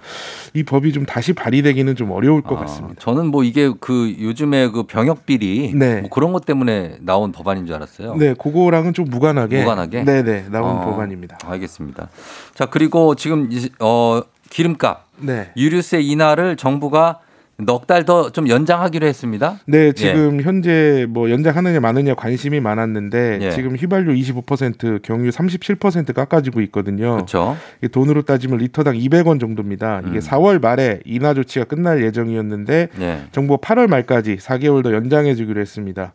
이 0.53 0.63
법이 0.63 0.91
좀 0.93 1.05
다시 1.05 1.33
발의되기는 1.33 1.95
좀 1.95 2.11
어려울 2.11 2.41
것 2.41 2.57
아, 2.57 2.61
같습니다. 2.61 2.99
저는 2.99 3.27
뭐 3.27 3.43
이게 3.43 3.71
그 3.79 4.15
요즘에 4.19 4.69
그 4.69 4.83
병역 4.83 5.25
비리 5.25 5.71
네. 5.75 6.01
뭐 6.01 6.09
그런 6.09 6.33
것 6.33 6.45
때문에 6.45 6.97
나온 7.01 7.31
법안인 7.31 7.65
줄 7.65 7.75
알았어요. 7.75 8.15
네, 8.15 8.33
그거랑은 8.33 8.93
좀 8.93 9.05
무관하게, 9.09 9.61
무관하게? 9.61 10.03
네네 10.03 10.45
나온 10.49 10.77
어, 10.77 10.85
법안입니다. 10.85 11.37
알겠습니다. 11.45 12.09
자 12.53 12.65
그리고 12.65 13.15
지금 13.15 13.47
이- 13.51 13.69
어 13.79 14.21
기름값 14.53 15.07
네. 15.19 15.49
유류세 15.57 16.01
인하를 16.01 16.55
정부가 16.57 17.19
넉 17.57 17.85
달 17.87 18.03
더 18.03 18.31
좀 18.31 18.49
연장하기로 18.49 19.05
했습니다. 19.07 19.59
네, 19.67 19.91
지금 19.93 20.41
현재 20.41 21.05
뭐 21.07 21.29
연장하느냐 21.29 21.79
마느냐 21.79 22.13
관심이 22.15 22.59
많았는데 22.59 23.39
예. 23.41 23.51
지금 23.51 23.75
휘발유 23.75 24.13
25%, 24.13 25.01
경유 25.03 25.29
37% 25.29 26.13
깎아지고 26.13 26.61
있거든요. 26.61 27.13
그렇죠. 27.13 27.55
돈으로 27.91 28.23
따지면 28.23 28.57
리터당 28.57 28.95
200원 28.95 29.39
정도입니다. 29.39 30.01
이게 30.07 30.17
음. 30.17 30.19
4월 30.19 30.59
말에 30.61 30.99
인하 31.05 31.33
조치가 31.35 31.65
끝날 31.65 32.03
예정이었는데 32.03 32.87
예. 32.99 33.21
정부가 33.31 33.65
8월 33.65 33.87
말까지 33.87 34.37
4개월 34.37 34.83
더 34.83 34.91
연장해 34.93 35.35
주기로 35.35 35.61
했습니다. 35.61 36.13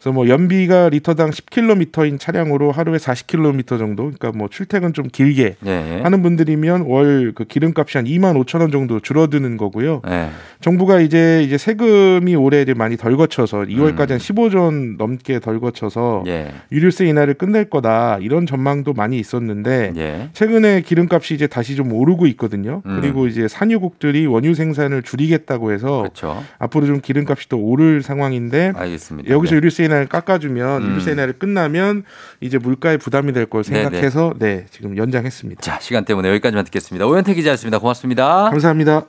그래서 0.00 0.12
뭐 0.14 0.28
연비가 0.28 0.88
리터당 0.88 1.30
10km인 1.30 2.18
차량으로 2.18 2.72
하루에 2.72 2.96
40km 2.96 3.78
정도, 3.78 4.04
그러니까 4.04 4.32
뭐 4.32 4.48
출퇴근 4.48 4.94
좀 4.94 5.06
길게 5.12 5.56
예. 5.66 6.00
하는 6.02 6.22
분들이면 6.22 6.82
월 6.82 7.32
그 7.34 7.44
기름값이 7.44 7.98
한 7.98 8.06
2만 8.06 8.42
5천 8.44 8.60
원 8.60 8.70
정도 8.70 8.98
줄어드는 9.00 9.56
거고요. 9.56 10.02
예. 10.08 10.30
정부가 10.60 11.00
이제 11.00 11.42
이제 11.44 11.58
세금이 11.58 12.34
올해 12.34 12.62
이제 12.62 12.74
많이 12.74 12.96
덜 12.96 13.16
거쳐서 13.16 13.62
2월까지 13.62 14.10
음. 14.10 14.12
한 14.12 14.18
15조 14.18 14.60
원 14.60 14.96
넘게 14.96 15.40
덜 15.40 15.60
거쳐서 15.60 16.24
예. 16.26 16.50
유류세 16.72 17.06
인하를 17.06 17.34
끝낼 17.34 17.68
거다 17.68 18.18
이런 18.20 18.46
전망도 18.46 18.94
많이 18.94 19.18
있었는데 19.18 19.92
예. 19.96 20.28
최근에 20.32 20.80
기름값이 20.82 21.34
이제 21.34 21.46
다시 21.46 21.76
좀 21.76 21.92
오르고 21.92 22.26
있거든요. 22.28 22.82
음. 22.86 23.00
그리고 23.00 23.26
이제 23.26 23.48
산유국들이 23.48 24.26
원유 24.26 24.54
생산을 24.54 25.02
줄이겠다고 25.02 25.72
해서 25.72 26.00
그렇죠. 26.02 26.42
앞으로 26.58 26.86
좀 26.86 27.00
기름값이 27.00 27.48
더 27.48 27.56
오를 27.56 28.02
상황인데 28.02 28.72
알겠습니다. 28.74 29.30
여기서 29.30 29.52
네. 29.52 29.56
유류세 29.58 29.89
인하를 29.90 30.06
깎아주면 30.06 30.82
음. 30.82 30.90
유류세 30.90 31.12
인하를 31.12 31.34
끝나면 31.34 32.04
이제 32.40 32.58
물가에 32.58 32.96
부담이 32.96 33.32
될걸 33.32 33.64
네네. 33.64 33.82
생각해서 33.82 34.34
네 34.38 34.66
지금 34.70 34.96
연장했습니다. 34.96 35.60
자 35.60 35.78
시간 35.80 36.04
때문에 36.04 36.28
여기까지만 36.30 36.64
듣겠습니다. 36.64 37.06
오현태 37.06 37.34
기자였습니다. 37.34 37.78
고맙습니다. 37.78 38.50
감사합니다. 38.50 39.04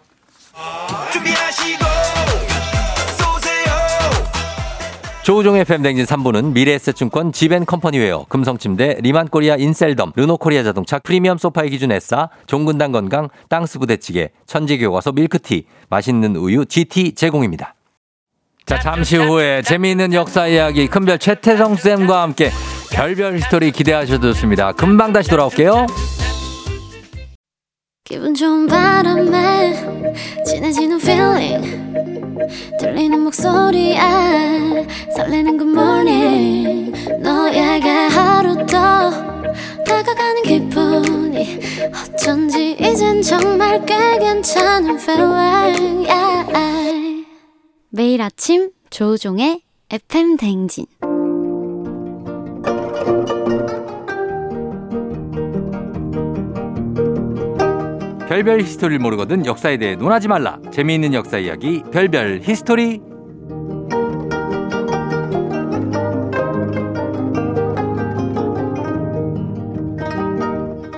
조우종의 5.23 5.65
FM 5.66 5.74
댕진 5.74 6.05
3부는 6.05 6.51
미래에셋증권 6.53 7.32
지벤컴퍼니웨어, 7.32 8.25
금성침대, 8.27 8.97
리만코리아 9.01 9.55
인셀덤, 9.55 10.13
르노코리아 10.15 10.63
자동차, 10.63 10.97
프리미엄 10.97 11.38
소파의 11.38 11.69
기준 11.69 11.91
에싸, 11.91 12.29
종근당 12.47 12.91
건강, 12.91 13.29
땅스 13.47 13.77
부대찌개, 13.77 14.32
천지교과서 14.47 15.11
밀크티, 15.11 15.67
맛있는 15.89 16.36
우유 16.36 16.65
GT 16.65 17.13
제공입니다. 17.13 17.75
자 18.66 18.80
잠시 18.80 19.18
후에 19.18 19.62
재미있는 19.64 20.14
역사 20.14 20.47
이야기 20.47 20.88
큰별 20.88 21.20
최태성 21.20 21.76
쌤과 21.76 22.22
함께 22.22 22.51
별별 22.91 23.36
히스토리 23.36 23.72
기대하셔도 23.72 24.34
좋습니다. 24.34 24.72
금방 24.74 25.14
다시 25.14 25.30
돌아올게요. 25.30 25.88
기분 28.03 28.34
좋은 28.34 28.68
바람에 28.68 29.74
진해지는 30.45 30.99
feeling 30.99 31.82
들리는 32.80 33.20
목소리에 33.22 33.97
설레는 35.16 35.57
good 35.57 35.72
morning 35.72 36.91
너에게 37.22 37.89
하루 37.89 38.55
더 38.66 39.09
다가가는 39.86 40.43
기분이 40.43 41.59
어쩐지 42.14 42.76
이젠 42.80 43.22
정말 43.22 43.86
꽤 43.86 44.20
괜찮은 44.20 44.99
feeling 44.99 46.05
yeah. 46.09 46.20
매일 48.02 48.20
아침 48.24 48.72
조우종의 48.89 49.62
FM 49.91 50.38
대행진 50.38 50.88
별별 58.28 58.62
히스토리를 58.62 58.97
모르거든 58.97 59.45
역사에 59.45 59.78
대해 59.78 59.95
논하지 59.95 60.30
말라. 60.30 60.58
재미있는 60.72 61.14
역사 61.14 61.38
이야기 61.38 61.84
별별 61.91 62.39
히스토리. 62.41 63.02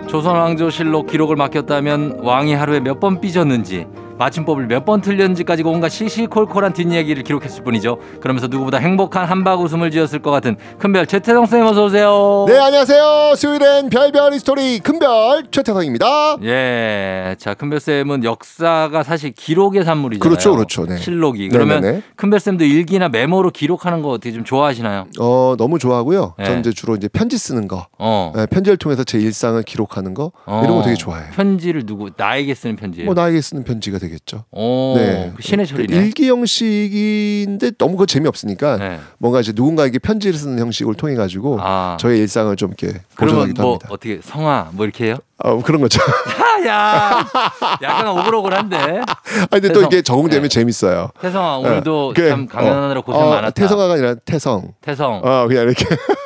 조선 0.08 0.36
왕조실록 0.38 1.08
기록을 1.08 1.36
맡겼다면 1.36 2.20
왕이 2.22 2.54
하루에 2.54 2.80
몇 2.80 3.02
번 3.02 3.20
삐졌는지 3.20 3.88
맞춤법을 4.28 4.68
몇 4.68 4.84
번 4.84 5.00
틀렸는지까지 5.00 5.64
온갖 5.64 5.88
시시콜콜한 5.90 6.74
뒷이야기를 6.74 7.24
기록했을 7.24 7.64
뿐이죠. 7.64 8.00
그러면서 8.20 8.48
누구보다 8.48 8.80
행복한 8.80 9.26
함박웃음을 9.26 9.92
지었을 9.92 10.20
것 10.20 10.30
같은 10.30 10.58
큰별 10.78 11.06
최태성 11.08 11.46
쌤 11.46 11.66
어서 11.66 11.86
오세요. 11.86 12.46
네 12.50 12.58
안녕하세요 12.60 13.36
수요일엔 13.38 13.90
별별 13.90 14.34
히스토리 14.34 14.80
큰별 14.80 15.46
최태성입니다 15.52 16.38
예. 16.44 17.36
자, 17.40 17.54
큰별 17.54 17.80
쌤은 17.80 18.24
역사가 18.26 19.04
사실 19.04 19.32
기록의 19.32 19.86
산물이잖아요. 19.86 20.30
그렇죠, 20.30 20.54
그렇죠. 20.56 20.86
네. 20.86 20.98
실록이. 20.98 21.48
그러면 21.50 21.82
네네네. 21.82 22.02
큰별 22.18 22.40
쌤도 22.42 22.66
일기나 22.66 23.08
메모로 23.10 23.52
기록하는 23.52 24.02
거 24.02 24.10
어떻게 24.10 24.32
좀 24.34 24.44
좋아하시나요? 24.44 25.06
어 25.20 25.56
너무 25.58 25.80
좋아하고요 25.80 26.36
네. 26.38 26.44
저는 26.46 26.60
이제 26.60 26.72
주로 26.74 26.96
이제 26.96 27.08
편지 27.08 27.38
쓰는 27.38 27.68
거 27.70 27.88
어. 27.98 28.32
네, 28.36 28.46
편지를 28.48 28.78
통해서 28.78 29.04
제 29.06 29.18
일상을 29.18 29.62
기록하는 29.64 30.14
거 30.14 30.32
이런 30.48 30.68
거 30.76 30.82
되게 30.84 30.96
좋아해요 30.96 31.32
편지를 31.34 31.86
누구 31.86 32.10
나에게 32.16 32.54
쓰는 32.54 32.76
편지예요. 32.76 33.06
뭐 33.06 33.14
나에게 33.14 33.40
쓰는 33.42 33.64
편지가 33.64 33.98
되 34.00 34.13
겠죠 34.14 34.46
오, 34.52 34.96
그 35.36 35.42
신의 35.42 35.68
철이네. 35.68 35.96
일기 35.96 36.30
형식인데 36.30 37.72
너무 37.78 37.94
그거 37.94 38.06
재미없으니까 38.06 38.78
네. 38.78 39.00
뭔가 39.18 39.40
이제 39.40 39.52
누군가에게 39.56 40.00
편지를 40.00 40.38
쓰는 40.40 40.60
형식을 40.60 40.96
통해 40.96 41.16
가지고 41.16 41.58
아. 41.62 41.98
저의 42.00 42.20
일상을 42.20 42.56
좀 42.56 42.74
이렇게 42.78 43.00
그러면 43.16 43.54
뭐 43.58 43.72
합니다. 43.74 43.88
어떻게 43.90 44.20
성아 44.24 44.70
뭐 44.74 44.86
이렇게 44.86 45.06
해요? 45.08 45.18
아, 45.40 45.58
그런 45.64 45.82
거죠. 45.82 46.00
야, 46.66 47.26
약간 47.82 48.08
오글오글한데. 48.08 48.78
아 48.78 49.46
근데 49.52 49.68
또 49.70 49.74
태성. 49.82 49.84
이게 49.92 50.02
적응되면 50.02 50.44
네. 50.44 50.48
재밌어요. 50.48 51.10
태성아 51.20 51.58
오늘도 51.58 52.14
네. 52.16 52.30
참 52.30 52.48
강연하느라 52.48 53.02
고생 53.02 53.22
어, 53.22 53.30
많았다. 53.30 53.50
태성아가 53.52 53.94
아니라 53.96 54.16
태성. 54.24 54.74
태성. 54.80 55.22
어 55.24 55.48
그냥 55.48 55.64
이렇게. 55.64 55.86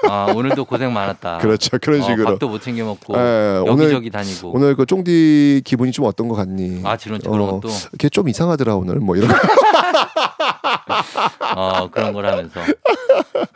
아, 0.09 0.31
오늘도 0.35 0.65
고생 0.65 0.93
많았다. 0.93 1.37
그렇죠. 1.39 1.77
그런 1.81 2.01
어, 2.01 2.03
식으로. 2.03 2.25
밥도 2.31 2.49
못 2.49 2.61
챙겨 2.61 2.85
먹고 2.85 3.13
예, 3.17 3.63
여기저기 3.65 4.09
다니고. 4.09 4.51
오늘 4.55 4.75
그 4.75 4.85
쫑디 4.85 5.61
기분이 5.65 5.91
좀 5.91 6.05
어떤 6.05 6.27
것 6.27 6.35
같니? 6.35 6.81
아, 6.83 6.97
그런 6.97 7.19
그런 7.19 7.47
것도. 7.59 7.69
걔 7.97 8.09
좀 8.09 8.29
이상하더라 8.29 8.75
오늘 8.75 8.95
뭐 8.95 9.15
이런. 9.15 9.29
거. 9.29 9.35
어, 11.55 11.89
그런 11.89 12.13
걸 12.13 12.25
하면서. 12.25 12.59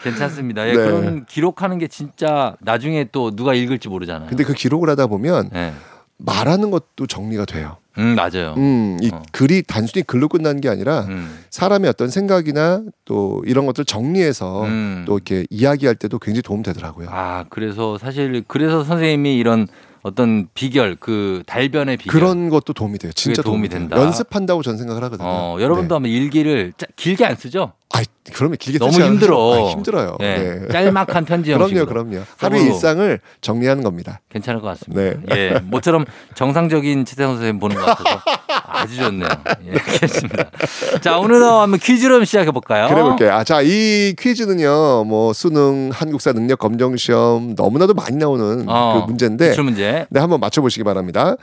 괜찮습니다. 0.03 0.67
예, 0.67 0.71
네. 0.73 0.77
그런 0.77 1.25
기록하는 1.25 1.77
게 1.77 1.87
진짜 1.87 2.55
나중에 2.59 3.05
또 3.11 3.35
누가 3.35 3.53
읽을지 3.53 3.89
모르잖아요. 3.89 4.29
근데 4.29 4.43
그 4.43 4.53
기록을 4.53 4.89
하다 4.89 5.07
보면 5.07 5.49
네. 5.51 5.73
말하는 6.17 6.71
것도 6.71 7.07
정리가 7.07 7.45
돼요. 7.45 7.77
음, 7.97 8.15
맞아요. 8.15 8.53
음, 8.57 8.97
이 9.01 9.09
어. 9.13 9.21
글이 9.31 9.63
단순히 9.67 10.03
글로 10.03 10.27
끝나는 10.27 10.61
게 10.61 10.69
아니라 10.69 11.01
음. 11.09 11.39
사람의 11.49 11.89
어떤 11.89 12.09
생각이나 12.09 12.81
또 13.05 13.43
이런 13.45 13.65
것들 13.65 13.85
정리해서 13.85 14.63
음. 14.63 15.03
또 15.05 15.15
이렇게 15.17 15.45
이야기할 15.49 15.95
때도 15.95 16.19
굉장히 16.19 16.41
도움 16.41 16.63
되더라고요. 16.63 17.07
아, 17.11 17.45
그래서 17.49 17.97
사실 17.97 18.43
그래서 18.47 18.83
선생님이 18.83 19.37
이런 19.37 19.67
어떤 20.03 20.47
비결 20.53 20.95
그 20.99 21.43
달변의 21.45 21.97
비결 21.97 22.11
그런 22.19 22.49
것도 22.49 22.73
도움이 22.73 22.97
돼요. 22.97 23.11
진짜 23.13 23.41
그게 23.41 23.49
도움이 23.51 23.69
돼요. 23.69 23.79
된다. 23.81 23.97
연습한다고 24.01 24.63
저는 24.63 24.77
생각을 24.79 25.03
하거든요. 25.03 25.27
어, 25.27 25.57
여러분도 25.59 25.93
한번 25.95 26.09
일기를 26.11 26.73
짜- 26.77 26.87
길게 26.95 27.25
안 27.25 27.35
쓰죠? 27.35 27.73
아, 27.93 28.01
그러면 28.33 28.57
길게 28.57 28.79
너무. 28.79 28.91
힘들어. 28.93 29.37
아, 29.67 29.71
힘들어요. 29.71 30.17
네. 30.19 30.59
네. 30.61 30.67
짤막한 30.69 31.25
편지 31.25 31.51
그럼요, 31.51 31.63
형식으로. 31.63 31.85
그럼요. 31.87 32.23
하루의 32.37 32.61
서로 32.63 32.73
일상을 32.73 33.19
정리하는 33.41 33.83
겁니다. 33.83 34.21
괜찮을 34.29 34.61
것 34.61 34.67
같습니다. 34.67 35.01
네. 35.01 35.35
예, 35.35 35.59
모처럼 35.59 36.05
정상적인 36.35 37.05
최태성 37.05 37.33
선생님 37.33 37.59
보는 37.59 37.75
것 37.75 37.85
같아서 37.85 38.21
아주 38.67 38.95
좋네요. 38.97 39.27
예, 39.67 39.71
알겠습니다. 39.79 40.51
자, 41.01 41.17
오늘 41.19 41.43
한번 41.43 41.79
퀴즈로 41.79 42.23
시작해 42.23 42.51
볼까요? 42.51 42.87
그래 42.87 43.01
볼게요. 43.01 43.33
아, 43.33 43.43
자, 43.43 43.61
이 43.61 44.15
퀴즈는요. 44.17 45.03
뭐 45.05 45.33
수능, 45.33 45.89
한국사 45.93 46.31
능력 46.33 46.59
검정 46.59 46.95
시험 46.95 47.55
너무나도 47.55 47.93
많이 47.93 48.15
나오는 48.17 48.65
어, 48.67 49.01
그 49.01 49.09
문제인데 49.09 49.49
기출 49.49 49.63
문제. 49.63 50.05
네, 50.09 50.19
한번 50.19 50.39
맞춰 50.39 50.61
보시기 50.61 50.83
바랍니다. 50.83 51.35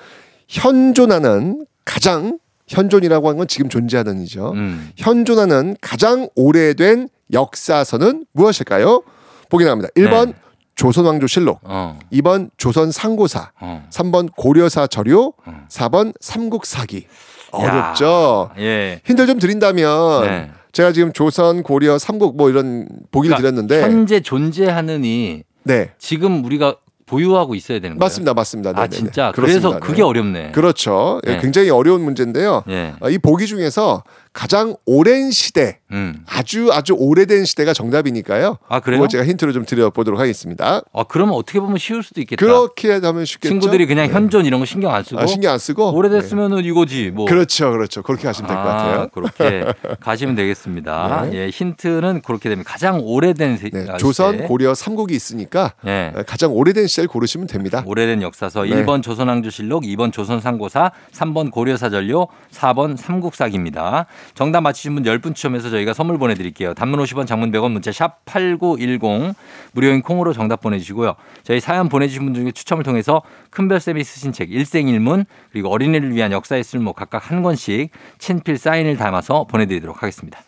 현존하는 0.49 1.65
가장 1.85 2.39
현존이라고 2.69 3.29
하는 3.29 3.39
건 3.39 3.49
지금 3.49 3.69
존재하는 3.69 4.23
이죠. 4.23 4.53
음. 4.53 4.91
현존하는 4.97 5.77
가장 5.81 6.29
오래된 6.35 7.09
역사서는 7.33 8.27
무엇일까요? 8.33 9.03
보기 9.49 9.65
나갑니다. 9.65 9.91
1번 9.97 10.29
네. 10.29 10.35
조선왕조실록, 10.75 11.61
어. 11.65 11.99
2번 12.13 12.51
조선상고사, 12.57 13.51
어. 13.61 13.87
3번 13.91 14.31
고려사 14.37 14.87
저료, 14.87 15.35
어. 15.45 15.67
4번 15.69 16.13
삼국사기. 16.21 17.07
어렵죠? 17.51 18.51
예. 18.59 19.01
힌트를 19.05 19.27
좀 19.27 19.39
드린다면 19.39 20.23
네. 20.27 20.51
제가 20.73 20.93
지금 20.93 21.13
조선, 21.13 21.63
고려, 21.63 21.99
삼국 21.99 22.37
뭐 22.37 22.51
이런 22.51 22.87
보기를 23.11 23.37
그러니까 23.37 23.39
드렸는데 23.39 23.83
현재 23.83 24.21
존재하는 24.21 25.05
이 25.05 25.43
네. 25.65 25.91
지금 25.99 26.45
우리가 26.45 26.77
보유하고 27.09 27.55
있어야 27.55 27.81
되는 27.81 27.97
거예요. 27.97 28.05
맞습니다. 28.05 28.35
맞습니다. 28.35 28.71
아 28.71 28.73
네네네. 28.75 28.89
진짜 28.97 29.33
그렇습니다. 29.33 29.69
그래서 29.71 29.81
그게 29.81 29.97
네. 29.97 30.03
어렵네. 30.03 30.51
그렇죠. 30.53 31.21
예, 31.27 31.33
네. 31.33 31.41
굉장히 31.41 31.71
어려운 31.71 32.03
문제인데요. 32.03 32.63
예. 32.69 32.95
어, 33.01 33.11
이 33.11 33.19
보기 33.19 33.47
중에서 33.47 34.05
가장 34.33 34.77
오랜 34.87 35.31
시대, 35.31 35.79
음. 35.91 36.25
아주 36.29 36.71
아주 36.73 36.95
오래된 36.97 37.45
시대가 37.45 37.73
정답이니까요. 37.73 38.59
아 38.69 38.81
그래요? 38.81 39.07
제가 39.09 39.25
힌트를 39.25 39.53
좀 39.53 39.65
드려보도록 39.65 40.21
하겠습니다. 40.21 40.83
아 40.93 41.05
그러면 41.05 41.35
어떻게 41.35 41.61
보면 41.61 41.79
쉬울 41.79 42.03
수도 42.03 42.21
있겠다. 42.21 42.45
그렇게 42.45 42.93
하면 42.93 43.25
쉽겠죠. 43.25 43.53
친구들이 43.53 43.87
그냥 43.87 44.07
네. 44.09 44.13
현존 44.13 44.47
이런 44.47 44.61
거 44.61 44.67
신경 44.67 44.95
안 44.95 45.03
쓰고 45.03 45.21
아, 45.21 45.27
신경 45.27 45.53
안 45.53 45.59
쓰고 45.59 45.93
오래됐으면은 45.93 46.65
이거지 46.65 47.11
뭐. 47.11 47.27
네. 47.27 47.33
그렇죠, 47.33 47.71
그렇죠. 47.73 48.03
그렇게 48.03 48.27
하시면 48.27 48.49
될것 48.49 48.67
아, 48.67 48.69
같아요. 48.77 49.09
그렇게 49.13 49.65
가시면 50.01 50.35
되겠습니다. 50.35 51.27
네. 51.31 51.39
예, 51.39 51.49
힌트는 51.49 52.23
그렇게 52.23 52.49
되면 52.49 52.65
가장 52.65 53.01
오래된 53.03 53.57
세, 53.57 53.71
네, 53.71 53.87
아, 53.89 53.97
조선. 53.97 54.45
고려, 54.45 54.75
삼국이 54.75 55.15
있으니까 55.15 55.73
예. 55.87 56.13
가장 56.27 56.53
오래된 56.53 56.87
시대를 56.87 57.09
고르시면 57.09 57.47
됩니다. 57.47 57.83
오래된 57.87 58.23
역사서 58.23 58.65
네. 58.65 58.71
1번 58.71 59.03
조선왕조실록, 59.03 59.85
2번 59.85 60.13
조선상고사, 60.13 60.93
3번 61.13 61.51
고려사전료, 61.51 62.29
4번 62.53 62.97
삼국사기입니다. 62.97 64.07
정답 64.35 64.63
맞히신 64.63 64.95
분 64.95 65.05
10분 65.05 65.35
추첨해서 65.35 65.71
저희가 65.71 65.93
선물 65.93 66.19
보내드릴게요. 66.19 66.75
단문 66.75 67.01
50원, 67.01 67.27
장문 67.27 67.51
100원, 67.53 67.73
문자 67.73 67.93
샵 67.93 68.25
8910 68.25 69.35
무료인 69.73 70.03
콩으로 70.03 70.33
정답 70.33 70.61
보내주시고요. 70.61 71.15
저희 71.43 71.61
사연 71.61 71.89
보내주신 71.89 72.25
분 72.25 72.35
중에 72.35 72.53
추첨을 72.53 72.85
통해서 72.85 73.23
큰별쌤이 73.51 74.05
쓰신 74.05 74.33
책 74.33 74.53
일생일문 74.53 75.25
그리고 75.53 75.71
어린이를 75.71 76.15
위한 76.15 76.33
역사의 76.33 76.65
쓸모 76.65 76.93
각각 76.93 77.31
한 77.31 77.43
권씩 77.43 77.91
친필 78.19 78.59
사인을 78.59 78.97
담아서 78.97 79.45
보내드리도록 79.45 80.03
하겠습니다. 80.03 80.41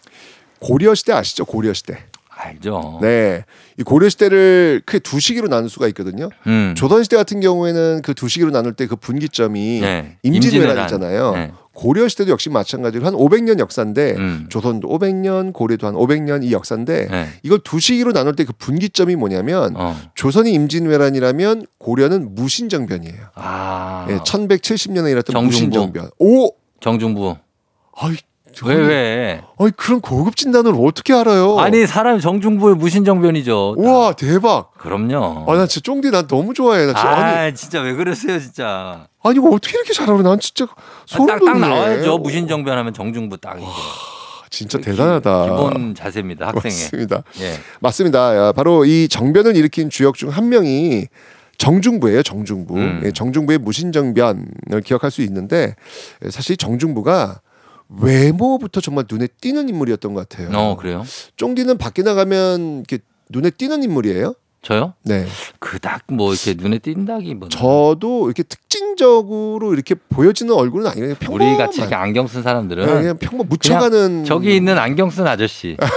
고려 0.61 0.95
시대 0.95 1.13
아시죠? 1.13 1.45
고려 1.45 1.73
시대. 1.73 2.10
알죠? 2.43 2.99
네, 3.03 3.45
이 3.79 3.83
고려 3.83 4.09
시대를 4.09 4.83
크게 4.87 4.99
두 5.01 5.21
시기로 5.21 5.49
나눌 5.49 5.69
수가 5.69 5.87
있거든요. 5.89 6.29
음. 6.47 6.75
조선 6.77 7.03
시대 7.03 7.17
같은 7.17 7.41
경우에는 7.41 8.03
그 8.03 8.15
두 8.15 8.29
시기로 8.29 8.51
나눌 8.51 8.73
때 8.75 8.87
그 8.87 8.97
분기점이 8.97 9.81
네. 9.81 10.17
임진왜란이잖아요. 10.23 11.33
네. 11.35 11.53
고려 11.73 12.09
시대도 12.09 12.31
역시 12.31 12.51
마찬가지로 12.51 13.07
한 13.07 13.15
500년 13.15 13.59
역사인데 13.59 14.15
음. 14.19 14.47
조선도 14.49 14.89
500년, 14.89 15.53
고려도 15.53 15.87
한 15.87 15.95
500년 15.95 16.43
이 16.45 16.53
역사인데 16.53 17.07
네. 17.09 17.29
이걸 17.43 17.61
두 17.63 17.79
시기로 17.81 18.13
나눌 18.13 18.35
때 18.37 18.45
그 18.45 18.53
분기점이 18.55 19.17
뭐냐면 19.17 19.75
어. 19.77 19.97
조선이 20.15 20.53
임진왜란이라면 20.53 21.67
고려는 21.79 22.35
무신정변이에요. 22.35 23.27
아. 23.35 24.07
예, 24.11 24.17
1170년에 24.19 25.11
일었던. 25.13 25.45
무신정변. 25.45 26.11
오, 26.19 26.53
정중부. 26.81 27.37
아이, 27.97 28.17
왜 28.65 28.75
왜? 28.75 29.43
아이 29.59 29.71
그런 29.77 30.01
고급 30.01 30.37
진단을 30.37 30.75
어떻게 30.77 31.13
알아요? 31.15 31.59
아니 31.61 31.87
사람이 31.87 32.21
정중부의 32.21 32.77
무신정변이죠. 32.77 33.75
우와 33.79 34.13
대박. 34.15 34.73
그럼요. 34.75 35.47
아 35.49 35.57
나 35.57 35.67
진짜 35.67 35.81
쫑디 35.85 36.11
난 36.11 36.27
너무 36.27 36.53
좋아해. 36.55 36.87
나 36.87 36.93
진짜 36.95 37.09
아, 37.09 37.15
아니 37.41 37.55
진짜 37.55 37.81
왜 37.81 37.95
그러세요 37.95 38.39
진짜. 38.39 39.07
아니 39.23 39.37
이거 39.37 39.49
어떻게 39.51 39.77
이렇게 39.79 39.93
잘 39.93 40.11
알아? 40.11 40.23
난 40.23 40.39
진짜 40.41 40.67
소름 41.07 41.27
딱, 41.27 41.45
딱 41.45 41.53
돋네. 41.53 41.69
나와야죠. 41.69 42.19
무신정변 42.19 42.77
하면 42.79 42.93
정중부 42.95 43.39
딱 43.39 43.57
이게. 43.59 43.67
진짜 44.51 44.79
대단하다. 44.79 45.45
기본 45.45 45.95
자세입니다. 45.95 46.49
학생의. 46.49 46.77
맞습니다. 46.77 47.23
예. 47.41 47.53
맞습니다. 47.81 48.37
야, 48.37 48.53
바로 48.53 48.85
이 48.85 49.07
정변을 49.09 49.55
일으킨 49.57 49.91
주역 49.91 50.17
중 50.17 50.29
한 50.31 50.49
명이 50.49 51.07
정중부예요. 51.57 52.23
정중부. 52.23 52.75
음. 52.77 53.03
예, 53.05 53.13
정중부의 53.13 53.59
무신정변을 53.59 54.81
기억할 54.85 55.11
수 55.11 55.23
있는데 55.23 55.77
예, 56.25 56.31
사실 56.31 56.57
정중부가 56.57 57.41
외모부터 57.99 58.81
정말 58.81 59.05
눈에 59.11 59.27
띄는 59.41 59.69
인물이었던 59.69 60.15
것 60.15 60.29
같아요. 60.29 60.51
어 60.57 60.77
그래요? 60.77 61.05
쫑디는 61.37 61.79
밖에 61.79 62.03
나가면 62.03 62.85
이렇게 62.89 62.99
눈에 63.31 63.51
띄는 63.51 63.83
인물이에요? 63.83 64.35
저요? 64.63 64.93
네. 65.05 65.27
그닥 65.59 66.03
뭐 66.09 66.35
이렇게 66.35 66.55
눈에 66.55 66.79
띈다기 66.79 67.35
뭐. 67.35 67.49
저도 67.49 68.27
이렇게 68.27 68.43
특징적으로 68.43 69.73
이렇게 69.73 69.95
보여지는 69.95 70.53
얼굴은 70.55 70.87
아니에요. 70.91 71.15
평범한. 71.15 71.49
우리 71.49 71.57
같이 71.57 71.81
이렇게 71.81 71.95
안경 71.95 72.27
쓴 72.27 72.43
사람들은 72.43 72.87
네, 72.87 72.93
그냥 72.93 73.17
평범 73.19 73.49
묻혀가는. 73.49 74.25
저기 74.25 74.55
있는 74.55 74.79
안경 74.79 75.11
쓴 75.11 75.27
아저씨. 75.27 75.77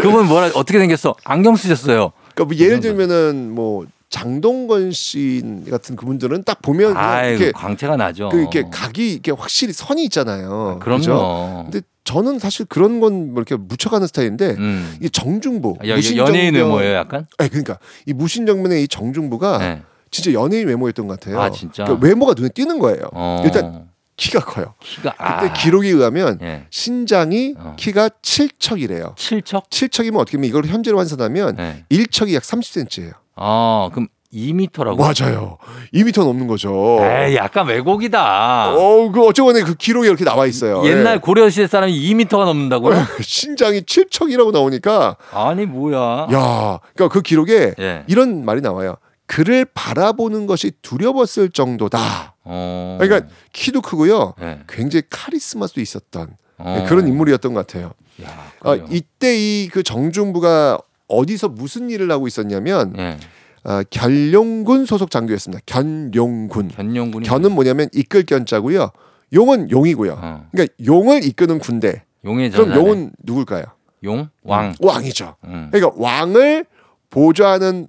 그분 0.00 0.26
뭐라 0.26 0.46
어떻게 0.54 0.78
생겼어? 0.78 1.14
안경 1.24 1.56
쓰셨어요. 1.56 2.12
그러니까 2.34 2.44
뭐 2.44 2.56
예를 2.64 2.80
들면은 2.80 3.50
뭐 3.52 3.84
장동건 4.18 4.92
씨 4.92 5.42
같은 5.68 5.96
그분들은 5.96 6.44
딱 6.44 6.62
보면 6.62 6.96
아이 6.96 7.30
이렇게 7.30 7.50
광채가 7.50 7.96
나죠. 7.96 8.28
그 8.28 8.38
이렇게 8.38 8.62
각이 8.70 9.12
이렇게 9.12 9.32
확실히 9.32 9.72
선이 9.72 10.04
있잖아요. 10.04 10.78
그럼요. 10.80 10.98
그죠? 11.00 11.62
근데 11.70 11.80
저는 12.04 12.38
사실 12.38 12.64
그런 12.66 13.00
건 13.00 13.14
뭐 13.32 13.42
이렇게 13.42 13.56
묻혀가는 13.56 14.06
스타일인데 14.06 14.50
음. 14.58 14.96
이 15.02 15.10
정중부 15.10 15.78
여- 15.84 15.88
여- 15.88 15.96
무신정변- 15.96 16.28
연예인 16.28 16.54
외모예요, 16.54 16.94
약간? 16.94 17.26
네, 17.38 17.48
그러니까 17.48 17.78
이 18.06 18.12
무신정변의 18.12 18.84
이 18.84 18.88
정중부가 18.88 19.58
네. 19.58 19.82
진짜 20.12 20.32
연예인 20.32 20.68
외모였던 20.68 21.08
것 21.08 21.18
같아요. 21.18 21.40
아, 21.40 21.50
진짜? 21.50 21.82
그러니까 21.84 22.06
외모가 22.06 22.34
눈에 22.36 22.50
띄는 22.50 22.78
거예요. 22.78 23.02
어. 23.14 23.42
일단 23.44 23.88
키가 24.16 24.40
커요. 24.40 24.74
키가 24.80 25.10
그때 25.10 25.18
아. 25.50 25.52
기록에 25.54 25.88
의하면 25.88 26.38
예. 26.40 26.66
신장이 26.70 27.54
어. 27.58 27.74
키가 27.76 28.10
7척이래요. 28.22 29.16
7척? 29.16 29.68
7척이면 29.70 30.18
어떻게 30.18 30.36
보면 30.36 30.48
이걸 30.48 30.66
현재로 30.66 30.98
환산하면 30.98 31.56
네. 31.56 31.84
1척이 31.90 32.32
약 32.34 32.42
30cm예요. 32.44 33.12
아, 33.36 33.90
그럼 33.92 34.08
2미터라고? 34.32 34.96
맞아요. 34.98 35.58
2m 35.92 36.24
넘는 36.24 36.48
거죠. 36.48 36.98
에이, 37.00 37.36
약간 37.36 37.66
왜곡이다. 37.68 38.74
어, 38.74 39.10
그 39.12 39.24
어쩌거나 39.24 39.64
그 39.64 39.74
기록에 39.74 40.08
이렇게 40.08 40.24
나와 40.24 40.46
있어요. 40.46 40.84
옛날 40.86 41.16
예. 41.16 41.18
고려 41.20 41.48
시대 41.50 41.66
사람이 41.68 41.92
2미터가 41.92 42.44
넘는다고요? 42.44 42.96
신장이 43.22 43.82
7척이라고 43.82 44.50
나오니까 44.50 45.16
아니 45.32 45.66
뭐야? 45.66 46.26
야, 46.32 46.78
그러니까 46.94 47.08
그 47.12 47.22
기록에 47.22 47.74
예. 47.78 48.04
이런 48.08 48.44
말이 48.44 48.60
나와요. 48.60 48.96
그를 49.26 49.64
바라보는 49.72 50.46
것이 50.46 50.72
두려웠을 50.82 51.50
정도다. 51.50 52.34
어. 52.44 52.98
그러니까 53.00 53.28
키도 53.52 53.82
크고요. 53.82 54.34
예. 54.42 54.58
굉장히 54.68 55.02
카리스마도 55.08 55.80
있었던 55.80 56.36
어. 56.58 56.84
그런 56.88 57.06
인물이었던 57.06 57.54
것 57.54 57.66
같아요. 57.66 57.92
야, 58.22 58.28
아. 58.62 58.76
이때 58.90 59.34
이 59.36 59.68
그 59.72 59.82
정중부가 59.84 60.78
어디서 61.08 61.48
무슨 61.50 61.90
일을 61.90 62.10
하고 62.10 62.26
있었냐면 62.26 62.94
예. 62.98 63.18
아, 63.64 63.82
견룡군 63.88 64.84
소속 64.86 65.10
장교였습니다. 65.10 65.62
견룡군. 65.66 66.68
견룡군이 66.68 67.26
견은 67.26 67.52
뭐냐면 67.52 67.88
이끌 67.92 68.24
견자고요. 68.24 68.90
용은 69.32 69.70
용이고요. 69.70 70.18
어. 70.20 70.46
그러니까 70.52 70.74
용을 70.84 71.24
이끄는 71.24 71.58
군대. 71.58 72.04
용의 72.24 72.50
그럼. 72.50 72.74
용은 72.74 73.10
누굴까요? 73.22 73.64
용? 74.04 74.28
왕. 74.42 74.74
왕이죠. 74.80 75.36
음. 75.44 75.68
그러니까 75.72 75.94
왕을 75.96 76.66
보좌하는 77.10 77.86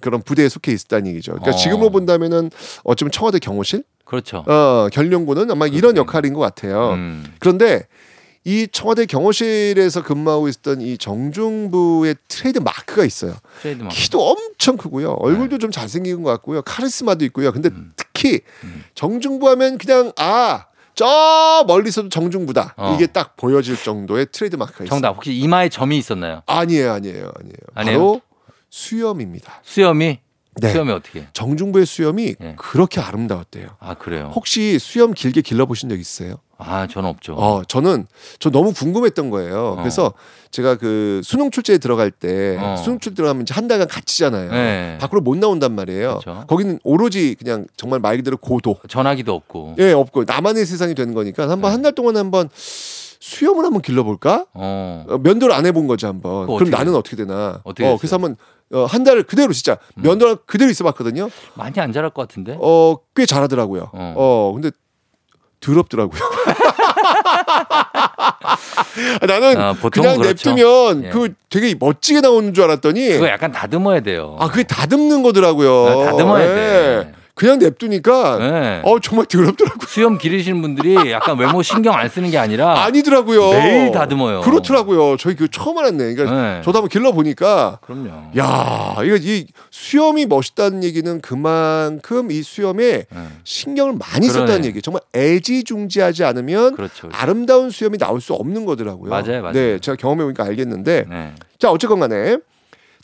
그런 0.00 0.22
부대에 0.22 0.48
속해 0.48 0.72
있었다는 0.72 1.06
얘기죠. 1.08 1.32
그러니까 1.32 1.52
어. 1.52 1.56
지금으로 1.56 1.90
본다면은 1.90 2.50
어쩌면 2.84 3.10
청와대 3.12 3.38
경호실, 3.38 3.84
그렇죠. 4.04 4.44
어, 4.46 4.88
견룡군은 4.92 5.50
아마 5.50 5.66
이런 5.66 5.96
역할인 5.96 6.32
것 6.34 6.40
같아요. 6.40 6.92
음. 6.92 7.24
그런데 7.38 7.86
이 8.44 8.66
청와대 8.70 9.06
경호실에서 9.06 10.02
근무하고 10.02 10.48
있었던 10.48 10.80
이 10.80 10.98
정중부의 10.98 12.16
트레이드 12.26 12.58
마크가 12.58 13.04
있어요. 13.04 13.34
트레이드 13.60 13.82
마크. 13.82 13.94
키도 13.94 14.20
엄청 14.20 14.76
크고요. 14.76 15.12
얼굴도 15.12 15.58
좀 15.58 15.70
잘생긴 15.70 16.22
것 16.22 16.30
같고요. 16.30 16.62
카리스마도 16.62 17.24
있고요. 17.26 17.52
근데 17.52 17.68
음. 17.68 17.92
특히 17.96 18.40
정중부 18.94 19.48
하면 19.50 19.78
그냥 19.78 20.12
아, 20.16 20.66
저 20.94 21.64
멀리서도 21.68 22.08
정중부다. 22.08 22.74
어. 22.76 22.94
이게 22.94 23.06
딱 23.06 23.36
보여질 23.36 23.76
정도의 23.80 24.26
트레이드 24.32 24.56
마크가 24.56 24.84
있어요. 24.84 24.88
정답. 24.90 25.14
혹시 25.14 25.32
이마에 25.34 25.68
점이 25.68 25.96
있었나요? 25.96 26.42
아니에요, 26.46 26.92
아니에요, 26.92 27.32
아니에요. 27.38 27.56
아니에요? 27.74 27.98
바로 27.98 28.20
수염입니다. 28.70 29.60
수염이 29.62 30.18
네. 30.60 30.70
수염이 30.70 30.92
어떻게? 30.92 31.26
정중부의 31.32 31.86
수염이 31.86 32.34
예. 32.40 32.54
그렇게 32.58 33.00
아름다웠대요. 33.00 33.68
아 33.80 33.94
그래요? 33.94 34.30
혹시 34.34 34.78
수염 34.78 35.12
길게 35.14 35.40
길러 35.40 35.64
보신 35.66 35.88
적 35.88 35.98
있어요? 35.98 36.36
아 36.58 36.86
저는 36.86 37.08
없죠. 37.08 37.34
어, 37.34 37.62
저는 37.66 38.06
저 38.38 38.50
너무 38.50 38.72
궁금했던 38.72 39.30
거예요. 39.30 39.70
어. 39.70 39.76
그래서 39.76 40.12
제가 40.50 40.76
그 40.76 41.20
수능 41.24 41.50
출제에 41.50 41.78
들어갈 41.78 42.10
때 42.10 42.56
어. 42.60 42.76
수능 42.76 43.00
출제 43.00 43.16
들어가면 43.16 43.42
이제 43.42 43.54
한 43.54 43.66
달간 43.66 43.88
갇히잖아요. 43.88 44.50
네. 44.50 44.98
밖으로 45.00 45.22
못 45.22 45.36
나온단 45.38 45.74
말이에요. 45.74 46.20
그렇죠. 46.22 46.44
거기는 46.46 46.78
오로지 46.84 47.34
그냥 47.36 47.66
정말 47.76 47.98
말 47.98 48.16
그대로 48.18 48.36
고도. 48.36 48.76
전화기도 48.88 49.34
없고. 49.34 49.76
예, 49.78 49.92
없고 49.92 50.24
나만의 50.24 50.66
세상이 50.66 50.94
되는 50.94 51.14
거니까 51.14 51.44
한번 51.48 51.70
네. 51.70 51.72
한달 51.72 51.92
동안 51.92 52.16
한번 52.16 52.48
수염을 52.54 53.64
한번 53.64 53.82
길러볼까? 53.82 54.46
어. 54.52 55.06
어, 55.08 55.18
면도를 55.18 55.54
안 55.54 55.64
해본 55.66 55.86
거지 55.86 56.06
한번. 56.06 56.46
그럼 56.46 56.70
나는 56.70 56.94
어떻게 56.94 57.16
되나? 57.16 57.60
어떻게 57.64 57.88
어. 57.88 57.96
그래서 57.96 58.16
한번 58.16 58.36
어, 58.72 58.86
한 58.86 59.04
달을 59.04 59.24
그대로 59.24 59.52
진짜 59.52 59.76
면도를 59.96 60.38
그대로 60.46 60.70
있어봤거든요. 60.70 61.28
많이 61.54 61.78
안 61.78 61.92
자랄 61.92 62.10
것 62.10 62.22
같은데. 62.26 62.56
어, 62.60 62.96
꽤 63.14 63.26
잘하더라고요. 63.26 63.90
어. 63.92 64.14
어, 64.16 64.52
근데 64.54 64.70
더럽더라고요. 65.60 66.20
아, 69.20 69.26
나는 69.26 69.60
아, 69.60 69.74
그냥 69.92 70.18
그렇죠. 70.18 70.50
냅두면 70.54 71.04
예. 71.04 71.10
그 71.10 71.34
되게 71.48 71.74
멋지게 71.78 72.20
나오는 72.20 72.52
줄 72.52 72.64
알았더니 72.64 73.08
그거 73.10 73.28
약간 73.28 73.52
다듬어야 73.52 74.00
돼요. 74.00 74.36
아 74.40 74.48
그게 74.48 74.64
다듬는 74.64 75.22
거더라고요. 75.22 75.86
아, 75.86 76.04
다듬어야 76.06 76.42
예. 76.42 76.46
돼. 76.54 77.12
그냥 77.42 77.58
냅두니까 77.58 78.38
네. 78.38 78.82
어 78.84 79.00
정말 79.00 79.26
더럽더라고요. 79.26 79.88
수염 79.88 80.16
기르시는 80.16 80.62
분들이 80.62 80.94
약간 81.10 81.36
외모 81.36 81.60
신경 81.60 81.92
안 81.94 82.08
쓰는 82.08 82.30
게 82.30 82.38
아니라 82.38 82.84
아니더라고요. 82.84 83.50
매일 83.50 83.90
다듬어요. 83.90 84.42
그렇더라고요. 84.42 85.16
저희 85.16 85.34
그 85.34 85.48
처음 85.50 85.76
알았네. 85.76 86.14
그러니까 86.14 86.40
네. 86.40 86.62
저도 86.64 86.78
한번 86.78 86.88
길러 86.88 87.10
보니까 87.10 87.80
그럼요. 87.82 88.10
야 88.38 88.94
이거 89.04 89.16
이 89.20 89.48
수염이 89.72 90.26
멋있다는 90.26 90.84
얘기는 90.84 91.20
그만큼 91.20 92.30
이 92.30 92.44
수염에 92.44 93.06
네. 93.10 93.28
신경을 93.42 93.94
많이 93.98 94.28
그러네. 94.28 94.46
썼다는 94.46 94.64
얘기. 94.64 94.80
정말 94.80 95.02
애지중지하지 95.12 96.22
않으면 96.22 96.76
그렇죠. 96.76 97.08
아름다운 97.10 97.70
수염이 97.70 97.98
나올 97.98 98.20
수 98.20 98.34
없는 98.34 98.66
거더라고요. 98.66 99.10
맞아요, 99.10 99.42
맞아요. 99.42 99.52
네, 99.52 99.80
제가 99.80 99.96
경험해 99.96 100.22
보니까 100.22 100.44
알겠는데. 100.44 101.06
네. 101.10 101.32
자 101.58 101.72
어쨌건 101.72 101.98
간에 101.98 102.36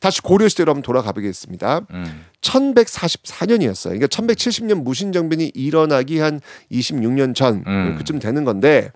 다시 0.00 0.20
고려 0.22 0.48
시대로 0.48 0.70
한번 0.70 0.82
돌아가 0.82 1.12
보겠습니다. 1.12 1.80
음. 1.92 2.24
1144년이었어요. 2.40 3.84
그러니까 3.90 4.06
1170년 4.06 4.82
무신정변이 4.82 5.52
일어나기 5.54 6.18
한 6.18 6.40
26년 6.70 7.34
전 7.34 7.64
음. 7.66 7.96
그쯤 7.98 8.18
되는 8.18 8.44
건데 8.44 8.92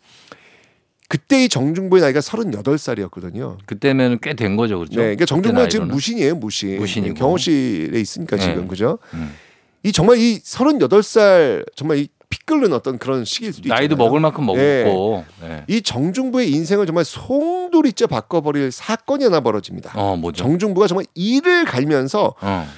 그때 1.09 1.44
이 1.44 1.48
정중부의 1.48 2.00
나이가 2.03 2.20
38살이었거든요. 2.20 3.59
그때면 3.66 4.18
꽤 4.22 4.32
된 4.34 4.57
거죠, 4.57 4.78
그렇죠? 4.78 4.94
네, 4.96 5.03
그러니까 5.03 5.26
정중부는 5.26 5.62
그때 5.64 5.70
지금. 5.70 5.88
무신이에요, 5.88 6.34
무신. 6.36 6.78
무신이고. 6.78 7.14
경호실에 7.14 8.00
있으니까 8.00 8.36
네. 8.36 8.42
지금 8.42 8.66
그죠? 8.66 8.98
음. 9.14 9.34
이 9.82 9.92
정말 9.92 10.16
이 10.18 10.38
38살 10.38 11.66
정말 11.76 11.98
이 11.98 12.09
피 12.33 12.39
끓는 12.47 12.72
어떤 12.72 12.97
그런 12.97 13.26
시기일 13.26 13.53
수도 13.53 13.68
나이도 13.68 13.93
있잖아요. 13.93 14.07
먹을 14.07 14.18
만큼 14.20 14.47
네. 14.55 14.85
먹고. 14.85 15.22
네. 15.43 15.64
이 15.68 15.83
정중부의 15.83 16.51
인생을 16.51 16.87
정말 16.87 17.05
송두리째 17.05 18.07
바꿔버릴 18.07 18.72
사건이 18.72 19.24
하나 19.24 19.41
벌어집니다. 19.41 19.93
어, 19.95 20.16
뭐죠? 20.16 20.43
정중부가 20.43 20.87
정말 20.87 21.05
이를 21.14 21.66
갈면서 21.66 22.35
어. 22.41 22.68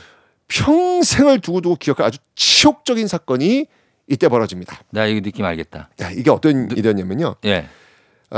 평생을 0.49 1.41
두고두고 1.41 1.77
기억할 1.77 2.07
아주 2.07 2.19
치욕적인 2.35 3.07
사건이 3.07 3.67
이때 4.09 4.29
벌어집니다. 4.29 4.81
나 4.91 5.07
이거 5.07 5.21
느낌 5.21 5.45
알겠다. 5.45 5.89
야, 6.03 6.11
이게 6.11 6.31
어떤 6.31 6.69
일이었냐면요. 6.73 7.37
예. 7.45 7.59
아, 7.59 7.65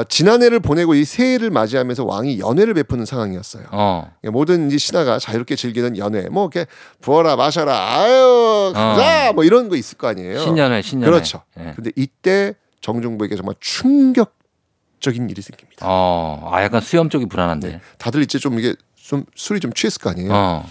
지난해를 0.04 0.60
보내고 0.60 0.94
이 0.94 1.04
새해를 1.04 1.50
맞이하면서 1.50 2.04
왕이 2.04 2.38
연회를 2.38 2.74
베푸는 2.74 3.04
상황이었어요. 3.06 3.64
어. 3.70 4.12
그러니까 4.20 4.30
모든 4.38 4.66
이제 4.68 4.78
신하가 4.78 5.18
자유롭게 5.18 5.56
즐기는 5.56 5.96
연회, 5.96 6.28
뭐 6.28 6.44
이렇게 6.44 6.66
부어라 7.00 7.36
마셔라, 7.36 7.94
아유 7.94 8.72
가자, 8.74 9.32
뭐 9.32 9.44
이런 9.44 9.68
거 9.68 9.76
있을 9.76 9.96
거 9.96 10.08
아니에요. 10.08 10.38
어. 10.38 10.42
신년회, 10.42 10.82
신년회. 10.82 11.10
그렇죠. 11.10 11.42
예. 11.58 11.72
근데 11.74 11.90
이때 11.96 12.54
정중부에게 12.80 13.36
정말 13.36 13.54
충격적인 13.60 15.30
일이 15.30 15.42
생깁니다. 15.42 15.86
어. 15.88 16.50
아, 16.52 16.62
약간 16.62 16.80
수염 16.80 17.08
쪽이 17.08 17.26
불안한데. 17.26 17.68
네. 17.68 17.80
다들 17.98 18.22
이제 18.22 18.38
좀 18.38 18.58
이게 18.58 18.74
좀 18.94 19.24
술이 19.34 19.60
좀 19.60 19.72
취했을 19.72 20.00
거 20.00 20.10
아니에요. 20.10 20.30
어. 20.32 20.66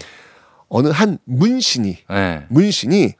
어느 0.68 0.88
한 0.88 1.18
문신이 1.24 1.98
예. 2.10 2.44
문신이 2.48 3.14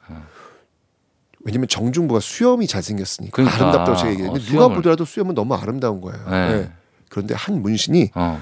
왜냐면 1.47 1.67
정중부가 1.69 2.19
수염이 2.19 2.67
잘생겼으니까 2.67 3.33
그러니까. 3.33 3.55
아름답다고 3.57 3.95
제가 3.97 4.11
얘기했는데 4.11 4.45
어, 4.45 4.51
누가 4.51 4.67
보더라도 4.67 5.05
수염은 5.05 5.33
너무 5.33 5.55
아름다운 5.55 6.01
거예요. 6.01 6.19
네. 6.29 6.53
네. 6.59 6.71
그런데 7.09 7.33
한 7.33 7.61
문신이 7.61 8.11
어. 8.15 8.39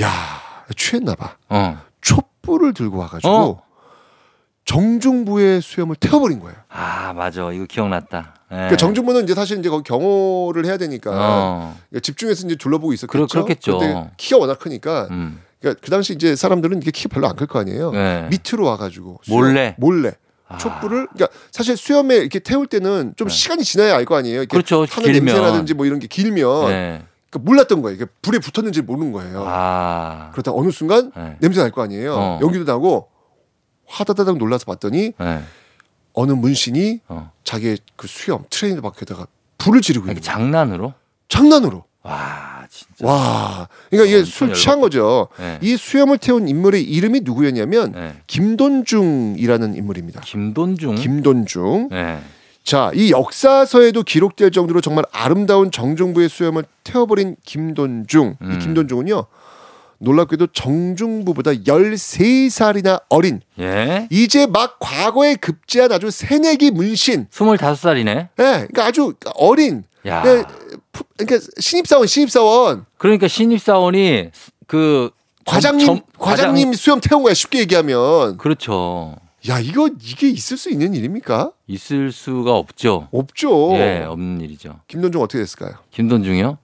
야 0.00 0.10
취했나 0.76 1.14
봐. 1.14 1.36
어. 1.48 1.78
촛불을 2.00 2.74
들고 2.74 2.98
와가지고 2.98 3.32
어. 3.32 3.62
정중부의 4.64 5.60
수염을 5.62 5.96
태워버린 5.96 6.40
거예요. 6.40 6.56
아, 6.68 7.12
맞아. 7.14 7.50
이거 7.52 7.64
기억났다. 7.66 8.34
예. 8.50 8.54
그러니까 8.54 8.76
정중부는 8.76 9.24
이제 9.24 9.34
사실 9.34 9.58
이제 9.58 9.68
거기 9.68 9.82
경호를 9.84 10.66
해야 10.66 10.76
되니까 10.76 11.10
어. 11.12 11.76
그러니까 11.90 12.00
집중해서 12.02 12.46
이제 12.46 12.56
둘러보고 12.56 12.92
있었겠죠. 12.92 13.26
그렇- 13.26 13.26
그렇겠죠. 13.26 14.10
키가 14.16 14.38
워낙 14.38 14.58
크니까 14.58 15.08
음. 15.10 15.40
그러니까 15.60 15.80
그 15.84 15.90
당시 15.90 16.12
이제 16.12 16.36
사람들은 16.36 16.78
이게 16.82 16.90
키가 16.90 17.08
별로 17.12 17.28
안 17.28 17.36
클 17.36 17.46
거 17.46 17.58
아니에요. 17.60 17.90
네. 17.92 18.28
밑으로 18.30 18.66
와가지고 18.66 19.20
수염- 19.24 19.36
몰래? 19.36 19.74
몰래 19.78 20.08
아. 20.08 20.12
촛불을 20.58 21.08
그러니까 21.12 21.28
사실 21.50 21.76
수염에 21.76 22.16
이렇게 22.16 22.38
태울 22.38 22.66
때는 22.66 23.14
좀 23.16 23.28
네. 23.28 23.34
시간이 23.34 23.64
지나야 23.64 23.94
알 23.96 24.04
거 24.04 24.16
아니에요. 24.16 24.38
이렇게 24.40 24.48
그렇죠. 24.56 24.86
타는 24.86 25.10
길면. 25.12 25.24
냄새라든지 25.34 25.74
뭐 25.74 25.86
이런 25.86 25.98
게 25.98 26.06
길면 26.06 26.66
네. 26.68 27.04
그러니까 27.30 27.50
몰랐던 27.50 27.82
거예요. 27.82 27.94
이게 27.96 28.06
불에 28.22 28.38
붙었는지 28.38 28.82
모르는 28.82 29.12
거예요. 29.12 29.44
아. 29.46 30.30
그러다 30.32 30.52
어느 30.52 30.70
순간 30.70 31.12
네. 31.16 31.36
냄새 31.40 31.60
날 31.60 31.70
거 31.70 31.82
아니에요. 31.82 32.14
어. 32.14 32.38
연기도 32.42 32.64
나고 32.64 33.08
화다다닥 33.86 34.38
놀라서 34.38 34.64
봤더니 34.66 35.12
네. 35.18 35.42
어느 36.14 36.32
문신이 36.32 37.00
어. 37.08 37.30
자기의 37.44 37.78
그 37.96 38.06
수염 38.06 38.44
트레이드마크에다가 38.50 39.26
불을 39.58 39.80
지르고 39.80 40.06
있는 40.06 40.20
거예요. 40.20 40.22
장난으로? 40.24 40.94
장난으로. 41.28 41.84
와, 42.02 42.51
진짜. 42.72 43.06
와. 43.06 43.68
그러니까 43.90 44.08
이게 44.08 44.24
술 44.24 44.54
취한 44.54 44.80
거죠. 44.80 45.28
네. 45.38 45.58
이 45.60 45.76
수염을 45.76 46.16
태운 46.16 46.48
인물의 46.48 46.82
이름이 46.82 47.20
누구였냐면 47.22 47.92
네. 47.92 48.14
김돈중이라는 48.26 49.76
인물입니다. 49.76 50.22
김돈중. 50.22 50.94
김돈중. 50.94 51.88
네. 51.90 52.18
자, 52.64 52.90
이 52.94 53.10
역사서에도 53.10 54.02
기록될 54.04 54.52
정도로 54.52 54.80
정말 54.80 55.04
아름다운 55.12 55.70
정중부의 55.70 56.30
수염을 56.30 56.64
태워버린 56.82 57.36
김돈중. 57.44 58.36
음. 58.40 58.52
이 58.52 58.58
김돈중은요. 58.58 59.26
놀랍게도 60.02 60.48
정중부보다 60.48 61.52
13살이나 61.52 63.02
어린 63.08 63.40
예. 63.60 64.08
이제 64.10 64.46
막 64.46 64.78
과거에 64.80 65.36
급제한 65.36 65.92
아주 65.92 66.10
새내기 66.10 66.70
문신. 66.72 67.26
25살이네. 67.30 68.08
예, 68.08 68.28
그러니까 68.36 68.86
아주 68.86 69.14
어린. 69.36 69.84
야. 70.06 70.22
예, 70.26 70.42
푸- 70.90 71.04
그러니까 71.16 71.48
신입사원, 71.60 72.06
신입사원. 72.08 72.84
그러니까 72.98 73.28
신입사원이 73.28 74.30
그 74.66 75.10
과장님, 75.46 75.86
점- 75.86 75.96
점- 75.98 76.04
과장님 76.18 76.72
수염 76.74 77.00
태운 77.00 77.22
거야 77.22 77.34
쉽게 77.34 77.60
얘기하면. 77.60 78.36
그렇죠. 78.38 79.16
야 79.48 79.58
이거 79.58 79.88
이게 80.00 80.28
있을 80.28 80.56
수 80.56 80.70
있는 80.70 80.94
일입니까? 80.94 81.52
있을 81.66 82.12
수가 82.12 82.54
없죠. 82.54 83.08
없죠. 83.12 83.72
예, 83.74 84.04
없는 84.08 84.40
일이죠. 84.40 84.80
김돈중 84.88 85.20
어떻게 85.20 85.38
됐을까요? 85.38 85.74
김돈중이요? 85.92 86.58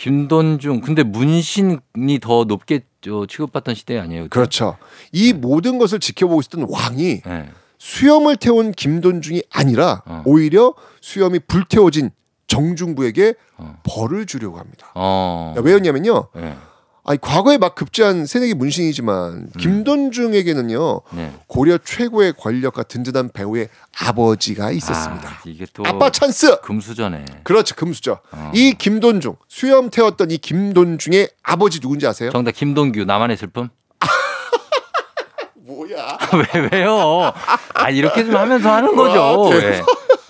김돈중. 0.00 0.80
근데 0.80 1.02
문신이 1.02 2.20
더 2.22 2.44
높게 2.44 2.80
저 3.02 3.26
취급받던 3.28 3.74
시대 3.74 3.98
아니에요? 3.98 4.24
그때? 4.24 4.30
그렇죠. 4.30 4.78
이 5.12 5.34
모든 5.34 5.78
것을 5.78 6.00
지켜보고 6.00 6.40
있었던 6.40 6.66
왕이 6.70 7.22
예. 7.26 7.48
수염을 7.78 8.36
태운 8.36 8.72
김돈중이 8.72 9.42
아니라 9.50 10.02
어. 10.06 10.22
오히려 10.24 10.74
수염이 11.02 11.40
불태워진 11.40 12.10
정중부에게 12.46 13.34
어. 13.58 13.76
벌을 13.82 14.24
주려고 14.24 14.58
합니다. 14.58 14.90
어. 14.94 15.54
야, 15.56 15.60
왜였냐면요. 15.62 16.28
예. 16.36 16.56
아니 17.04 17.20
과거에 17.20 17.56
막 17.58 17.74
급제한 17.74 18.26
새내기 18.26 18.54
문신이지만 18.54 19.50
김돈중에게는요 19.58 21.00
네. 21.12 21.32
고려 21.46 21.78
최고의 21.78 22.34
권력과 22.34 22.82
든든한 22.84 23.30
배우의 23.32 23.68
아버지가 24.00 24.70
있었습니다. 24.72 25.28
아, 25.28 25.38
이게 25.46 25.66
또 25.72 25.82
아빠 25.86 26.10
찬스. 26.10 26.60
금수저네. 26.60 27.24
그렇죠 27.42 27.74
금수저. 27.74 28.20
어. 28.32 28.52
이 28.54 28.74
김돈중 28.76 29.36
수염 29.48 29.90
태웠던 29.90 30.30
이 30.30 30.38
김돈중의 30.38 31.30
아버지 31.42 31.80
누군지 31.80 32.06
아세요? 32.06 32.30
정답 32.30 32.52
김동규 32.52 33.04
나만의 33.04 33.36
슬픔? 33.36 33.70
뭐야? 35.54 36.18
왜 36.54 36.68
왜요? 36.72 37.32
아 37.74 37.90
이렇게 37.90 38.24
좀 38.24 38.36
하면서 38.36 38.70
하는 38.72 38.94
거죠. 38.94 39.40
와. 39.42 39.54
예. 39.56 39.82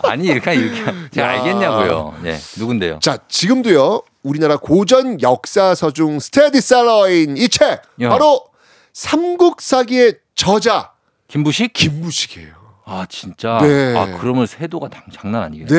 아니 0.02 0.26
이렇게 0.26 0.54
이렇게 0.54 0.84
제가 1.10 1.26
야. 1.26 1.30
알겠냐고요. 1.42 2.14
예. 2.24 2.38
누군데요? 2.58 2.98
자 3.00 3.18
지금도요 3.28 4.02
우리나라 4.22 4.56
고전 4.56 5.20
역사서 5.20 5.92
중 5.92 6.18
스테디셀러인 6.20 7.36
이책 7.36 7.82
야. 8.02 8.08
바로 8.08 8.44
삼국사기의 8.92 10.16
저자 10.34 10.92
김부식? 11.28 11.72
김부식이에요. 11.72 12.60
아 12.84 13.06
진짜. 13.08 13.58
네. 13.62 13.96
아 13.96 14.18
그러면 14.18 14.46
세도가 14.46 14.88
당- 14.88 15.04
장난 15.12 15.44
아니겠네. 15.44 15.68
네. 15.72 15.78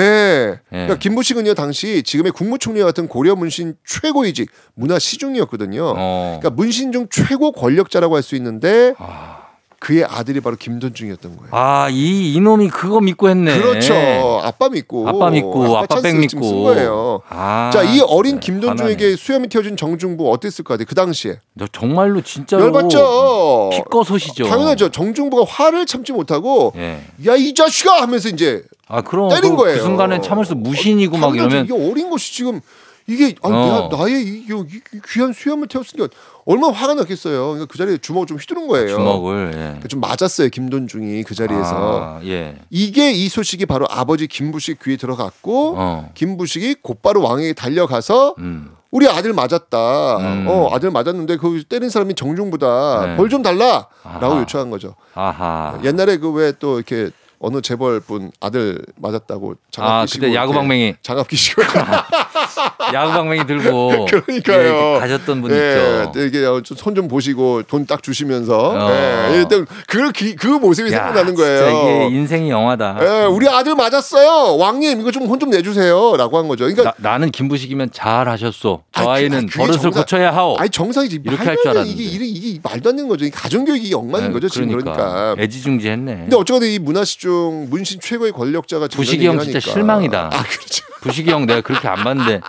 예. 0.51 0.59
그러니까 0.69 0.97
김부식은요 0.97 1.55
당시 1.55 2.03
지금의 2.03 2.32
국무총리와 2.32 2.86
같은 2.86 3.07
고려 3.09 3.36
문신 3.36 3.76
최고위직 3.86 4.49
문화 4.76 4.97
시중이었거든요. 4.97 5.93
어. 5.97 6.38
그러니까 6.39 6.51
문신 6.55 6.93
중 6.93 7.07
최고 7.09 7.51
권력자라고 7.51 8.15
할 8.15 8.22
수 8.24 8.36
있는데 8.38 8.93
아, 8.97 9.41
그의 9.82 10.06
아들이 10.06 10.42
바로 10.42 10.56
김돈중이었던 10.58 11.38
거예요. 11.38 11.50
아, 11.50 11.90
이 11.90 12.34
이놈이 12.36 12.70
그거 12.70 13.02
믿고 13.02 13.30
했네. 13.30 13.60
그렇죠. 13.60 13.96
아빠 14.44 14.70
믿고 14.70 15.10
아빠 15.10 15.32
믿고 15.32 15.76
아빠 15.76 15.96
백쓴 16.00 16.20
믿고. 16.20 16.64
거예요. 16.66 17.22
아, 17.30 17.72
자, 17.74 17.82
이 17.82 18.00
어린 18.00 18.36
네, 18.36 18.40
김돈중에게 18.42 19.16
수염이 19.16 19.48
튀어진 19.48 19.76
정중부 19.76 20.32
어땠을 20.32 20.64
것 20.64 20.76
같아요? 20.76 20.86
그 20.88 20.94
당시에 20.94 21.40
너 21.56 21.66
정말로 21.72 22.22
진짜로 22.22 22.66
열받죠. 22.66 23.72
피꺼소시죠. 23.74 24.44
당연하죠. 24.46 24.90
정중부가 24.90 25.46
화를 25.52 25.88
참지 25.88 26.12
못하고 26.14 26.74
예. 26.76 27.02
야이 27.26 27.56
자식아 27.56 28.04
하면서 28.04 28.30
이제 28.30 28.62
아, 28.88 29.02
그럼 29.02 29.30
때린 29.30 29.56
그, 29.56 29.64
거예요. 29.64 29.78
그 29.80 29.84
순간에 29.84 30.22
참을 30.22 30.46
수 30.46 30.54
무신이고 30.54 31.18
막 31.18 31.30
당연하죠. 31.30 31.56
이러면 31.56 31.66
이게 31.66 31.92
어린 31.92 32.10
것이 32.12 32.34
지금 32.36 32.62
이게 33.08 33.34
아니 33.42 33.56
어. 33.56 33.90
내가 33.90 33.98
나의 33.98 34.22
이, 34.24 34.46
이- 34.48 34.80
이 34.94 35.00
귀한 35.12 35.34
수염을 35.34 35.68
태웠으니까 35.70 36.08
얼마나 36.46 36.74
화가 36.74 36.96
났겠어요. 36.96 37.39
그러니까 37.50 37.66
그 37.72 37.78
자리에 37.78 37.98
주먹을 37.98 38.26
좀 38.28 38.38
휘두른 38.38 38.68
거예요. 38.68 38.88
주먹을 38.89 39.52
예. 39.54 39.58
그러니까 39.60 39.88
좀 39.88 40.00
맞았어요 40.00 40.50
김돈중이 40.50 41.24
그 41.24 41.36
자리에서. 41.36 42.20
아, 42.20 42.20
예. 42.26 42.58
이게 42.70 43.12
이 43.12 43.30
소식이 43.30 43.66
바로 43.68 43.86
아버지 43.89 44.28
김부식 44.28 44.82
귀에 44.84 44.98
들어갔고 44.98 45.76
어. 45.78 46.10
김부식이 46.16 46.78
곧바로 46.82 47.22
왕에게 47.22 47.54
달려가서 47.54 48.36
음. 48.39 48.72
우리 48.89 49.08
아들 49.08 49.34
맞았다. 49.34 50.18
음. 50.18 50.46
어 50.50 50.70
아들 50.74 50.92
맞았는데 50.92 51.38
그 51.38 51.64
때린 51.70 51.89
사람이 51.89 52.16
정중부다. 52.16 53.06
네. 53.06 53.18
벌좀 53.18 53.42
달라라고. 53.42 54.39
요청한 54.42 54.70
거죠. 54.70 54.96
아하. 55.14 55.80
옛날에 55.84 56.18
그 56.18 56.32
왜 56.34 56.52
또 56.60 56.76
이렇게 56.78 57.12
어느 57.44 57.60
재벌분 57.62 58.32
아들 58.39 58.80
맞았다고 58.98 59.56
장갑 59.72 59.92
아, 59.94 60.06
끼시고 60.06 60.22
그때 60.28 60.36
야구 60.36 60.54
방맹이 60.54 60.94
장갑 61.02 61.28
끼시고 61.28 61.64
야구 62.94 63.14
방맹이 63.14 63.46
들고 63.48 64.06
그러니까요. 64.06 64.96
예, 64.96 65.00
가셨던 65.00 65.42
분 65.42 65.52
예, 65.52 66.06
있죠. 66.14 66.20
이게 66.22 66.46
손 66.76 66.92
좀 66.96 67.08
보시고 67.08 67.64
돈 67.64 67.86
딱 67.88 68.04
주시면서 68.04 68.58
어. 68.76 68.92
예, 68.92 69.38
일단 69.38 69.66
그, 69.88 70.12
그, 70.12 70.36
그 70.36 70.48
모습이 70.48 70.92
야, 70.92 70.98
생각나는 70.98 71.34
거예요. 71.36 72.08
이게 72.08 72.16
인생이 72.16 72.50
영화다. 72.50 72.98
예, 73.02 73.26
우리 73.26 73.48
아들 73.50 73.74
맞았어요. 73.76 74.58
왕님 74.58 75.00
이거 75.02 75.12
좀 75.12 75.24
혼좀 75.26 75.50
내주세요라고 75.50 76.38
한 76.38 76.48
거죠. 76.48 76.66
그러니까 76.66 76.94
나, 76.98 77.18
는 77.18 77.32
김부식이면 77.32 77.89
잘 77.92 78.28
하셨소. 78.30 78.84
저 78.92 79.02
아니, 79.02 79.06
그- 79.06 79.12
아이는 79.12 79.48
그게 79.48 79.60
버릇을 79.60 79.80
정상- 79.82 80.02
고쳐야 80.04 80.32
하오. 80.36 80.58
아니 80.58 80.70
정상이지 80.70 81.22
이렇게 81.26 81.44
할 81.44 81.58
줄. 81.58 81.72
알았는데. 81.72 81.89
이게, 82.04 82.04
이게 82.04 82.26
이게 82.26 82.60
말도 82.62 82.89
안 82.89 82.96
되는 82.98 83.10
거죠. 83.10 83.26
이게 83.26 83.36
가정 83.36 83.66
교육이 83.66 83.94
엉망인 83.96 84.28
예, 84.30 84.32
거죠 84.34 84.48
지금 84.50 84.68
그러니까. 84.70 85.36
애지중지했네. 85.39 86.16
근데 86.18 86.36
어쨌든 86.36 86.68
이 86.70 86.78
문화 86.78 87.04
시 87.06 87.18
중 87.18 87.31
문신 87.32 88.00
최고의 88.00 88.32
권력자가 88.32 88.88
부식이 88.88 89.26
형 89.26 89.40
진짜 89.40 89.58
하니까. 89.58 89.72
실망이다. 89.72 90.30
아 90.34 90.44
그렇죠. 90.44 90.86
부식이 91.02 91.30
형 91.32 91.46
내가 91.46 91.62
그렇게 91.62 91.88
안 91.88 92.04
봤는데 92.04 92.42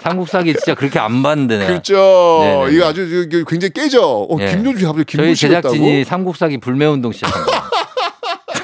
삼국사기 0.00 0.52
진짜 0.54 0.74
그렇게 0.74 0.98
안 0.98 1.22
봤는데 1.22 1.58
내가. 1.58 1.70
그렇죠. 1.70 2.38
네네네. 2.42 2.72
이거 2.74 2.86
아주 2.86 3.02
이게 3.02 3.44
굉장히 3.46 3.72
깨져. 3.72 4.02
어, 4.02 4.36
예. 4.40 4.50
김종주 4.50 4.86
갑자기 4.86 5.04
저희 5.16 5.26
김부식이었다고. 5.26 5.74
제작진이 5.74 6.04
삼국사기 6.04 6.58
불매운동 6.58 7.12
시작한 7.12 7.44
거예요. 7.44 7.60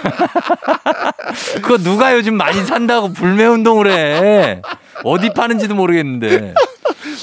그거 1.63 1.79
누가 1.79 2.15
요즘 2.15 2.35
많이 2.35 2.63
산다고 2.65 3.13
불매운동을 3.13 3.91
해. 3.91 4.63
어디 5.05 5.33
파는지도 5.33 5.75
모르겠는데. 5.75 6.55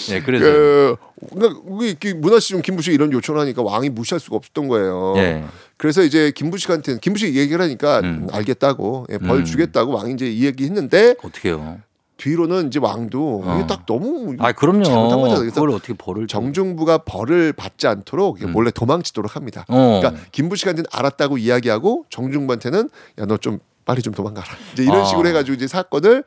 예, 0.10 0.22
그래서. 0.22 0.46
그, 0.46 0.96
그러니까 1.34 1.60
우리 1.66 1.96
그 1.96 2.08
문화시 2.16 2.50
중 2.50 2.62
김부식 2.62 2.94
이런 2.94 3.12
요청을 3.12 3.42
하니까 3.42 3.62
왕이 3.64 3.90
무시할 3.90 4.20
수가 4.20 4.38
없었던 4.38 4.68
거예요. 4.68 5.14
예. 5.18 5.44
그래서 5.78 6.02
이제 6.04 6.32
김부식한테는 6.32 7.00
김부식 7.00 7.36
얘기를 7.36 7.62
하니까 7.62 8.00
음. 8.00 8.28
알겠다고 8.32 9.06
예, 9.12 9.18
벌 9.20 9.38
음. 9.40 9.46
주겠다고 9.46 9.94
왕이 9.94 10.14
이제 10.14 10.30
이 10.32 10.46
얘기했는데 10.46 11.16
어떻게요? 11.24 11.80
뒤로는 12.18 12.68
이제 12.68 12.80
왕도 12.82 13.44
어. 13.46 13.56
이게 13.58 13.68
딱 13.68 13.86
너무 13.86 14.36
아, 14.40 14.52
그럼요. 14.52 14.84
잘못한 14.84 15.22
거죠. 15.22 15.36
그래서 15.38 15.54
그걸 15.54 15.70
어떻게 15.70 15.94
벌을 15.94 16.26
줘. 16.26 16.40
정중부가 16.40 17.00
벌을 17.00 17.54
받지 17.54 17.86
않도록 17.86 18.42
음. 18.42 18.54
몰래 18.54 18.72
도망치도록 18.72 19.36
합니다. 19.36 19.66
어. 19.68 20.00
그러니까 20.02 20.24
김부식한테는 20.32 20.88
알았다고 20.92 21.38
이야기하고 21.38 22.06
정중부한테는 22.10 22.90
야 23.20 23.26
너 23.26 23.38
좀 23.38 23.60
빨리 23.86 24.02
좀 24.02 24.14
도망가라. 24.14 24.48
이제 24.74 24.84
이런 24.84 25.02
아. 25.02 25.06
식으로 25.06 25.30
해가지고 25.30 25.54
이제 25.56 25.68
사건을 25.68 26.24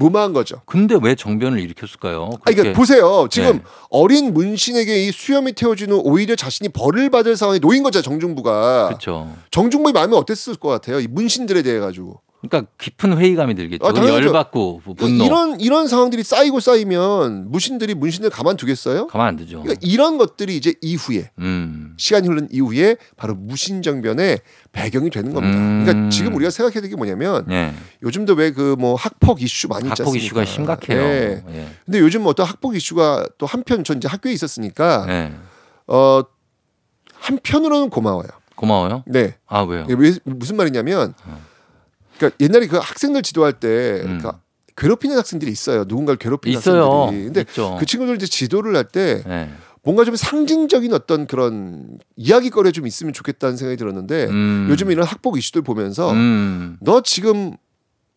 무마한 0.00 0.32
거죠. 0.32 0.62
근데 0.64 0.98
왜 1.00 1.14
정변을 1.14 1.60
일으켰을까요? 1.60 2.30
아, 2.44 2.50
그러니까 2.50 2.76
보세요. 2.76 3.28
지금 3.30 3.58
네. 3.58 3.62
어린 3.90 4.32
문신에게 4.32 5.04
이 5.04 5.12
수염이 5.12 5.52
태워지는 5.52 6.00
오히려 6.02 6.34
자신이 6.34 6.70
벌을 6.70 7.10
받을 7.10 7.36
상황에 7.36 7.58
놓인 7.58 7.82
거죠. 7.82 8.00
정중부가. 8.00 8.88
그렇죠. 8.88 9.30
정중부의 9.50 9.92
마음이 9.92 10.16
어땠을 10.16 10.56
것 10.56 10.68
같아요. 10.68 11.00
이 11.00 11.06
문신들에 11.06 11.62
대해 11.62 11.78
가지고. 11.78 12.20
그러니까 12.40 12.70
깊은 12.78 13.18
회의감이 13.18 13.54
들겠죠. 13.54 13.86
아. 13.86 13.92
열받고 13.94 14.80
분노. 14.96 15.24
이런 15.24 15.60
이런 15.60 15.86
상황들이 15.88 16.22
쌓이고 16.22 16.58
쌓이면 16.60 17.50
무신들이 17.50 17.94
문신을 17.94 18.30
가만두겠어요? 18.30 19.08
가만 19.08 19.28
안 19.28 19.36
두죠. 19.36 19.60
그러니까 19.62 19.78
이런 19.84 20.16
것들이 20.16 20.56
이제 20.56 20.72
이후에 20.80 21.30
음. 21.38 21.94
시간이 21.98 22.26
흐른 22.28 22.48
이후에 22.50 22.96
바로 23.18 23.34
무신정변의 23.34 24.38
배경이 24.72 25.10
되는 25.10 25.34
겁니다. 25.34 25.58
음. 25.58 25.84
그러니까 25.84 26.08
지금 26.10 26.34
우리가 26.34 26.50
생각해야 26.50 26.80
될 26.80 26.90
게 26.90 26.96
뭐냐면 26.96 27.44
예. 27.50 27.74
요즘도 28.02 28.34
왜 28.34 28.52
그 28.52 28.74
뭐 28.78 28.94
학폭 28.94 29.42
이슈 29.42 29.68
많이 29.68 29.88
있지 29.88 30.02
학폭? 30.02 30.16
이슈가 30.16 30.44
심각해요. 30.46 31.00
예. 31.00 31.44
예. 31.50 31.66
근데 31.84 31.98
요즘 32.00 32.24
어떤 32.26 32.46
학폭 32.46 32.74
이슈가 32.74 33.26
또 33.36 33.44
한편 33.46 33.84
전 33.84 33.98
이제 33.98 34.08
학교에 34.08 34.32
있었으니까 34.32 35.04
예. 35.08 35.32
어 35.88 36.22
한편으로는 37.14 37.90
고마워요. 37.90 38.28
고마워요. 38.56 39.04
네. 39.06 39.34
아 39.46 39.60
왜요? 39.62 39.86
무슨 40.24 40.56
말이냐면 40.56 41.14
그러니까 42.20 42.36
옛날에 42.40 42.66
그 42.66 42.76
학생들 42.76 43.22
지도할 43.22 43.54
때 43.54 44.00
음. 44.00 44.18
그러니까 44.18 44.40
괴롭히는 44.76 45.16
학생들이 45.16 45.50
있어요. 45.50 45.84
누군가를 45.88 46.18
괴롭히는 46.18 46.58
있어요. 46.58 47.04
학생들이. 47.04 47.24
근데 47.24 47.40
있죠. 47.42 47.76
그 47.80 47.86
친구들 47.86 48.16
이제 48.16 48.26
지도를 48.26 48.76
할때 48.76 49.22
예. 49.26 49.48
뭔가 49.82 50.04
좀 50.04 50.14
상징적인 50.14 50.92
어떤 50.92 51.26
그런 51.26 51.98
이야기거리가 52.16 52.72
좀 52.72 52.86
있으면 52.86 53.12
좋겠다는 53.14 53.56
생각이 53.56 53.78
들었는데 53.78 54.26
음. 54.26 54.66
요즘 54.70 54.90
이런 54.90 55.06
학폭 55.06 55.38
이슈들 55.38 55.62
보면서 55.62 56.12
음. 56.12 56.76
너 56.80 57.00
지금 57.00 57.56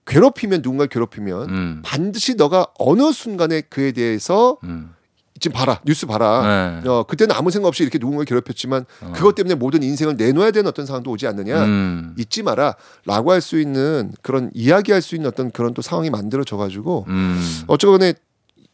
괴롭히면 0.06 0.62
누군가를 0.62 0.90
괴롭히면 0.90 1.50
음. 1.50 1.82
반드시 1.84 2.36
너가 2.36 2.68
어느 2.78 3.14
순간에 3.14 3.62
그에 3.62 3.94
대해서 3.94 4.58
음. 4.66 4.94
지금 5.40 5.56
봐라 5.56 5.80
뉴스 5.86 6.06
봐라 6.06 6.82
네. 6.84 6.90
어, 6.90 7.04
그때는 7.04 7.36
아무 7.36 7.52
생각 7.52 7.68
없이 7.68 7.84
이렇게 7.84 7.98
누군가를 7.98 8.26
괴롭혔지만 8.26 8.86
어. 9.02 9.12
그것 9.16 9.36
때문에 9.36 9.56
모든 9.56 9.84
인생을 9.84 10.16
내놓아야 10.16 10.52
되는 10.52 10.68
어떤 10.68 10.86
상황도 10.86 11.12
오지 11.12 11.28
않느냐 11.28 11.64
음. 11.66 12.16
잊지 12.18 12.44
마라 12.44 12.76
라고 13.06 13.32
할 13.32 13.44
수 13.44 13.60
있는 13.60 14.12
그런 14.22 14.50
이야기할 14.54 15.02
수 15.02 15.16
있는 15.16 15.28
어떤 15.28 15.52
그런 15.52 15.74
또 15.74 15.82
상황이 15.82 16.10
만들어져 16.10 16.56
가지고 16.56 17.06
음. 17.10 17.64
어쩌건에 17.68 18.14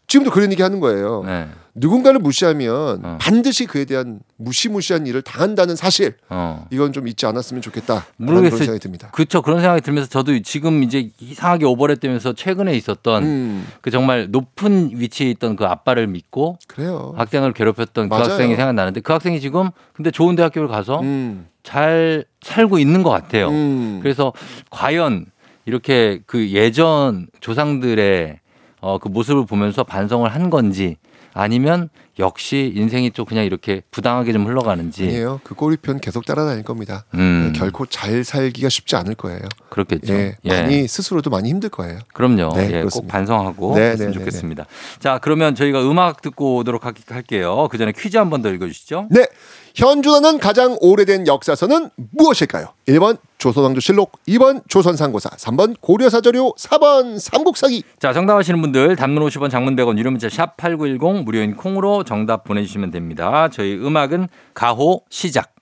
지금도 0.10 0.32
그런 0.32 0.52
얘기 0.52 0.62
하는 0.62 0.80
거예요 0.82 1.24
네. 1.26 1.48
누군가를 1.76 2.20
무시하면 2.20 3.06
어. 3.06 3.18
반드시 3.22 3.66
그에 3.66 3.86
대한 3.86 4.20
무시무시한 4.36 5.08
일을 5.08 5.22
당한다는 5.22 5.76
사실 5.76 6.16
어. 6.28 6.68
이건 6.72 6.92
좀 6.92 7.08
잊지 7.08 7.26
않았으면 7.26 7.62
좋겠다 7.62 8.06
모르겠어요. 8.18 8.50
그런 8.50 8.58
생각이 8.58 8.80
듭니다 8.80 9.10
그렇죠. 9.12 9.42
그런 9.42 9.62
생각이 9.62 9.82
들면서 9.82 10.10
저도 10.10 10.38
지금 10.42 10.84
이제 10.84 11.10
이상하게 11.20 11.66
오버랩 11.66 12.02
되면서 12.02 12.34
최근에 12.34 12.74
있었던 12.76 13.24
음, 13.24 13.68
그 13.82 13.92
정말 13.92 14.28
높은 14.30 14.92
위치에 14.94 15.30
있던 15.30 15.56
그 15.56 15.66
아빠를 15.66 16.08
믿고 16.08 16.58
그래요 16.68 17.14
학생을 17.16 17.54
괴롭혔던 17.54 18.10
맞아요. 18.10 18.24
그 18.24 18.30
학생이 18.32 18.56
생각나는데 18.56 19.02
그 19.02 19.14
학생이 19.14 19.40
지금 19.40 19.70
근데 19.94 20.12
좋은 20.12 20.36
대학교를 20.36 20.68
가서 20.68 21.00
음, 21.02 21.48
잘 21.64 22.26
살고 22.42 22.80
있는 22.80 23.04
것 23.04 23.10
같아요. 23.12 23.50
음. 23.50 24.00
그래서 24.02 24.34
과연 24.72 25.28
이렇게 25.66 26.20
그 26.26 26.50
예전 26.50 27.28
조상들의 27.42 28.40
어, 28.82 28.98
그 28.98 29.08
모습을 29.08 29.46
보면서 29.46 29.84
반성을 29.84 30.30
한 30.34 30.50
건지 30.50 30.98
아니면 31.34 31.90
역시 32.18 32.74
인생이 32.76 33.12
또 33.12 33.24
그냥 33.24 33.46
이렇게 33.46 33.82
부당하게 33.92 34.34
좀 34.34 34.46
흘러가는지 34.48 35.04
아니에요 35.04 35.40
그 35.44 35.54
꼬리편 35.54 36.00
계속 36.02 36.26
따라다닐 36.26 36.64
겁니다 36.64 37.06
음, 37.14 37.54
결코 37.56 37.86
잘 37.86 38.24
살기가 38.24 38.68
쉽지 38.68 38.96
않을 38.98 39.14
거예요 39.16 39.42
그렇겠죠. 39.70 40.12
예, 40.14 40.36
많이 40.44 40.88
스스로도 40.88 41.30
많이 41.30 41.50
힘들 41.50 41.70
거예요 41.70 42.00
그럼요. 42.14 42.52
네, 42.56 42.70
예, 42.74 42.84
꼭. 42.92 43.08
반성하고 43.08 43.76
네, 43.76 43.92
했으면 43.92 44.12
네, 44.12 44.18
네, 44.18 44.20
좋겠습니다. 44.20 44.66
자, 45.00 45.20
그러면 45.20 45.54
저희가 45.56 45.82
음악 45.90 46.22
듣고 46.22 46.58
오도록 46.58 46.86
할- 46.86 46.94
할게요. 47.10 47.68
그 47.72 47.78
전에 47.78 47.94
퀴즈 47.96 48.18
한 48.18 48.30
번 48.32 48.42
더 48.42 48.50
읽어주시죠. 48.50 49.08
네. 49.12 49.28
현존하는 49.76 50.40
가장 50.40 50.78
오래된 50.82 51.28
역사서는 51.28 51.90
무엇일까요? 52.12 52.74
1번 52.88 53.18
조선왕조실록, 53.38 54.12
2번 54.28 54.62
조선상고사, 54.68 55.30
3번 55.30 55.76
고려사저료, 55.80 56.54
4번 56.58 57.20
삼국사기. 57.20 57.84
자, 58.00 58.12
정답 58.14 58.38
아시는 58.38 58.62
분들 58.62 58.96
단문 58.96 59.24
50원 59.28 59.50
장문 59.50 59.76
100원 59.76 59.98
유료 59.98 60.12
문자 60.12 60.28
샵 60.30 60.58
8910 60.58 61.24
무료인 61.24 61.56
콩으로 61.56 62.04
정답 62.04 62.44
보내주시면 62.44 62.92
됩니다. 62.92 63.50
저희 63.52 63.76
음악은 63.76 64.28
가호 64.54 65.02
시작. 65.10 65.54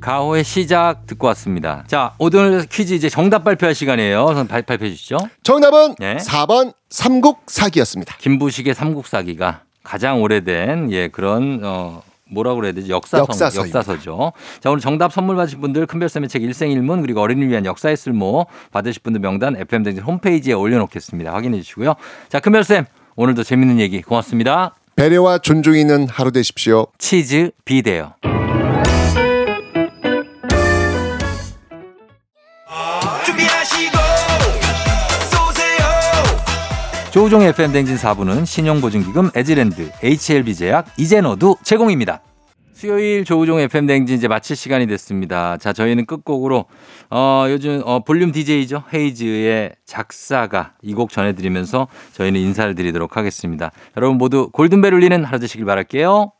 가호의 0.00 0.44
시작 0.44 1.06
듣고 1.06 1.26
왔습니다. 1.28 1.84
자, 1.86 2.14
오늘 2.18 2.66
퀴즈 2.70 2.92
이제 2.92 3.08
정답 3.08 3.44
발표할 3.44 3.74
시간이에요. 3.74 4.34
선 4.34 4.46
발- 4.46 4.62
발표해 4.62 4.90
주시죠. 4.90 5.16
정답은 5.42 5.94
네. 5.98 6.16
4번 6.16 6.74
삼국사기였습니다. 6.90 8.16
김부식의 8.18 8.74
삼국사기가 8.74 9.62
가장 9.82 10.20
오래된 10.22 10.92
예 10.92 11.08
그런 11.08 11.60
어 11.64 12.02
뭐라고 12.30 12.56
그래야 12.56 12.72
되지 12.72 12.90
역사서 12.90 13.22
역사서입니다. 13.22 13.78
역사서죠. 13.78 14.32
자 14.60 14.70
오늘 14.70 14.80
정답 14.80 15.12
선물 15.12 15.36
받으실 15.36 15.58
분들 15.60 15.86
큰별쌤의 15.86 16.28
책 16.28 16.42
일생일문 16.42 17.02
그리고 17.02 17.20
어린이를 17.20 17.50
위한 17.50 17.64
역사의 17.64 17.96
쓸모 17.96 18.46
받으실 18.72 19.02
분들 19.02 19.20
명단 19.20 19.56
FM 19.56 19.82
대행진 19.82 20.02
홈페이지에 20.02 20.54
올려놓겠습니다. 20.54 21.32
확인해 21.32 21.60
주시고요. 21.60 21.94
자 22.28 22.40
큰별쌤 22.40 22.84
오늘도 23.16 23.42
재밌는 23.44 23.80
얘기 23.80 24.02
고맙습니다. 24.02 24.74
배려와 24.96 25.38
존중이 25.38 25.80
있는 25.80 26.08
하루 26.08 26.32
되십시오. 26.32 26.86
치즈 26.98 27.50
비데요. 27.64 28.14
조우종의 37.16 37.48
FM 37.48 37.72
대행진 37.72 37.96
4부는 37.96 38.44
신용보증기금 38.44 39.30
에즈랜드, 39.34 39.90
HLB제약, 40.02 40.84
이젠어두 40.98 41.56
제공입니다. 41.62 42.20
수요일 42.74 43.24
조우종 43.24 43.58
FM 43.58 43.86
댕진 43.86 44.18
이제 44.18 44.28
마칠 44.28 44.54
시간이 44.54 44.86
됐습니다. 44.86 45.56
자, 45.56 45.72
저희는 45.72 46.04
끝곡으로 46.04 46.66
어, 47.08 47.46
요즘 47.48 47.80
어, 47.86 48.00
볼륨 48.04 48.32
DJ죠. 48.32 48.82
헤이즈의 48.92 49.76
작사가 49.86 50.74
이 50.82 50.92
곡 50.92 51.08
전해드리면서 51.08 51.88
저희는 52.12 52.38
인사를 52.38 52.74
드리도록 52.74 53.16
하겠습니다. 53.16 53.70
여러분 53.96 54.18
모두 54.18 54.50
골든벨 54.52 54.92
울리는 54.92 55.24
하루 55.24 55.38
되시길 55.38 55.64
바랄게요. 55.64 56.32